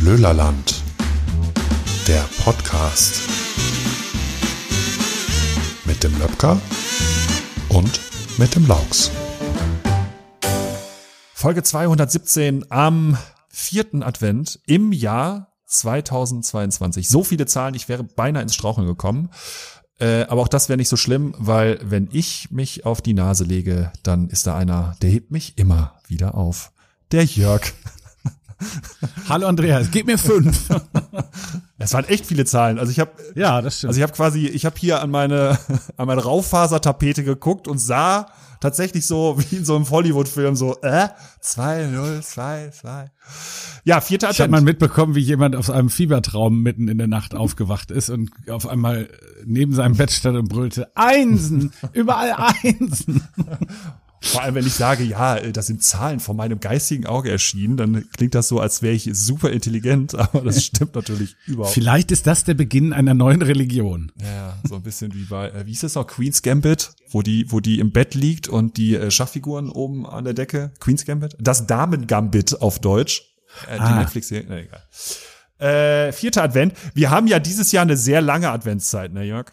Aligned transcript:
Lüllerland, 0.00 0.84
der 2.06 2.24
Podcast 2.44 3.20
mit 5.86 6.04
dem 6.04 6.16
Löpker 6.20 6.60
und 7.68 8.00
mit 8.38 8.54
dem 8.54 8.66
Laux. 8.68 9.10
Folge 11.34 11.64
217 11.64 12.66
am 12.70 13.18
vierten 13.48 14.04
Advent 14.04 14.60
im 14.66 14.92
Jahr 14.92 15.52
2022. 15.66 17.08
So 17.08 17.24
viele 17.24 17.46
Zahlen, 17.46 17.74
ich 17.74 17.88
wäre 17.88 18.04
beinahe 18.04 18.44
ins 18.44 18.54
Straucheln 18.54 18.86
gekommen. 18.86 19.30
Äh, 19.98 20.22
aber 20.28 20.42
auch 20.42 20.48
das 20.48 20.68
wäre 20.68 20.76
nicht 20.76 20.88
so 20.88 20.96
schlimm, 20.96 21.34
weil 21.38 21.80
wenn 21.82 22.08
ich 22.12 22.52
mich 22.52 22.86
auf 22.86 23.02
die 23.02 23.14
Nase 23.14 23.42
lege, 23.42 23.92
dann 24.04 24.28
ist 24.28 24.46
da 24.46 24.56
einer, 24.56 24.96
der 25.02 25.10
hebt 25.10 25.32
mich 25.32 25.58
immer 25.58 25.96
wieder 26.06 26.36
auf. 26.36 26.70
Der 27.10 27.24
Jörg. 27.24 27.72
Hallo 29.28 29.46
Andreas, 29.46 29.90
gib 29.90 30.06
mir 30.06 30.18
fünf. 30.18 30.68
Es 31.80 31.94
waren 31.94 32.06
echt 32.06 32.26
viele 32.26 32.44
Zahlen. 32.44 32.80
Also 32.80 32.90
ich 32.90 32.98
habe 32.98 33.12
ja, 33.36 33.62
das 33.62 33.78
stimmt. 33.78 33.90
Also 33.90 33.98
ich 33.98 34.02
habe 34.02 34.12
quasi, 34.12 34.46
ich 34.48 34.66
habe 34.66 34.74
hier 34.76 35.00
an 35.00 35.10
meine 35.10 35.56
an 35.96 36.08
meine 36.08 36.24
Raufasertapete 36.24 37.22
geguckt 37.22 37.68
und 37.68 37.78
sah 37.78 38.26
tatsächlich 38.60 39.06
so 39.06 39.36
wie 39.38 39.56
in 39.56 39.64
so 39.64 39.76
einem 39.76 39.88
Hollywood-Film 39.88 40.56
so 40.56 40.76
äh 40.82 41.08
2 41.40 41.86
0 41.86 42.20
2 42.20 42.70
2. 42.70 43.10
Ja, 43.84 44.00
vierter 44.00 44.30
Ich 44.30 44.40
habe 44.40 44.50
mal 44.50 44.60
mitbekommen, 44.60 45.14
wie 45.14 45.20
jemand 45.20 45.54
aus 45.54 45.70
einem 45.70 45.88
Fiebertraum 45.88 46.62
mitten 46.62 46.88
in 46.88 46.98
der 46.98 47.06
Nacht 47.06 47.36
aufgewacht 47.36 47.92
ist 47.92 48.10
und 48.10 48.30
auf 48.50 48.66
einmal 48.66 49.08
neben 49.44 49.72
seinem 49.72 49.96
Bett 49.96 50.10
stand 50.10 50.36
und 50.36 50.48
brüllte 50.48 50.90
Einsen, 50.96 51.72
überall 51.92 52.34
Einsen. 52.64 53.22
Vor 54.20 54.42
allem, 54.42 54.56
wenn 54.56 54.66
ich 54.66 54.74
sage, 54.74 55.04
ja, 55.04 55.36
äh, 55.36 55.52
das 55.52 55.66
sind 55.68 55.82
Zahlen 55.82 56.18
vor 56.20 56.34
meinem 56.34 56.60
geistigen 56.60 57.06
Auge 57.06 57.30
erschienen, 57.30 57.76
dann 57.76 58.08
klingt 58.16 58.34
das 58.34 58.48
so, 58.48 58.58
als 58.60 58.82
wäre 58.82 58.94
ich 58.94 59.08
super 59.12 59.50
intelligent, 59.50 60.14
aber 60.18 60.42
das 60.42 60.64
stimmt 60.64 60.94
natürlich 60.94 61.36
überhaupt. 61.46 61.74
Vielleicht 61.74 62.10
ist 62.10 62.26
das 62.26 62.44
der 62.44 62.54
Beginn 62.54 62.92
einer 62.92 63.14
neuen 63.14 63.42
Religion. 63.42 64.10
Ja, 64.20 64.58
so 64.68 64.74
ein 64.76 64.82
bisschen 64.82 65.14
wie 65.14 65.24
bei, 65.24 65.50
äh, 65.50 65.66
wie 65.66 65.72
ist 65.72 65.82
das 65.82 65.94
noch, 65.94 66.06
Queen's 66.06 66.42
Gambit, 66.42 66.90
wo 67.10 67.22
die, 67.22 67.50
wo 67.52 67.60
die 67.60 67.78
im 67.78 67.92
Bett 67.92 68.14
liegt 68.14 68.48
und 68.48 68.76
die 68.76 68.96
äh, 68.96 69.10
Schachfiguren 69.10 69.70
oben 69.70 70.06
an 70.06 70.24
der 70.24 70.34
Decke, 70.34 70.72
Queen's 70.80 71.04
Gambit, 71.04 71.36
das 71.38 71.66
Damen 71.66 72.06
Gambit 72.06 72.60
auf 72.60 72.78
Deutsch, 72.80 73.22
die 73.66 73.78
Ah. 73.80 74.00
Netflix-Serie, 74.00 74.46
na, 74.48 74.58
egal. 74.58 74.82
Äh, 75.58 76.12
vierter 76.12 76.42
Advent. 76.42 76.74
Wir 76.94 77.10
haben 77.10 77.26
ja 77.26 77.38
dieses 77.40 77.72
Jahr 77.72 77.82
eine 77.82 77.96
sehr 77.96 78.20
lange 78.20 78.50
Adventszeit, 78.50 79.12
ne, 79.12 79.24
Jörg? 79.24 79.52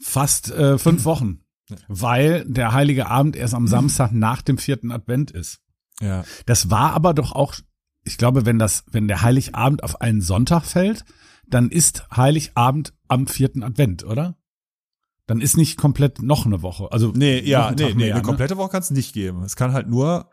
Fast 0.00 0.50
äh, 0.50 0.78
fünf 0.78 1.04
Wochen. 1.04 1.43
Weil 1.88 2.44
der 2.46 2.72
Heilige 2.72 3.06
Abend 3.08 3.36
erst 3.36 3.54
am 3.54 3.66
Samstag 3.66 4.12
nach 4.12 4.42
dem 4.42 4.58
vierten 4.58 4.90
Advent 4.92 5.30
ist. 5.30 5.60
Ja. 6.00 6.24
Das 6.46 6.70
war 6.70 6.92
aber 6.92 7.14
doch 7.14 7.32
auch, 7.32 7.54
ich 8.04 8.18
glaube, 8.18 8.44
wenn 8.44 8.58
das, 8.58 8.84
wenn 8.90 9.08
der 9.08 9.22
Heiligabend 9.22 9.82
auf 9.82 10.00
einen 10.00 10.20
Sonntag 10.20 10.64
fällt, 10.64 11.04
dann 11.46 11.70
ist 11.70 12.06
Heiligabend 12.14 12.92
am 13.08 13.26
vierten 13.26 13.62
Advent, 13.62 14.04
oder? 14.04 14.36
Dann 15.26 15.40
ist 15.40 15.56
nicht 15.56 15.78
komplett 15.78 16.20
noch 16.22 16.44
eine 16.44 16.60
Woche. 16.62 16.92
Also 16.92 17.12
Nee, 17.14 17.40
ja, 17.40 17.70
nee, 17.70 17.84
nee, 17.86 17.94
mehr, 17.94 18.06
eine 18.14 18.22
ne? 18.22 18.26
komplette 18.26 18.56
Woche 18.58 18.70
kann 18.70 18.82
es 18.82 18.90
nicht 18.90 19.14
geben. 19.14 19.42
Es 19.42 19.56
kann 19.56 19.72
halt 19.72 19.88
nur, 19.88 20.28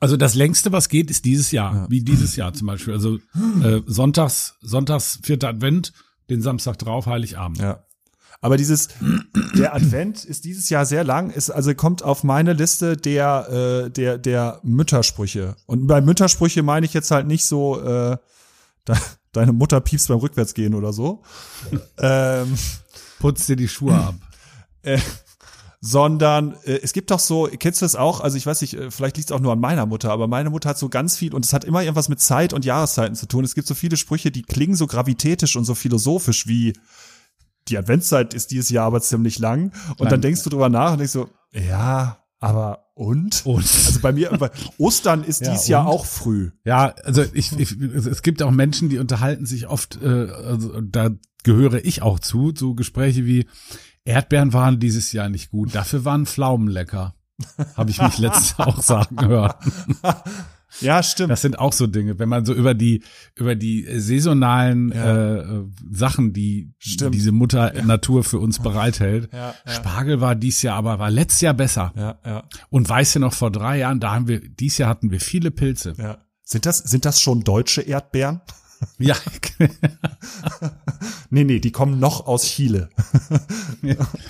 Also 0.00 0.16
das 0.16 0.34
längste, 0.36 0.70
was 0.70 0.88
geht, 0.88 1.10
ist 1.10 1.24
dieses 1.24 1.50
Jahr, 1.50 1.74
Ja. 1.74 1.86
wie 1.90 2.02
dieses 2.04 2.36
Jahr 2.36 2.52
zum 2.52 2.68
Beispiel. 2.68 2.94
Also 2.94 3.18
äh, 3.64 3.80
Sonntags, 3.86 4.56
Sonntags 4.60 5.18
vierter 5.24 5.48
Advent, 5.48 5.92
den 6.30 6.40
Samstag 6.42 6.78
drauf, 6.78 7.06
Heiligabend. 7.06 7.58
ja. 7.58 7.84
Aber 8.40 8.56
dieses, 8.56 8.88
der 9.56 9.74
Advent 9.74 10.24
ist 10.24 10.44
dieses 10.44 10.70
Jahr 10.70 10.86
sehr 10.86 11.04
lang, 11.04 11.30
ist, 11.30 11.50
also 11.50 11.74
kommt 11.74 12.02
auf 12.02 12.22
meine 12.22 12.52
Liste 12.52 12.96
der, 12.96 13.84
äh, 13.86 13.90
der, 13.90 14.18
der 14.18 14.60
Müttersprüche. 14.62 15.56
Und 15.66 15.86
bei 15.86 16.00
Müttersprüche 16.00 16.62
meine 16.62 16.86
ich 16.86 16.94
jetzt 16.94 17.10
halt 17.10 17.26
nicht 17.26 17.44
so, 17.44 17.80
äh, 17.80 18.16
de, 18.88 18.96
deine 19.32 19.52
Mutter 19.52 19.80
piepst 19.80 20.08
beim 20.08 20.18
Rückwärtsgehen 20.18 20.74
oder 20.74 20.92
so. 20.92 21.22
ähm, 21.98 22.56
Putz 23.18 23.46
dir 23.46 23.56
die 23.56 23.68
Schuhe 23.68 23.94
ab. 23.94 24.14
äh, 24.82 24.98
sondern 25.80 26.54
äh, 26.64 26.80
es 26.82 26.92
gibt 26.92 27.10
doch 27.10 27.20
so, 27.20 27.48
kennst 27.58 27.80
du 27.80 27.84
das 27.84 27.94
auch? 27.94 28.20
Also 28.20 28.36
ich 28.36 28.46
weiß 28.46 28.60
nicht, 28.62 28.74
äh, 28.74 28.90
vielleicht 28.90 29.16
liegt 29.16 29.30
es 29.30 29.36
auch 29.36 29.40
nur 29.40 29.52
an 29.52 29.60
meiner 29.60 29.86
Mutter, 29.86 30.10
aber 30.10 30.26
meine 30.26 30.50
Mutter 30.50 30.70
hat 30.70 30.78
so 30.78 30.88
ganz 30.88 31.16
viel 31.16 31.34
und 31.34 31.44
es 31.44 31.52
hat 31.52 31.64
immer 31.64 31.82
irgendwas 31.82 32.08
mit 32.08 32.20
Zeit 32.20 32.52
und 32.52 32.64
Jahreszeiten 32.64 33.14
zu 33.14 33.26
tun. 33.26 33.44
Es 33.44 33.54
gibt 33.54 33.68
so 33.68 33.74
viele 33.74 33.96
Sprüche, 33.96 34.30
die 34.30 34.42
klingen 34.42 34.74
so 34.74 34.86
gravitätisch 34.86 35.56
und 35.56 35.64
so 35.64 35.74
philosophisch 35.74 36.46
wie 36.46 36.74
die 37.68 37.78
Adventszeit 37.78 38.34
ist 38.34 38.50
dieses 38.50 38.70
Jahr 38.70 38.86
aber 38.86 39.00
ziemlich 39.00 39.38
lang 39.38 39.72
und 39.90 40.00
Lang. 40.00 40.08
dann 40.08 40.20
denkst 40.20 40.42
du 40.42 40.50
drüber 40.50 40.68
nach 40.68 40.92
und 40.92 40.98
denkst 40.98 41.12
so, 41.12 41.28
ja, 41.52 42.18
aber 42.40 42.84
und? 42.94 43.46
Und 43.46 43.58
Also 43.64 44.00
bei 44.00 44.12
mir, 44.12 44.30
bei 44.30 44.50
Ostern 44.78 45.24
ist 45.24 45.40
Ja, 45.44 45.50
dieses 45.52 45.68
Jahr 45.68 45.86
und? 45.86 45.92
auch 45.92 46.04
früh. 46.04 46.50
Ja, 46.64 46.94
also 47.04 47.24
ich, 47.32 47.58
ich 47.58 47.72
es 47.80 48.22
gibt 48.22 48.42
auch 48.42 48.50
Menschen, 48.50 48.88
die 48.88 48.98
unterhalten 48.98 49.46
sich 49.46 49.68
oft, 49.68 50.00
äh, 50.02 50.06
also 50.30 50.80
da 50.80 51.10
gehöre 51.44 51.84
ich 51.84 52.02
auch 52.02 52.18
zu, 52.18 52.52
so 52.56 52.74
Gespräche 52.74 53.24
wie 53.24 53.46
Erdbeeren 54.04 54.52
waren 54.52 54.80
dieses 54.80 55.12
Jahr 55.12 55.28
nicht 55.28 55.50
gut, 55.50 55.74
dafür 55.74 56.04
waren 56.04 56.26
Pflaumen 56.26 56.68
lecker. 56.68 57.14
Habe 57.76 57.90
ich 57.90 58.02
mich 58.02 58.18
letztes 58.18 58.56
Jahr 58.56 58.68
auch 58.68 58.82
sagen 58.82 59.24
hören. 59.26 59.54
Ja, 60.80 61.02
stimmt. 61.02 61.30
Das 61.30 61.42
sind 61.42 61.58
auch 61.58 61.72
so 61.72 61.86
Dinge, 61.86 62.18
wenn 62.18 62.28
man 62.28 62.44
so 62.44 62.54
über 62.54 62.74
die 62.74 63.02
über 63.34 63.54
die 63.54 63.86
saisonalen 63.98 64.92
Ja. 64.92 65.36
äh, 65.36 65.64
Sachen, 65.90 66.32
die 66.32 66.72
Stimmt. 66.78 67.14
diese 67.14 67.32
Mutter 67.32 67.72
Natur 67.84 68.24
für 68.24 68.38
uns 68.38 68.58
bereithält. 68.60 69.28
Ja, 69.32 69.54
ja. 69.66 69.72
Spargel 69.72 70.20
war 70.20 70.34
dies 70.34 70.62
Jahr, 70.62 70.76
aber 70.76 70.98
war 70.98 71.10
letztes 71.10 71.40
Jahr 71.40 71.54
besser. 71.54 71.92
ja, 71.96 72.18
ja, 72.24 72.44
Und 72.70 72.88
weißt 72.88 73.16
du 73.16 73.20
noch 73.20 73.34
vor 73.34 73.50
drei 73.50 73.78
Jahren, 73.78 74.00
da 74.00 74.12
haben 74.14 74.28
wir 74.28 74.40
dies 74.40 74.78
Jahr 74.78 74.88
hatten 74.88 75.10
wir 75.10 75.20
viele 75.20 75.50
Pilze. 75.50 75.94
ja. 75.98 76.18
Sind 76.44 76.64
das, 76.64 76.78
sind 76.78 77.04
das 77.04 77.20
schon 77.20 77.42
deutsche 77.44 77.82
Erdbeeren? 77.82 78.40
Ja, 78.98 79.16
Nee, 81.30 81.44
nee, 81.44 81.58
die 81.60 81.72
kommen 81.72 81.98
noch 81.98 82.26
aus 82.26 82.44
Chile. 82.44 82.88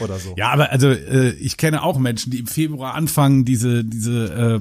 Oder 0.00 0.18
so. 0.18 0.34
Ja, 0.36 0.48
aber 0.50 0.70
also 0.70 0.88
äh, 0.88 1.30
ich 1.32 1.56
kenne 1.56 1.82
auch 1.82 1.98
Menschen, 1.98 2.30
die 2.32 2.38
im 2.40 2.46
Februar 2.46 2.94
anfangen, 2.94 3.44
diese 3.44 3.84
diese 3.84 4.60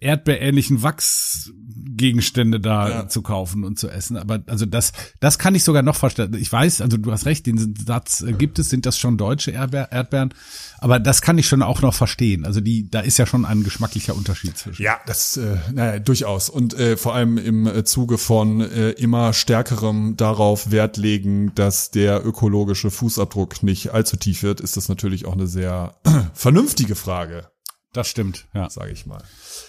erdbeerähnlichen 0.00 0.82
Wachsgegenstände 0.82 2.60
da 2.60 2.88
Ja. 2.88 3.08
zu 3.08 3.22
kaufen 3.22 3.64
und 3.64 3.78
zu 3.78 3.88
essen. 3.88 4.16
Aber 4.16 4.42
also 4.46 4.66
das 4.66 4.92
das 5.20 5.38
kann 5.38 5.54
ich 5.54 5.64
sogar 5.64 5.82
noch 5.82 5.96
verstehen. 5.96 6.34
Ich 6.34 6.52
weiß, 6.52 6.80
also 6.80 6.96
du 6.96 7.10
hast 7.12 7.26
recht, 7.26 7.46
den 7.46 7.74
Satz 7.76 8.22
äh, 8.22 8.32
gibt 8.32 8.58
es, 8.58 8.68
sind 8.70 8.86
das 8.86 8.98
schon 8.98 9.16
deutsche 9.16 9.50
Erdbeer, 9.50 9.90
Erdbeeren, 9.92 10.34
aber 10.78 10.98
das 10.98 11.22
kann 11.22 11.38
ich 11.38 11.46
schon 11.48 11.62
auch 11.62 11.82
noch 11.82 11.94
verstehen. 11.94 12.44
Also 12.44 12.60
die 12.60 12.90
da 12.90 13.00
ist 13.00 13.18
ja 13.18 13.26
schon 13.26 13.44
ein 13.44 13.62
geschmacklicher 13.64 14.14
Unterschied 14.14 14.56
zwischen. 14.56 14.82
Ja, 14.82 14.98
das 15.06 15.36
äh, 15.36 15.56
naja, 15.72 15.98
durchaus. 15.98 16.48
Und 16.48 16.74
äh, 16.74 16.96
vor 16.96 17.14
allem 17.14 17.38
im 17.38 17.66
äh, 17.66 17.84
Zuge 17.84 18.18
von 18.18 18.60
äh, 18.60 18.90
immer 18.90 19.32
stärkerem 19.32 20.16
darauf 20.16 20.70
Wert 20.70 20.96
legen, 20.96 21.52
dass 21.54 21.90
der 21.90 22.24
ökologische 22.26 22.90
Fußabdruck 22.90 23.62
nicht 23.62 23.90
allzu 23.92 24.16
tief 24.16 24.42
wird, 24.42 24.60
ist 24.60 24.76
das 24.76 24.88
natürlich 24.88 25.26
auch 25.26 25.32
eine 25.34 25.46
sehr 25.46 25.94
vernünftige 26.34 26.94
Frage, 26.94 27.48
Das 27.96 28.08
stimmt, 28.08 28.44
ja. 28.52 28.68
sage 28.68 28.92
ich 28.92 29.06
mal. 29.06 29.22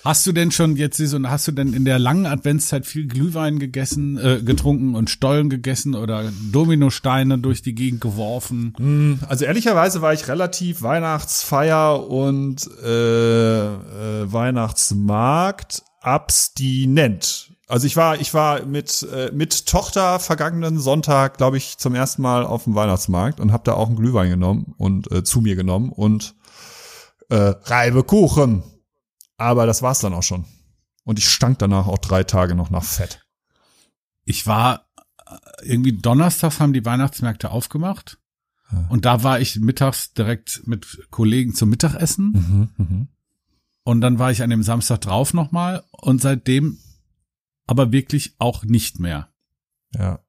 Hast 0.04 0.28
du 0.28 0.34
denn 0.34 0.52
schon 0.52 0.76
jetzt 0.76 0.98
so 0.98 1.18
hast 1.24 1.48
du 1.48 1.54
denn 1.54 1.72
in 1.72 1.86
der 1.86 1.98
langen 1.98 2.26
Adventszeit 2.26 2.86
viel 2.86 3.08
Glühwein 3.08 3.58
gegessen, 3.58 4.18
äh, 4.18 4.42
getrunken 4.44 4.96
und 4.96 5.10
Stollen 5.10 5.50
gegessen 5.50 5.96
oder 5.96 6.30
Dominosteine 6.52 7.38
durch 7.38 7.62
die 7.62 7.74
Gegend 7.74 8.02
geworfen? 8.02 9.20
Also 9.30 9.46
ehrlicherweise 9.46 10.02
war 10.02 10.12
ich 10.12 10.28
relativ 10.28 10.82
Weihnachtsfeier 10.82 12.06
und 12.10 12.70
äh, 12.84 13.66
äh, 13.76 14.34
Weihnachtsmarkt 14.34 15.84
abstinent. 16.02 17.54
Also 17.70 17.88
ich 17.88 17.96
war, 17.96 18.20
ich 18.20 18.34
war 18.34 18.66
mit 18.66 19.08
äh, 19.14 19.32
mit 19.34 19.68
Tochter 19.68 20.20
vergangenen 20.20 20.80
Sonntag, 20.80 21.38
glaube 21.38 21.56
ich, 21.56 21.78
zum 21.78 21.96
ersten 21.96 22.22
Mal 22.22 22.46
auf 22.46 22.66
dem 22.66 22.76
Weihnachtsmarkt 22.76 23.40
und 23.40 23.54
habe 23.54 23.64
da 23.64 23.74
auch 23.74 23.88
einen 23.88 23.96
Glühwein 23.96 24.30
genommen 24.30 24.74
und 24.78 25.10
äh, 25.14 25.24
zu 25.24 25.40
mir 25.40 25.56
genommen 25.56 25.94
und 25.94 26.36
äh, 27.30 27.36
Reibekuchen. 27.36 28.64
Aber 29.38 29.66
das 29.66 29.82
war's 29.82 30.00
dann 30.00 30.14
auch 30.14 30.24
schon. 30.24 30.46
Und 31.04 31.20
ich 31.20 31.30
stank 31.30 31.60
danach 31.60 31.88
auch 31.88 32.00
drei 32.00 32.24
Tage 32.24 32.56
noch 32.56 32.70
nach 32.70 32.84
Fett. 32.84 33.26
Ich 34.26 34.48
war 34.48 34.88
äh, 35.26 35.66
irgendwie 35.66 35.94
donnerstags 35.94 36.60
haben 36.60 36.74
die 36.74 36.86
Weihnachtsmärkte 36.86 37.52
aufgemacht 37.52 38.20
und 38.90 39.06
da 39.06 39.24
war 39.24 39.40
ich 39.40 39.60
mittags 39.60 40.14
direkt 40.14 40.68
mit 40.68 41.08
Kollegen 41.10 41.54
zum 41.56 41.70
Mittagessen 41.70 42.70
und 43.84 44.02
dann 44.02 44.20
war 44.20 44.32
ich 44.32 44.44
an 44.44 44.50
dem 44.50 44.64
Samstag 44.64 45.02
drauf 45.02 45.34
nochmal 45.34 45.86
und 45.92 46.22
seitdem 46.22 46.78
aber 47.66 47.94
wirklich 47.94 48.36
auch 48.40 48.66
nicht 48.66 49.00
mehr. 49.00 49.30
Ja. 49.96 50.20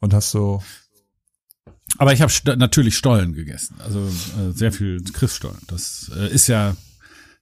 Und 0.00 0.14
hast 0.14 0.30
so 0.30 0.62
Aber 1.98 2.12
ich 2.12 2.20
habe 2.22 2.32
st 2.32 2.46
natürlich 2.56 2.96
Stollen 2.96 3.32
gegessen, 3.32 3.76
also 3.84 4.00
äh, 4.00 4.52
sehr 4.52 4.72
viel 4.72 5.02
Christstollen. 5.12 5.58
Das 5.66 6.10
äh, 6.16 6.32
ist 6.32 6.46
ja 6.46 6.76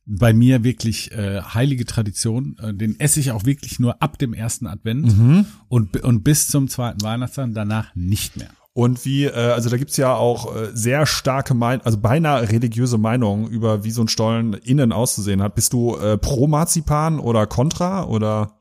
bei 0.06 0.32
mir 0.34 0.64
wirklich 0.64 1.12
äh, 1.12 1.40
heilige 1.40 1.84
Tradition. 1.86 2.56
Äh, 2.60 2.74
den 2.74 2.98
esse 3.00 3.20
ich 3.20 3.30
auch 3.30 3.44
wirklich 3.44 3.78
nur 3.80 4.02
ab 4.02 4.18
dem 4.18 4.34
ersten 4.34 4.66
Advent 4.66 5.06
und, 5.68 5.92
bi- 5.92 6.00
und 6.02 6.24
bis 6.24 6.48
zum 6.48 6.68
zweiten 6.68 7.02
Weihnachtstag, 7.02 7.50
danach 7.52 7.94
nicht 7.94 8.36
mehr. 8.36 8.50
Und 8.74 9.04
wie, 9.04 9.24
äh, 9.24 9.32
also 9.32 9.70
da 9.70 9.76
gibt's 9.76 9.96
ja 9.96 10.14
auch 10.14 10.54
äh, 10.54 10.70
sehr 10.74 11.06
starke 11.06 11.54
Meinungen, 11.54 11.86
also 11.86 11.98
beinahe 11.98 12.48
religiöse 12.50 12.98
Meinungen 12.98 13.46
über, 13.46 13.84
wie 13.84 13.92
so 13.92 14.02
ein 14.02 14.08
Stollen 14.08 14.54
innen 14.54 14.92
auszusehen 14.92 15.40
hat. 15.42 15.54
Bist 15.54 15.72
du 15.72 15.96
äh, 15.96 16.18
pro 16.18 16.48
Marzipan 16.48 17.20
oder 17.20 17.46
contra 17.46 18.04
oder? 18.04 18.58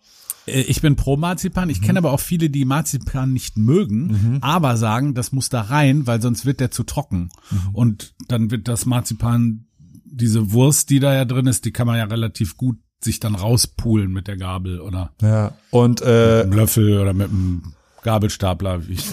Äh, 0.48 0.62
Ich 0.62 0.82
bin 0.82 0.96
pro 0.96 1.18
Marzipan. 1.18 1.70
Ich 1.70 1.82
kenne 1.82 2.00
aber 2.00 2.12
auch 2.12 2.20
viele, 2.20 2.50
die 2.50 2.66
Marzipan 2.66 3.34
nicht 3.34 3.58
mögen, 3.58 4.40
aber 4.42 4.78
sagen, 4.78 5.14
das 5.14 5.32
muss 5.32 5.50
da 5.50 5.62
rein, 5.62 6.08
weil 6.08 6.22
sonst 6.22 6.46
wird 6.46 6.60
der 6.60 6.72
zu 6.72 6.84
trocken. 6.84 7.30
Und 7.74 8.14
dann 8.28 8.52
wird 8.52 8.68
das 8.68 8.86
Marzipan, 8.86 9.66
diese 10.06 10.52
Wurst, 10.52 10.90
die 10.90 11.00
da 11.00 11.14
ja 11.14 11.26
drin 11.26 11.48
ist, 11.48 11.66
die 11.66 11.72
kann 11.72 11.88
man 11.88 11.98
ja 11.98 12.06
relativ 12.06 12.58
gut 12.58 12.78
sich 13.04 13.20
dann 13.20 13.36
rauspulen 13.36 14.12
mit 14.14 14.28
der 14.28 14.38
Gabel 14.38 14.80
oder 14.80 15.12
Ja. 15.22 15.54
Und, 15.72 16.00
mit 16.00 16.08
äh, 16.10 16.42
einem 16.44 16.54
Löffel 16.54 17.00
oder 17.00 17.14
mit 17.14 17.30
einem 17.30 17.74
Gabelstapler. 18.04 18.82
Ich, 18.90 19.06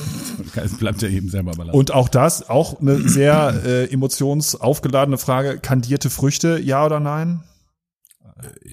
es 0.56 0.74
bleibt 0.76 1.02
ja 1.02 1.08
eben 1.08 1.28
selber 1.28 1.54
überlassen. 1.54 1.76
und 1.78 1.92
auch 1.92 2.08
das, 2.08 2.48
auch 2.48 2.80
eine 2.80 3.08
sehr 3.08 3.62
äh, 3.64 3.84
emotionsaufgeladene 3.92 5.18
Frage. 5.18 5.58
Kandierte 5.58 6.10
Früchte, 6.10 6.60
ja 6.60 6.84
oder 6.84 7.00
nein? 7.00 7.40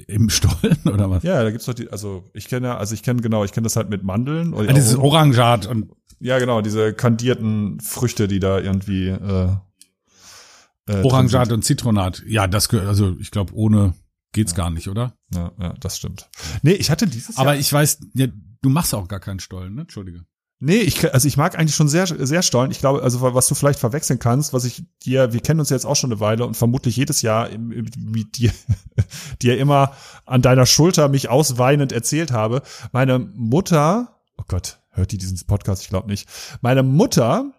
Im 0.07 0.29
Stollen 0.29 0.77
oder 0.85 1.09
was? 1.09 1.23
Ja, 1.23 1.43
da 1.43 1.51
gibt's 1.51 1.65
doch 1.65 1.73
die, 1.73 1.89
also 1.91 2.23
ich 2.33 2.47
kenne 2.47 2.67
ja, 2.67 2.77
also 2.77 2.93
ich 2.93 3.03
kenne 3.03 3.21
genau, 3.21 3.43
ich 3.43 3.51
kenne 3.51 3.65
das 3.65 3.75
halt 3.75 3.89
mit 3.89 4.03
Mandeln. 4.03 4.53
Oder 4.53 4.69
Ah, 4.69 4.73
dieses 4.73 4.95
Orangat 4.95 5.65
und 5.65 5.91
ja, 6.19 6.39
genau, 6.39 6.61
diese 6.61 6.93
kandierten 6.93 7.79
Früchte, 7.79 8.27
die 8.27 8.39
da 8.39 8.59
irgendwie 8.59 9.07
äh, 9.09 9.49
äh, 10.87 11.03
Orangat 11.03 11.51
und 11.51 11.63
Zitronat. 11.63 12.23
Ja, 12.25 12.47
das 12.47 12.69
gehört, 12.69 12.87
also 12.87 13.15
ich 13.19 13.31
glaube, 13.31 13.53
ohne 13.53 13.93
geht's 14.33 14.55
gar 14.55 14.69
nicht, 14.69 14.87
oder? 14.87 15.13
Ja, 15.33 15.51
ja, 15.59 15.73
das 15.79 15.97
stimmt. 15.97 16.29
Nee, 16.61 16.73
ich 16.73 16.89
hatte 16.89 17.07
dieses 17.07 17.37
Aber 17.37 17.51
Jahr. 17.53 17.59
ich 17.59 17.71
weiß, 17.71 17.99
ja, 18.13 18.27
du 18.61 18.69
machst 18.69 18.93
auch 18.93 19.07
gar 19.07 19.19
keinen 19.19 19.39
Stollen, 19.39 19.75
ne? 19.75 19.81
Entschuldige. 19.81 20.25
Nee, 20.59 20.77
ich, 20.77 21.13
also 21.13 21.27
ich 21.27 21.37
mag 21.37 21.57
eigentlich 21.57 21.75
schon 21.75 21.87
sehr, 21.87 22.07
sehr 22.07 22.41
Stollen. 22.41 22.71
Ich 22.71 22.79
glaube, 22.79 23.03
also 23.03 23.21
was 23.21 23.47
du 23.47 23.53
vielleicht 23.53 23.77
verwechseln 23.77 24.17
kannst, 24.17 24.53
was 24.53 24.65
ich 24.65 24.83
dir, 25.03 25.31
wir 25.31 25.39
kennen 25.39 25.59
uns 25.59 25.69
jetzt 25.69 25.85
auch 25.85 25.95
schon 25.95 26.11
eine 26.11 26.19
Weile 26.19 26.45
und 26.47 26.57
vermutlich 26.57 26.95
jedes 26.95 27.21
Jahr 27.21 27.49
mit 27.57 28.37
dir, 28.37 28.51
dir 29.41 29.59
immer 29.59 29.93
an 30.25 30.41
deiner 30.41 30.65
Schulter 30.65 31.09
mich 31.09 31.29
ausweinend 31.29 31.91
erzählt 31.91 32.31
habe. 32.31 32.63
Meine 32.91 33.19
Mutter, 33.19 34.17
oh 34.37 34.45
Gott, 34.47 34.79
hört 34.89 35.11
die 35.11 35.19
diesen 35.19 35.37
Podcast? 35.45 35.83
Ich 35.83 35.89
glaube 35.89 36.07
nicht. 36.07 36.27
Meine 36.61 36.81
Mutter 36.81 37.51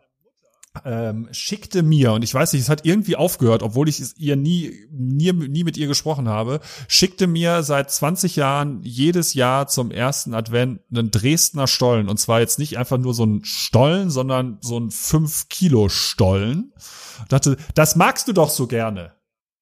ähm, 0.84 1.28
schickte 1.30 1.82
mir, 1.82 2.12
und 2.12 2.22
ich 2.22 2.32
weiß 2.32 2.52
nicht, 2.52 2.62
es 2.62 2.68
hat 2.68 2.84
irgendwie 2.84 3.16
aufgehört, 3.16 3.62
obwohl 3.62 3.88
ich 3.88 4.00
es 4.00 4.16
ihr 4.16 4.36
nie, 4.36 4.72
nie, 4.90 5.32
nie 5.32 5.64
mit 5.64 5.76
ihr 5.76 5.86
gesprochen 5.86 6.28
habe, 6.28 6.60
schickte 6.86 7.26
mir 7.26 7.62
seit 7.62 7.90
20 7.90 8.36
Jahren 8.36 8.80
jedes 8.82 9.34
Jahr 9.34 9.68
zum 9.68 9.90
ersten 9.90 10.34
Advent 10.34 10.80
einen 10.90 11.10
Dresdner 11.10 11.66
Stollen. 11.66 12.08
Und 12.08 12.18
zwar 12.18 12.40
jetzt 12.40 12.58
nicht 12.58 12.78
einfach 12.78 12.98
nur 12.98 13.14
so 13.14 13.24
ein 13.24 13.44
Stollen, 13.44 14.10
sondern 14.10 14.58
so 14.60 14.78
ein 14.78 14.90
5 14.90 15.48
Kilo 15.48 15.88
Stollen. 15.88 16.72
Und 17.20 17.32
dachte, 17.32 17.56
das 17.74 17.96
magst 17.96 18.28
du 18.28 18.32
doch 18.32 18.50
so 18.50 18.66
gerne. 18.66 19.17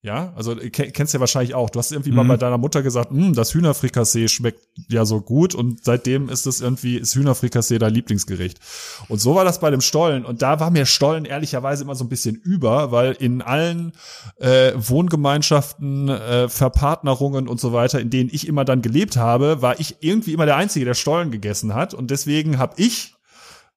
Ja, 0.07 0.33
also 0.37 0.55
ke- 0.55 0.93
kennst 0.93 1.15
ja 1.15 1.19
wahrscheinlich 1.21 1.57
auch. 1.57 1.69
Du 1.69 1.81
hast 1.81 1.91
irgendwie 1.91 2.13
mal 2.13 2.23
Mhm. 2.23 2.29
bei 2.29 2.37
deiner 2.37 2.59
Mutter 2.59 2.81
gesagt, 2.85 3.11
"Hm, 3.11 3.35
das 3.35 3.53
Hühnerfrikassee 3.55 4.29
schmeckt 4.29 4.61
ja 4.89 5.05
so 5.05 5.21
gut 5.21 5.53
und 5.53 5.83
seitdem 5.85 6.29
ist 6.29 6.47
es 6.47 6.61
irgendwie 6.61 6.97
ist 6.99 7.17
Hühnerfrikassee 7.17 7.79
dein 7.81 7.93
Lieblingsgericht. 7.93 8.61
Und 9.09 9.21
so 9.21 9.35
war 9.35 9.45
das 9.45 9.59
bei 9.59 9.69
dem 9.73 9.81
Stollen 9.81 10.25
und 10.25 10.43
da 10.43 10.61
war 10.61 10.71
mir 10.71 10.87
Stollen 10.87 11.25
ehrlicherweise 11.25 11.83
immer 11.83 11.97
so 11.97 12.05
ein 12.05 12.09
bisschen 12.09 12.37
über, 12.37 12.93
weil 12.93 13.15
in 13.15 13.43
allen 13.43 13.95
äh, 14.39 14.73
Wohngemeinschaften, 14.77 16.09
äh, 16.09 16.49
Verpartnerungen 16.49 17.49
und 17.49 17.61
so 17.61 17.73
weiter, 17.73 17.99
in 18.01 18.11
denen 18.11 18.31
ich 18.33 18.47
immer 18.47 18.65
dann 18.65 18.83
gelebt 18.83 19.17
habe, 19.17 19.61
war 19.61 19.81
ich 19.81 19.97
irgendwie 20.01 20.35
immer 20.35 20.47
der 20.47 20.57
Einzige, 20.57 20.85
der 20.85 20.95
Stollen 20.95 21.33
gegessen 21.33 21.75
hat 21.75 21.95
und 21.95 22.13
deswegen 22.13 22.59
habe 22.59 22.75
ich 22.81 23.15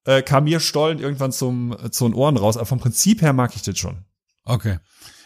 äh, 0.05 0.21
kam 0.21 0.43
mir 0.45 0.59
Stollen 0.59 0.99
irgendwann 0.99 1.31
zum 1.31 1.75
zu 1.91 2.05
den 2.07 2.13
Ohren 2.13 2.37
raus. 2.37 2.55
Aber 2.55 2.65
vom 2.67 2.79
Prinzip 2.79 3.21
her 3.21 3.33
mag 3.33 3.55
ich 3.55 3.63
das 3.63 3.77
schon. 3.79 3.97
Okay. 4.45 4.77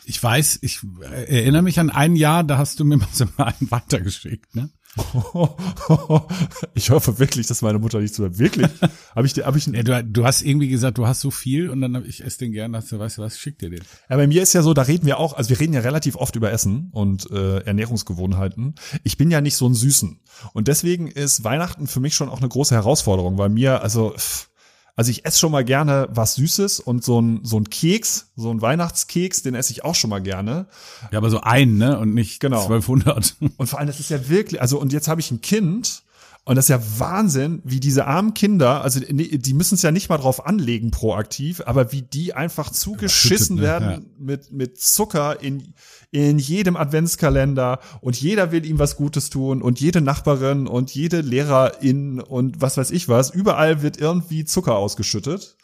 Ich 0.05 0.21
weiß, 0.21 0.59
ich 0.61 0.79
erinnere 1.01 1.61
mich 1.61 1.79
an 1.79 1.89
ein 1.89 2.15
Jahr, 2.15 2.43
da 2.43 2.57
hast 2.57 2.79
du 2.79 2.85
mir 2.85 2.97
mal 2.97 3.07
so 3.11 3.25
einen 3.37 3.71
weitergeschickt, 3.71 4.55
ne? 4.55 4.69
ich 6.75 6.91
hoffe 6.91 7.17
wirklich, 7.17 7.47
dass 7.47 7.63
meine 7.63 7.79
Mutter 7.79 7.99
nicht 7.99 8.13
so 8.13 8.37
wirklich. 8.37 8.69
Habe 9.15 9.25
ich, 9.25 9.33
hab 9.39 9.55
ich, 9.55 9.65
Ja, 9.67 9.81
du, 9.81 10.03
du 10.03 10.25
hast 10.25 10.43
irgendwie 10.43 10.67
gesagt, 10.67 10.97
du 10.97 11.07
hast 11.07 11.21
so 11.21 11.31
viel 11.31 11.69
und 11.69 11.81
dann 11.81 11.95
habe 11.95 12.05
ich 12.05 12.23
esse 12.23 12.39
den 12.39 12.51
gern, 12.51 12.75
hast 12.75 12.91
du, 12.91 12.99
weißt 12.99 13.17
du 13.17 13.23
was, 13.23 13.39
schick 13.39 13.57
dir 13.57 13.71
den. 13.71 13.81
Ja, 14.09 14.17
bei 14.17 14.27
mir 14.27 14.43
ist 14.43 14.53
ja 14.53 14.61
so, 14.61 14.73
da 14.73 14.83
reden 14.83 15.05
wir 15.05 15.17
auch, 15.17 15.33
also 15.33 15.49
wir 15.49 15.59
reden 15.59 15.73
ja 15.73 15.81
relativ 15.81 16.15
oft 16.15 16.35
über 16.35 16.51
Essen 16.51 16.89
und 16.91 17.29
äh, 17.31 17.59
Ernährungsgewohnheiten. 17.59 18.75
Ich 19.03 19.17
bin 19.17 19.31
ja 19.31 19.41
nicht 19.41 19.55
so 19.55 19.67
ein 19.67 19.73
Süßen. 19.73 20.19
Und 20.53 20.67
deswegen 20.67 21.07
ist 21.07 21.43
Weihnachten 21.43 21.87
für 21.87 21.99
mich 21.99 22.15
schon 22.15 22.29
auch 22.29 22.39
eine 22.39 22.49
große 22.49 22.75
Herausforderung, 22.75 23.37
weil 23.37 23.49
mir, 23.49 23.81
also, 23.81 24.13
pff, 24.15 24.49
also 24.95 25.09
ich 25.09 25.25
esse 25.25 25.39
schon 25.39 25.51
mal 25.51 25.63
gerne 25.65 26.07
was 26.11 26.35
Süßes 26.35 26.79
und 26.79 27.03
so 27.03 27.19
ein, 27.19 27.39
so 27.43 27.57
ein 27.57 27.69
Keks, 27.69 28.31
so 28.35 28.51
ein 28.51 28.61
Weihnachtskeks, 28.61 29.41
den 29.41 29.55
esse 29.55 29.71
ich 29.71 29.83
auch 29.83 29.95
schon 29.95 30.09
mal 30.09 30.21
gerne. 30.21 30.67
Ja, 31.11 31.17
aber 31.17 31.29
so 31.29 31.41
ein, 31.41 31.77
ne? 31.77 31.97
Und 31.97 32.13
nicht 32.13 32.39
Genau. 32.39 32.61
1200. 32.61 33.35
Und 33.57 33.67
vor 33.67 33.79
allem, 33.79 33.87
das 33.87 33.99
ist 33.99 34.09
ja 34.09 34.29
wirklich, 34.29 34.61
also 34.61 34.79
und 34.79 34.93
jetzt 34.93 35.07
habe 35.07 35.19
ich 35.19 35.31
ein 35.31 35.41
Kind 35.41 36.02
und 36.45 36.57
das 36.57 36.65
ist 36.65 36.69
ja 36.69 36.81
Wahnsinn, 36.99 37.61
wie 37.63 37.79
diese 37.79 38.05
armen 38.05 38.33
Kinder, 38.33 38.81
also 38.83 38.99
die 38.99 39.37
die 39.39 39.53
müssen 39.53 39.75
es 39.75 39.81
ja 39.81 39.91
nicht 39.91 40.09
mal 40.09 40.17
drauf 40.17 40.45
anlegen 40.45 40.91
proaktiv, 40.91 41.61
aber 41.65 41.91
wie 41.93 42.01
die 42.01 42.33
einfach 42.33 42.69
zugeschissen 42.69 43.55
ne? 43.57 43.61
werden 43.61 44.05
mit 44.19 44.51
mit 44.51 44.77
Zucker 44.79 45.41
in 45.41 45.73
in 46.11 46.39
jedem 46.39 46.75
Adventskalender 46.75 47.79
und 48.01 48.19
jeder 48.19 48.51
will 48.51 48.65
ihm 48.65 48.77
was 48.77 48.97
Gutes 48.97 49.29
tun 49.29 49.61
und 49.61 49.79
jede 49.79 50.01
Nachbarin 50.01 50.67
und 50.67 50.93
jede 50.93 51.21
Lehrerin 51.21 52.19
und 52.19 52.61
was 52.61 52.75
weiß 52.75 52.91
ich 52.91 53.07
was, 53.07 53.29
überall 53.29 53.81
wird 53.81 53.97
irgendwie 53.97 54.43
Zucker 54.43 54.75
ausgeschüttet. 54.75 55.55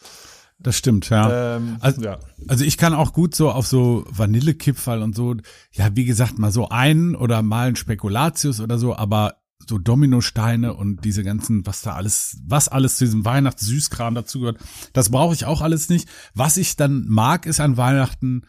Das 0.62 0.76
stimmt, 0.78 1.10
ja. 1.10 1.56
Ähm, 1.56 1.78
Also- 1.80 2.02
ja. 2.02 2.20
Also 2.48 2.66
ich 2.66 2.78
kann 2.78 2.94
auch 2.94 3.14
gut 3.14 3.34
so 3.36 3.50
auf 3.50 3.68
so 3.68 4.06
Vanillekipferl 4.10 5.02
und 5.02 5.16
so, 5.16 5.36
ja, 5.72 5.90
wie 5.96 6.06
gesagt, 6.06 6.38
mal 6.38 6.52
so 6.52 6.70
einen 6.70 7.16
oder 7.16 7.42
mal 7.42 7.70
ein 7.70 7.76
Spekulatius 7.76 8.60
oder 8.60 8.78
so, 8.78 8.96
aber 8.96 9.36
so 9.70 9.78
Dominosteine 9.78 10.74
und 10.74 11.06
diese 11.06 11.24
ganzen, 11.24 11.66
was 11.66 11.82
da 11.82 11.94
alles, 11.94 12.42
was 12.46 12.68
alles 12.68 12.98
zu 12.98 13.06
diesem 13.06 13.24
Weihnachtssüßkram 13.24 14.16
dazugehört, 14.16 14.60
das 14.92 15.10
brauche 15.10 15.34
ich 15.34 15.46
auch 15.46 15.62
alles 15.62 15.88
nicht. 15.88 16.10
Was 16.34 16.58
ich 16.58 16.76
dann 16.76 17.06
mag, 17.08 17.46
ist 17.46 17.62
an 17.62 17.78
Weihnachten 17.78 18.44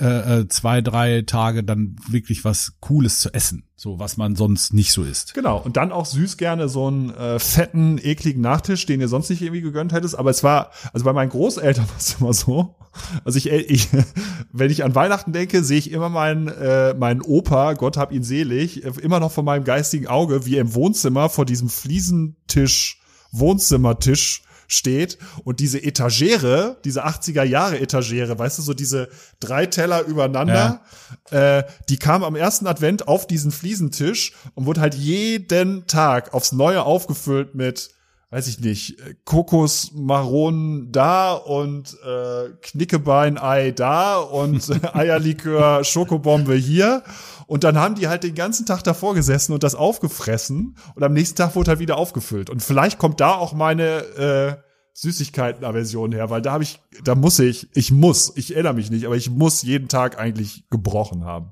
äh, 0.00 0.40
äh, 0.40 0.48
zwei, 0.48 0.80
drei 0.80 1.22
Tage 1.22 1.62
dann 1.62 1.96
wirklich 2.08 2.44
was 2.44 2.74
Cooles 2.80 3.20
zu 3.20 3.34
essen, 3.34 3.64
so 3.76 3.98
was 3.98 4.16
man 4.16 4.36
sonst 4.36 4.72
nicht 4.72 4.92
so 4.92 5.02
isst. 5.02 5.34
Genau, 5.34 5.58
und 5.58 5.76
dann 5.76 5.92
auch 5.92 6.06
süß 6.06 6.36
gerne 6.36 6.68
so 6.68 6.86
einen 6.86 7.10
äh, 7.10 7.38
fetten, 7.38 7.98
ekligen 7.98 8.40
Nachtisch, 8.40 8.86
den 8.86 9.00
ihr 9.00 9.08
sonst 9.08 9.30
nicht 9.30 9.42
irgendwie 9.42 9.60
gegönnt 9.60 9.92
hättest. 9.92 10.18
Aber 10.18 10.30
es 10.30 10.42
war, 10.42 10.70
also 10.92 11.04
bei 11.04 11.12
meinen 11.12 11.30
Großeltern 11.30 11.84
war 11.88 11.96
es 11.98 12.16
immer 12.18 12.32
so. 12.32 12.76
Also 13.24 13.36
ich, 13.36 13.50
ich, 13.50 13.88
wenn 14.52 14.70
ich 14.70 14.84
an 14.84 14.94
Weihnachten 14.94 15.32
denke, 15.32 15.62
sehe 15.62 15.78
ich 15.78 15.90
immer 15.92 16.08
meinen, 16.08 16.48
äh, 16.48 16.94
meinen 16.94 17.20
Opa, 17.20 17.74
Gott 17.74 17.96
hab 17.96 18.12
ihn 18.12 18.22
selig, 18.22 18.84
äh, 18.84 18.92
immer 19.02 19.20
noch 19.20 19.32
vor 19.32 19.44
meinem 19.44 19.64
geistigen 19.64 20.06
Auge, 20.06 20.46
wie 20.46 20.56
er 20.56 20.62
im 20.62 20.74
Wohnzimmer 20.74 21.28
vor 21.28 21.44
diesem 21.44 21.68
Fliesentisch, 21.68 23.00
Wohnzimmertisch 23.32 24.42
steht 24.70 25.18
und 25.44 25.60
diese 25.60 25.82
Etagere, 25.82 26.76
diese 26.84 27.04
80er 27.04 27.42
Jahre 27.42 27.80
Etagere, 27.80 28.38
weißt 28.38 28.58
du, 28.58 28.62
so 28.62 28.72
diese 28.72 29.08
drei 29.40 29.66
Teller 29.66 30.04
übereinander, 30.04 30.82
äh, 31.30 31.64
die 31.88 31.96
kam 31.98 32.22
am 32.22 32.36
ersten 32.36 32.66
Advent 32.66 33.08
auf 33.08 33.26
diesen 33.26 33.50
Fliesentisch 33.50 34.32
und 34.54 34.66
wurde 34.66 34.80
halt 34.80 34.94
jeden 34.94 35.86
Tag 35.86 36.32
aufs 36.32 36.52
Neue 36.52 36.84
aufgefüllt 36.84 37.54
mit 37.54 37.90
weiß 38.30 38.46
ich 38.46 38.60
nicht, 38.60 39.00
äh, 39.00 39.14
Kokosmaronen 39.24 40.92
da 40.92 41.32
und 41.32 41.96
äh, 42.04 42.50
Knickebeinei 42.62 43.72
da 43.72 44.18
und 44.18 44.68
äh, 44.82 44.86
Eierlikör 44.92 45.84
Schokobombe 45.84 46.54
hier. 46.54 47.02
Und 47.50 47.64
dann 47.64 47.76
haben 47.76 47.96
die 47.96 48.06
halt 48.06 48.22
den 48.22 48.36
ganzen 48.36 48.64
Tag 48.64 48.84
davor 48.84 49.12
gesessen 49.12 49.52
und 49.52 49.64
das 49.64 49.74
aufgefressen 49.74 50.76
und 50.94 51.02
am 51.02 51.12
nächsten 51.12 51.34
Tag 51.34 51.56
wurde 51.56 51.70
halt 51.70 51.80
wieder 51.80 51.96
aufgefüllt. 51.96 52.48
Und 52.48 52.62
vielleicht 52.62 52.96
kommt 52.96 53.18
da 53.18 53.34
auch 53.34 53.54
meine 53.54 54.04
äh, 54.14 54.56
Süßigkeiten-Aversion 54.94 56.12
her, 56.12 56.30
weil 56.30 56.42
da 56.42 56.52
habe 56.52 56.62
ich, 56.62 56.78
da 57.02 57.16
muss 57.16 57.40
ich, 57.40 57.66
ich 57.74 57.90
muss, 57.90 58.36
ich 58.36 58.54
erinnere 58.54 58.74
mich 58.74 58.92
nicht, 58.92 59.04
aber 59.04 59.16
ich 59.16 59.30
muss 59.30 59.62
jeden 59.62 59.88
Tag 59.88 60.16
eigentlich 60.16 60.70
gebrochen 60.70 61.24
haben. 61.24 61.50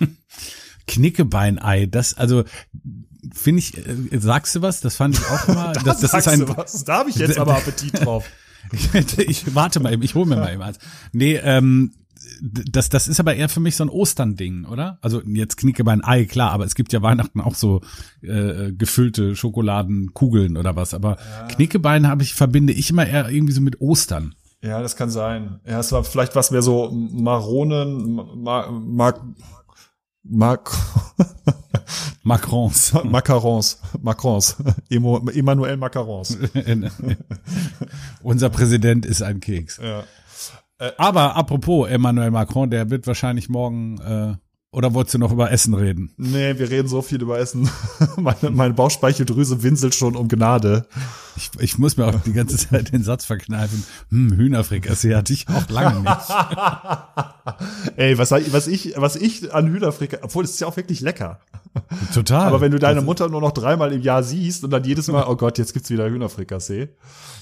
Knickebeinei, 0.86 1.84
das, 1.84 2.14
also, 2.14 2.44
finde 3.30 3.58
ich, 3.58 3.76
äh, 3.76 4.18
sagst 4.18 4.54
du 4.54 4.62
was? 4.62 4.80
Das 4.80 4.96
fand 4.96 5.18
ich 5.18 5.26
auch 5.26 5.46
immer, 5.46 5.72
das, 5.74 5.84
das 5.84 6.02
ist 6.04 6.10
Sagst 6.12 6.28
ein, 6.28 6.40
du 6.40 6.56
was? 6.56 6.84
Da 6.84 7.00
habe 7.00 7.10
ich 7.10 7.16
jetzt 7.16 7.38
aber 7.38 7.54
Appetit 7.54 8.02
drauf. 8.02 8.24
ich 9.18 9.54
warte 9.54 9.80
mal 9.80 9.92
eben, 9.92 10.02
ich 10.02 10.14
hole 10.14 10.24
mir 10.24 10.36
mal 10.36 10.54
eben 10.54 10.62
eins. 10.62 10.78
Nee, 11.12 11.36
ähm, 11.36 11.92
das, 12.40 12.88
das 12.88 13.08
ist 13.08 13.20
aber 13.20 13.34
eher 13.34 13.48
für 13.48 13.60
mich 13.60 13.76
so 13.76 13.84
ein 13.84 13.90
Osternding, 13.90 14.64
oder? 14.64 14.98
Also 15.02 15.22
jetzt 15.22 15.56
Knickebein 15.56 16.02
Ei, 16.04 16.24
klar, 16.24 16.52
aber 16.52 16.64
es 16.64 16.74
gibt 16.74 16.92
ja 16.92 17.02
Weihnachten 17.02 17.40
auch 17.40 17.54
so 17.54 17.80
äh, 18.22 18.72
gefüllte 18.72 19.36
Schokoladenkugeln 19.36 20.56
oder 20.56 20.76
was. 20.76 20.94
Aber 20.94 21.16
Knickebein 21.48 22.06
habe 22.06 22.22
ich, 22.22 22.34
verbinde 22.34 22.72
ich 22.72 22.90
immer 22.90 23.06
eher 23.06 23.28
irgendwie 23.28 23.52
so 23.52 23.60
mit 23.60 23.80
Ostern. 23.80 24.34
Ja, 24.62 24.82
das 24.82 24.96
kann 24.96 25.10
sein. 25.10 25.60
Ja, 25.64 25.78
es 25.80 25.92
war 25.92 26.02
vielleicht 26.04 26.34
was 26.34 26.50
mehr 26.50 26.62
so 26.62 26.90
Maronen, 26.90 28.14
Ma, 28.42 28.68
Ma, 28.70 29.14
Ma, 30.24 30.58
Macrons. 32.22 32.92
Macarons, 33.04 33.80
Macrons, 34.02 34.56
Emmanuel 34.90 35.76
Macarons. 35.76 36.36
Unser 38.22 38.50
Präsident 38.50 39.06
ist 39.06 39.22
ein 39.22 39.40
Keks. 39.40 39.78
Ja. 39.82 40.04
Aber 40.96 41.36
apropos 41.36 41.88
Emmanuel 41.88 42.30
Macron, 42.30 42.70
der 42.70 42.90
wird 42.90 43.06
wahrscheinlich 43.06 43.48
morgen 43.48 43.98
äh, 44.00 44.36
Oder 44.70 44.92
wolltest 44.92 45.14
du 45.14 45.18
noch 45.18 45.32
über 45.32 45.50
Essen 45.50 45.72
reden? 45.74 46.12
Nee, 46.18 46.58
wir 46.58 46.70
reden 46.70 46.88
so 46.88 47.00
viel 47.00 47.22
über 47.22 47.38
Essen. 47.38 47.70
meine, 48.16 48.50
meine 48.50 48.74
Bauchspeicheldrüse 48.74 49.62
winselt 49.62 49.94
schon 49.94 50.14
um 50.14 50.28
Gnade. 50.28 50.86
Ich, 51.36 51.50
ich 51.58 51.78
muss 51.78 51.96
mir 51.96 52.06
auch 52.06 52.20
die 52.20 52.34
ganze 52.34 52.56
Zeit 52.68 52.92
den 52.92 53.02
Satz 53.02 53.24
verkneifen. 53.24 53.82
Hm, 54.10 54.32
Hühnerfrikassee 54.36 55.14
hatte 55.16 55.32
ich 55.32 55.48
auch 55.48 55.68
lange 55.70 56.00
nicht. 56.00 56.28
Ey, 57.96 58.18
was, 58.18 58.30
was 58.30 58.66
ich, 58.66 58.92
was 58.96 59.16
ich 59.16 59.54
an 59.54 59.68
Hühnerfrikassee, 59.72 60.22
obwohl 60.22 60.44
es 60.44 60.50
ist 60.50 60.60
ja 60.60 60.66
auch 60.66 60.76
wirklich 60.76 61.00
lecker. 61.00 61.40
Total. 62.12 62.46
Aber 62.46 62.60
wenn 62.60 62.72
du 62.72 62.78
deine 62.78 63.00
Mutter 63.00 63.28
nur 63.28 63.40
noch 63.40 63.52
dreimal 63.52 63.92
im 63.92 64.02
Jahr 64.02 64.22
siehst 64.22 64.64
und 64.64 64.70
dann 64.70 64.84
jedes 64.84 65.08
Mal, 65.08 65.24
oh 65.28 65.36
Gott, 65.36 65.56
jetzt 65.58 65.72
gibt's 65.72 65.90
wieder 65.90 66.10
Hühnerfrikassee. 66.10 66.88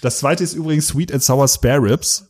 Das 0.00 0.18
zweite 0.18 0.44
ist 0.44 0.54
übrigens 0.54 0.88
Sweet 0.88 1.12
and 1.12 1.22
Sour 1.22 1.48
Spare 1.48 1.82
Ribs. 1.82 2.28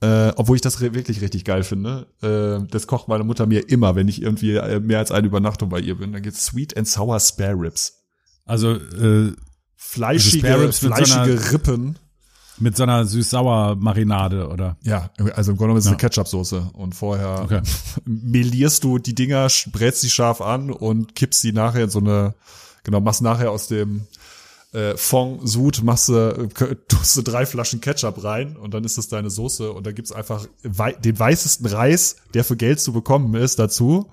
Äh, 0.00 0.32
obwohl 0.36 0.54
ich 0.54 0.62
das 0.62 0.80
wirklich 0.80 1.20
richtig 1.20 1.44
geil 1.44 1.64
finde. 1.64 2.06
Äh, 2.22 2.64
das 2.70 2.86
kocht 2.86 3.08
meine 3.08 3.24
Mutter 3.24 3.46
mir 3.46 3.68
immer, 3.68 3.96
wenn 3.96 4.06
ich 4.06 4.22
irgendwie 4.22 4.54
äh, 4.54 4.78
mehr 4.78 4.98
als 4.98 5.10
eine 5.10 5.26
Übernachtung 5.26 5.70
bei 5.70 5.80
ihr 5.80 5.96
bin. 5.96 6.12
Dann 6.12 6.22
gibt's 6.22 6.46
Sweet 6.46 6.76
and 6.76 6.86
Sour 6.86 7.18
Spare 7.18 7.54
Ribs. 7.54 8.04
Also 8.44 8.74
äh, 8.74 9.32
fleischige, 9.74 10.54
also 10.54 10.88
fleischige 10.88 11.38
so 11.38 11.50
Rippen. 11.50 11.98
Mit 12.60 12.76
so 12.76 12.82
einer 12.82 13.06
süß-sauer 13.06 13.76
Marinade, 13.76 14.48
oder? 14.48 14.76
Ja, 14.82 15.10
also 15.36 15.52
im 15.52 15.56
Grunde 15.56 15.74
genommen 15.74 15.78
ist 15.78 15.84
es 15.84 15.90
ja. 15.90 15.92
eine 15.92 16.00
Ketchup-Soße. 16.00 16.70
Und 16.72 16.94
vorher 16.94 17.42
okay. 17.42 17.62
melierst 18.04 18.82
du 18.82 18.98
die 18.98 19.14
Dinger, 19.14 19.48
brätst 19.70 20.00
sie 20.00 20.10
scharf 20.10 20.40
an 20.40 20.70
und 20.70 21.14
kippst 21.14 21.40
sie 21.40 21.52
nachher 21.52 21.84
in 21.84 21.90
so 21.90 22.00
eine, 22.00 22.34
genau, 22.82 23.00
machst 23.00 23.22
nachher 23.22 23.52
aus 23.52 23.68
dem 23.68 24.06
äh, 24.72 24.96
Fond 24.96 25.48
Sud 25.48 25.82
machst 25.82 26.08
du, 26.08 26.48
tust 26.88 27.16
du 27.16 27.22
drei 27.22 27.46
Flaschen 27.46 27.80
Ketchup 27.80 28.22
rein 28.22 28.56
und 28.56 28.74
dann 28.74 28.84
ist 28.84 28.98
das 28.98 29.08
deine 29.08 29.30
Soße 29.30 29.72
und 29.72 29.86
da 29.86 29.92
gibt's 29.92 30.12
einfach 30.12 30.46
wei 30.62 30.92
den 30.92 31.18
weißesten 31.18 31.66
Reis, 31.66 32.16
der 32.34 32.44
für 32.44 32.56
Geld 32.56 32.80
zu 32.80 32.92
bekommen 32.92 33.34
ist, 33.34 33.58
dazu. 33.58 34.10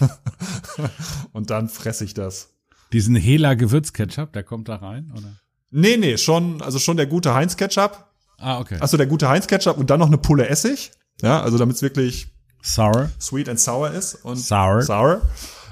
und 1.32 1.50
dann 1.50 1.68
fresse 1.68 2.04
ich 2.04 2.14
das. 2.14 2.50
Diesen 2.92 3.16
Hela 3.16 3.54
Gewürzketchup, 3.54 4.32
der 4.32 4.44
kommt 4.44 4.68
da 4.68 4.76
rein, 4.76 5.12
oder? 5.16 5.36
Nee, 5.70 5.96
nee, 5.96 6.18
schon, 6.18 6.62
also 6.62 6.78
schon 6.78 6.96
der 6.96 7.06
gute 7.06 7.34
Heinz 7.34 7.56
Ketchup. 7.56 8.06
Ah, 8.38 8.58
okay. 8.58 8.78
Also 8.80 8.96
der 8.96 9.06
gute 9.06 9.28
Heinz 9.28 9.46
Ketchup 9.46 9.76
und 9.76 9.90
dann 9.90 10.00
noch 10.00 10.08
eine 10.08 10.18
Pulle 10.18 10.48
Essig. 10.48 10.92
Ja, 11.22 11.42
also 11.42 11.58
damit's 11.58 11.82
wirklich 11.82 12.28
sour, 12.62 13.10
sweet 13.20 13.48
and 13.48 13.60
sour 13.60 13.90
ist 13.90 14.14
und 14.24 14.36
sour. 14.36 14.82
sour. 14.82 15.22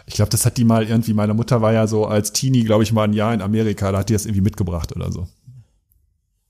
Ich 0.09 0.15
glaube, 0.15 0.31
das 0.31 0.47
hat 0.47 0.57
die 0.57 0.65
mal 0.65 0.85
irgendwie, 0.85 1.12
meine 1.12 1.35
Mutter 1.35 1.61
war 1.61 1.73
ja 1.75 1.87
so 1.87 2.07
als 2.07 2.33
Teenie, 2.33 2.65
glaube 2.65 2.83
ich, 2.83 2.93
mal 2.93 3.05
ein 3.05 3.12
Jahr 3.12 3.35
in 3.35 3.43
Amerika, 3.43 3.93
da 3.93 3.99
hat 3.99 4.09
die 4.09 4.15
das 4.15 4.25
irgendwie 4.25 4.41
mitgebracht 4.41 4.97
oder 4.97 5.12
so. 5.12 5.29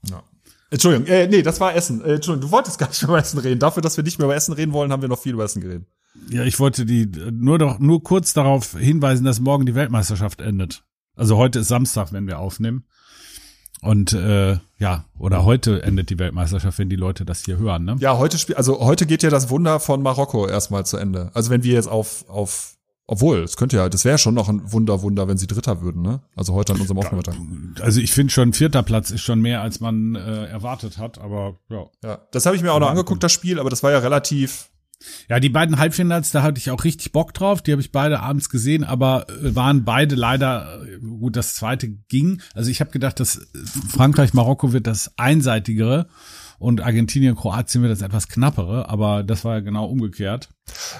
Ja. 0.09 0.23
Entschuldigung, 0.71 1.09
äh, 1.09 1.27
nee, 1.27 1.43
das 1.43 1.59
war 1.59 1.75
Essen. 1.75 2.00
Äh, 2.03 2.15
Entschuldigung, 2.15 2.50
du 2.50 2.53
wolltest 2.53 2.79
gar 2.79 2.88
nicht 2.88 3.03
mehr 3.03 3.09
über 3.09 3.19
Essen 3.19 3.38
reden. 3.41 3.59
Dafür, 3.59 3.83
dass 3.83 3.97
wir 3.97 4.05
nicht 4.05 4.19
mehr 4.19 4.27
über 4.27 4.37
Essen 4.37 4.55
reden 4.55 4.73
wollen, 4.73 4.93
haben 4.93 5.03
wir 5.03 5.09
noch 5.09 5.19
viel 5.19 5.33
über 5.33 5.45
Essen 5.45 5.61
geredet. 5.61 5.88
Ja, 6.31 6.45
ich 6.45 6.61
wollte 6.61 6.87
die 6.87 7.11
nur 7.33 7.59
doch 7.59 7.81
nur 7.81 8.03
kurz 8.03 8.33
darauf 8.33 8.77
hinweisen, 8.79 9.25
dass 9.25 9.41
morgen 9.41 9.67
die 9.67 9.75
Weltmeisterschaft 9.75 10.41
endet. 10.41 10.85
Also 11.17 11.37
heute 11.37 11.59
ist 11.59 11.69
Samstag, 11.69 12.12
wenn 12.12 12.29
wir 12.29 12.38
aufnehmen. 12.38 12.85
Und 13.81 14.12
äh, 14.12 14.59
ja, 14.79 15.05
oder 15.19 15.45
heute 15.45 15.83
endet 15.83 16.11
die 16.11 16.19
Weltmeisterschaft, 16.19 16.79
wenn 16.79 16.88
die 16.88 16.97
Leute 16.97 17.25
das 17.25 17.45
hier 17.45 17.59
hören, 17.59 17.85
ne? 17.85 17.97
Ja, 17.99 18.19
heute 18.19 18.38
spielt, 18.38 18.59
also 18.59 18.81
heute 18.81 19.07
geht 19.07 19.23
ja 19.23 19.31
das 19.31 19.50
Wunder 19.50 19.81
von 19.81 20.03
Marokko 20.03 20.47
erstmal 20.47 20.87
zu 20.87 20.97
Ende. 20.97 21.31
Also 21.35 21.50
wenn 21.50 21.62
wir 21.65 21.75
jetzt 21.75 21.88
auf 21.88 22.25
auf 22.29 22.78
obwohl, 23.11 23.38
es 23.38 23.57
könnte 23.57 23.79
ja, 23.79 23.88
das 23.88 24.05
wäre 24.05 24.19
schon 24.19 24.35
noch 24.35 24.50
ein 24.50 24.71
Wunder, 24.71 25.00
Wunder, 25.00 25.27
wenn 25.29 25.38
sie 25.38 25.47
Dritter 25.47 25.81
würden, 25.81 26.03
ne? 26.03 26.21
Also 26.37 26.53
heute 26.53 26.75
an 26.75 26.81
unserem 26.81 26.99
Aufnahmetag. 26.99 27.37
Also 27.81 28.03
ich 28.03 28.12
finde 28.12 28.31
schon, 28.31 28.53
vierter 28.53 28.83
Platz 28.83 29.11
ist 29.11 29.23
schon 29.23 29.41
mehr, 29.41 29.62
als 29.62 29.81
man 29.81 30.15
äh, 30.15 30.45
erwartet 30.45 30.99
hat, 30.99 31.19
aber 31.19 31.59
ja. 31.71 31.87
Ja, 32.05 32.19
das 32.33 32.45
habe 32.45 32.55
ich 32.55 32.61
mir 32.62 32.71
auch 32.71 32.81
noch 32.81 32.91
angeguckt, 32.91 33.23
das 33.23 33.33
Spiel, 33.33 33.59
aber 33.59 33.71
das 33.71 33.83
war 33.83 33.93
ja 33.93 33.99
relativ. 33.99 34.69
Ja, 35.31 35.41
die 35.41 35.49
beiden 35.49 35.79
Halbfinals, 35.79 36.33
da 36.33 36.43
hatte 36.43 36.59
ich 36.59 36.71
auch 36.71 36.85
richtig 36.85 37.12
Bock 37.12 37.33
drauf. 37.33 37.62
Die 37.62 37.73
habe 37.73 37.81
ich 37.81 37.93
beide 37.93 38.21
abends 38.21 38.50
gesehen, 38.50 38.85
aber 38.85 39.27
äh, 39.31 39.55
waren 39.55 39.85
beide 39.85 40.15
leider, 40.15 40.83
äh, 40.83 40.99
gut, 40.99 41.35
das 41.35 41.55
zweite 41.55 41.88
ging. 41.88 42.43
Also 42.53 42.71
ich 42.71 42.81
habe 42.81 42.91
gedacht, 42.91 43.21
dass 43.21 43.41
Frankreich-Marokko 43.88 44.75
wird 44.75 44.87
das 44.87 45.12
einseitigere 45.17 46.09
und 46.59 46.81
Argentinien, 46.81 47.37
Kroatien 47.37 47.83
wird 47.83 47.93
das 47.93 48.03
etwas 48.03 48.29
knappere, 48.29 48.88
aber 48.88 49.23
das 49.23 49.45
war 49.45 49.55
ja 49.55 49.61
genau 49.61 49.87
umgekehrt. 49.87 50.49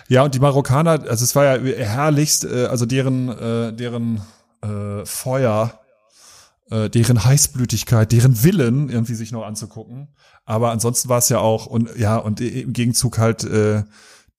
Ja, 0.09 0.23
und 0.23 0.35
die 0.35 0.39
Marokkaner, 0.39 1.03
also 1.09 1.25
es 1.25 1.35
war 1.35 1.45
ja 1.45 1.63
herrlichst, 1.63 2.45
äh, 2.45 2.67
also 2.67 2.87
deren, 2.87 3.29
äh, 3.29 3.73
deren 3.73 4.23
äh, 4.63 5.05
Feuer, 5.05 5.81
äh, 6.71 6.89
deren 6.89 7.25
Heißblütigkeit, 7.25 8.13
deren 8.13 8.43
Willen 8.45 8.89
irgendwie 8.89 9.15
sich 9.15 9.33
noch 9.33 9.45
anzugucken. 9.45 10.09
Aber 10.45 10.71
ansonsten 10.71 11.09
war 11.09 11.19
es 11.19 11.29
ja 11.29 11.39
auch, 11.39 11.67
und 11.67 11.97
ja, 11.97 12.17
und 12.17 12.41
im 12.41 12.73
Gegenzug 12.73 13.19
halt 13.19 13.45
äh, 13.45 13.83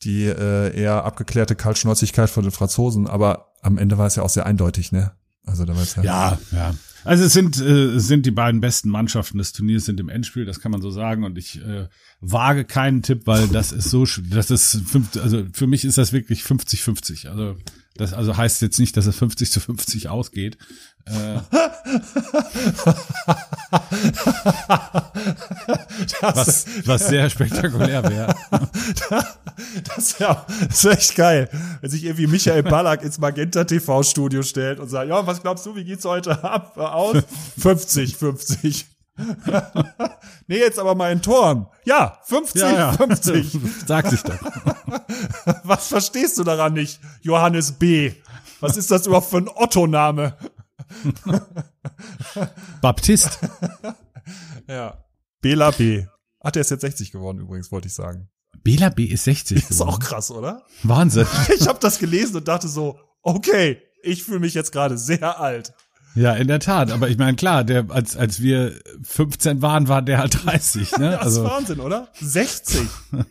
die 0.04 0.26
äh, 0.26 0.76
eher 0.76 1.04
abgeklärte 1.04 1.56
Kaltschnäuzigkeit 1.56 2.30
von 2.30 2.44
den 2.44 2.52
Franzosen. 2.52 3.08
Aber 3.08 3.54
am 3.62 3.78
Ende 3.78 3.98
war 3.98 4.08
es 4.08 4.16
ja 4.16 4.24
auch 4.24 4.30
sehr 4.30 4.46
eindeutig, 4.46 4.92
ne? 4.92 5.12
Also 5.46 5.66
da 5.66 5.76
war 5.76 5.84
es 5.84 5.96
ja. 5.96 6.04
Ja, 6.04 6.40
ja. 6.52 6.74
Also 7.04 7.24
es 7.26 7.34
sind, 7.34 7.60
äh, 7.60 8.00
sind 8.00 8.26
die 8.26 8.32
beiden 8.32 8.62
besten 8.62 8.90
Mannschaften 8.90 9.38
des 9.38 9.54
Turniers 9.54 9.86
sind 9.86 10.00
im 10.00 10.10
Endspiel, 10.10 10.46
das 10.46 10.60
kann 10.60 10.72
man 10.72 10.82
so 10.82 10.92
sagen. 10.92 11.24
Und 11.24 11.38
ich 11.38 11.62
äh, 11.62 11.88
wage 12.22 12.66
keinen 12.66 13.02
Tipp, 13.02 13.22
weil 13.26 13.48
das 13.48 13.72
ist 13.72 13.90
so, 13.90 14.06
das 14.30 14.52
ist 14.52 14.82
fünf, 14.86 15.16
also 15.18 15.46
für 15.54 15.68
mich 15.68 15.86
ist 15.86 15.98
das 15.98 16.14
wirklich 16.14 16.42
50-50. 16.42 17.28
Also 17.28 17.56
das 17.96 18.14
also 18.14 18.38
heißt 18.38 18.62
jetzt 18.62 18.80
nicht, 18.80 18.96
dass 18.96 19.06
es 19.06 19.16
50 19.16 19.52
zu 19.52 19.60
50 19.60 20.10
ausgeht. 20.10 20.58
Äh, 21.06 21.40
was, 26.22 26.66
was 26.86 27.08
sehr 27.08 27.30
spektakulär 27.30 28.04
wäre. 28.04 28.36
Das 29.96 30.20
wäre 30.20 30.46
wär 30.48 30.92
echt 30.92 31.16
geil, 31.16 31.50
wenn 31.82 31.90
sich 31.90 32.06
irgendwie 32.06 32.28
Michael 32.28 32.64
Ballack 32.64 33.04
ins 33.04 33.20
Magenta 33.20 33.66
TV 33.66 34.04
Studio 34.04 34.42
stellt 34.42 34.80
und 34.80 34.88
sagt, 34.88 35.10
ja, 35.10 35.28
was 35.28 35.42
glaubst 35.42 35.66
du, 35.66 35.76
wie 35.76 35.84
geht's 35.84 36.06
heute 36.06 36.42
ab, 36.44 36.78
aus? 36.78 37.18
50, 37.60 38.16
50. 38.16 38.86
nee, 40.48 40.58
jetzt 40.58 40.80
aber 40.80 40.96
mal 40.96 41.12
in 41.12 41.22
Toren. 41.22 41.68
Ja, 41.86 42.20
50, 42.24 42.62
ja, 42.62 42.72
ja. 42.72 42.94
50. 42.94 43.58
Sag 43.86 44.08
sich 44.08 44.22
doch. 44.24 44.40
Was 45.64 45.88
verstehst 45.88 46.38
du 46.38 46.44
daran 46.44 46.74
nicht, 46.74 47.00
Johannes 47.22 47.74
B.? 47.74 48.14
Was 48.60 48.78
ist 48.78 48.92
das 48.92 49.08
überhaupt 49.08 49.30
für 49.30 49.38
ein 49.38 49.50
Otto-Name? 49.50 50.36
Baptist. 52.82 53.40
ja. 54.68 55.04
Bela 55.42 55.72
B. 55.72 56.06
Ach, 56.42 56.52
der 56.52 56.62
ist 56.62 56.72
jetzt 56.72 56.82
60 56.82 57.12
geworden 57.12 57.40
übrigens, 57.40 57.72
wollte 57.72 57.88
ich 57.88 57.94
sagen. 57.94 58.30
Bela 58.64 58.90
B 58.90 59.06
ist 59.06 59.24
60 59.26 59.58
geworden. 59.58 59.74
Ist 59.74 59.82
auch 59.82 60.00
krass, 60.00 60.32
oder? 60.32 60.66
Wahnsinn. 60.84 61.28
Ich 61.56 61.68
habe 61.68 61.80
das 61.80 62.00
gelesen 62.00 62.38
und 62.38 62.48
dachte 62.48 62.68
so, 62.68 63.00
okay, 63.22 63.82
ich 64.04 64.24
fühle 64.24 64.40
mich 64.40 64.54
jetzt 64.54 64.72
gerade 64.72 64.98
sehr 64.98 65.40
alt. 65.40 65.74
Ja, 66.16 66.34
in 66.34 66.48
der 66.48 66.60
Tat. 66.60 66.92
Aber 66.92 67.10
ich 67.10 67.18
meine, 67.18 67.36
klar, 67.36 67.64
der, 67.64 67.86
als, 67.90 68.18
als 68.18 68.42
wir 68.42 68.74
15 69.04 69.62
waren, 69.62 69.88
war 69.88 70.02
der 70.02 70.18
halt 70.18 70.44
30, 70.44 70.98
ne? 70.98 71.12
das 71.12 71.22
also, 71.22 71.44
ist 71.44 71.50
Wahnsinn, 71.52 71.80
oder? 71.80 72.08
60. 72.20 72.82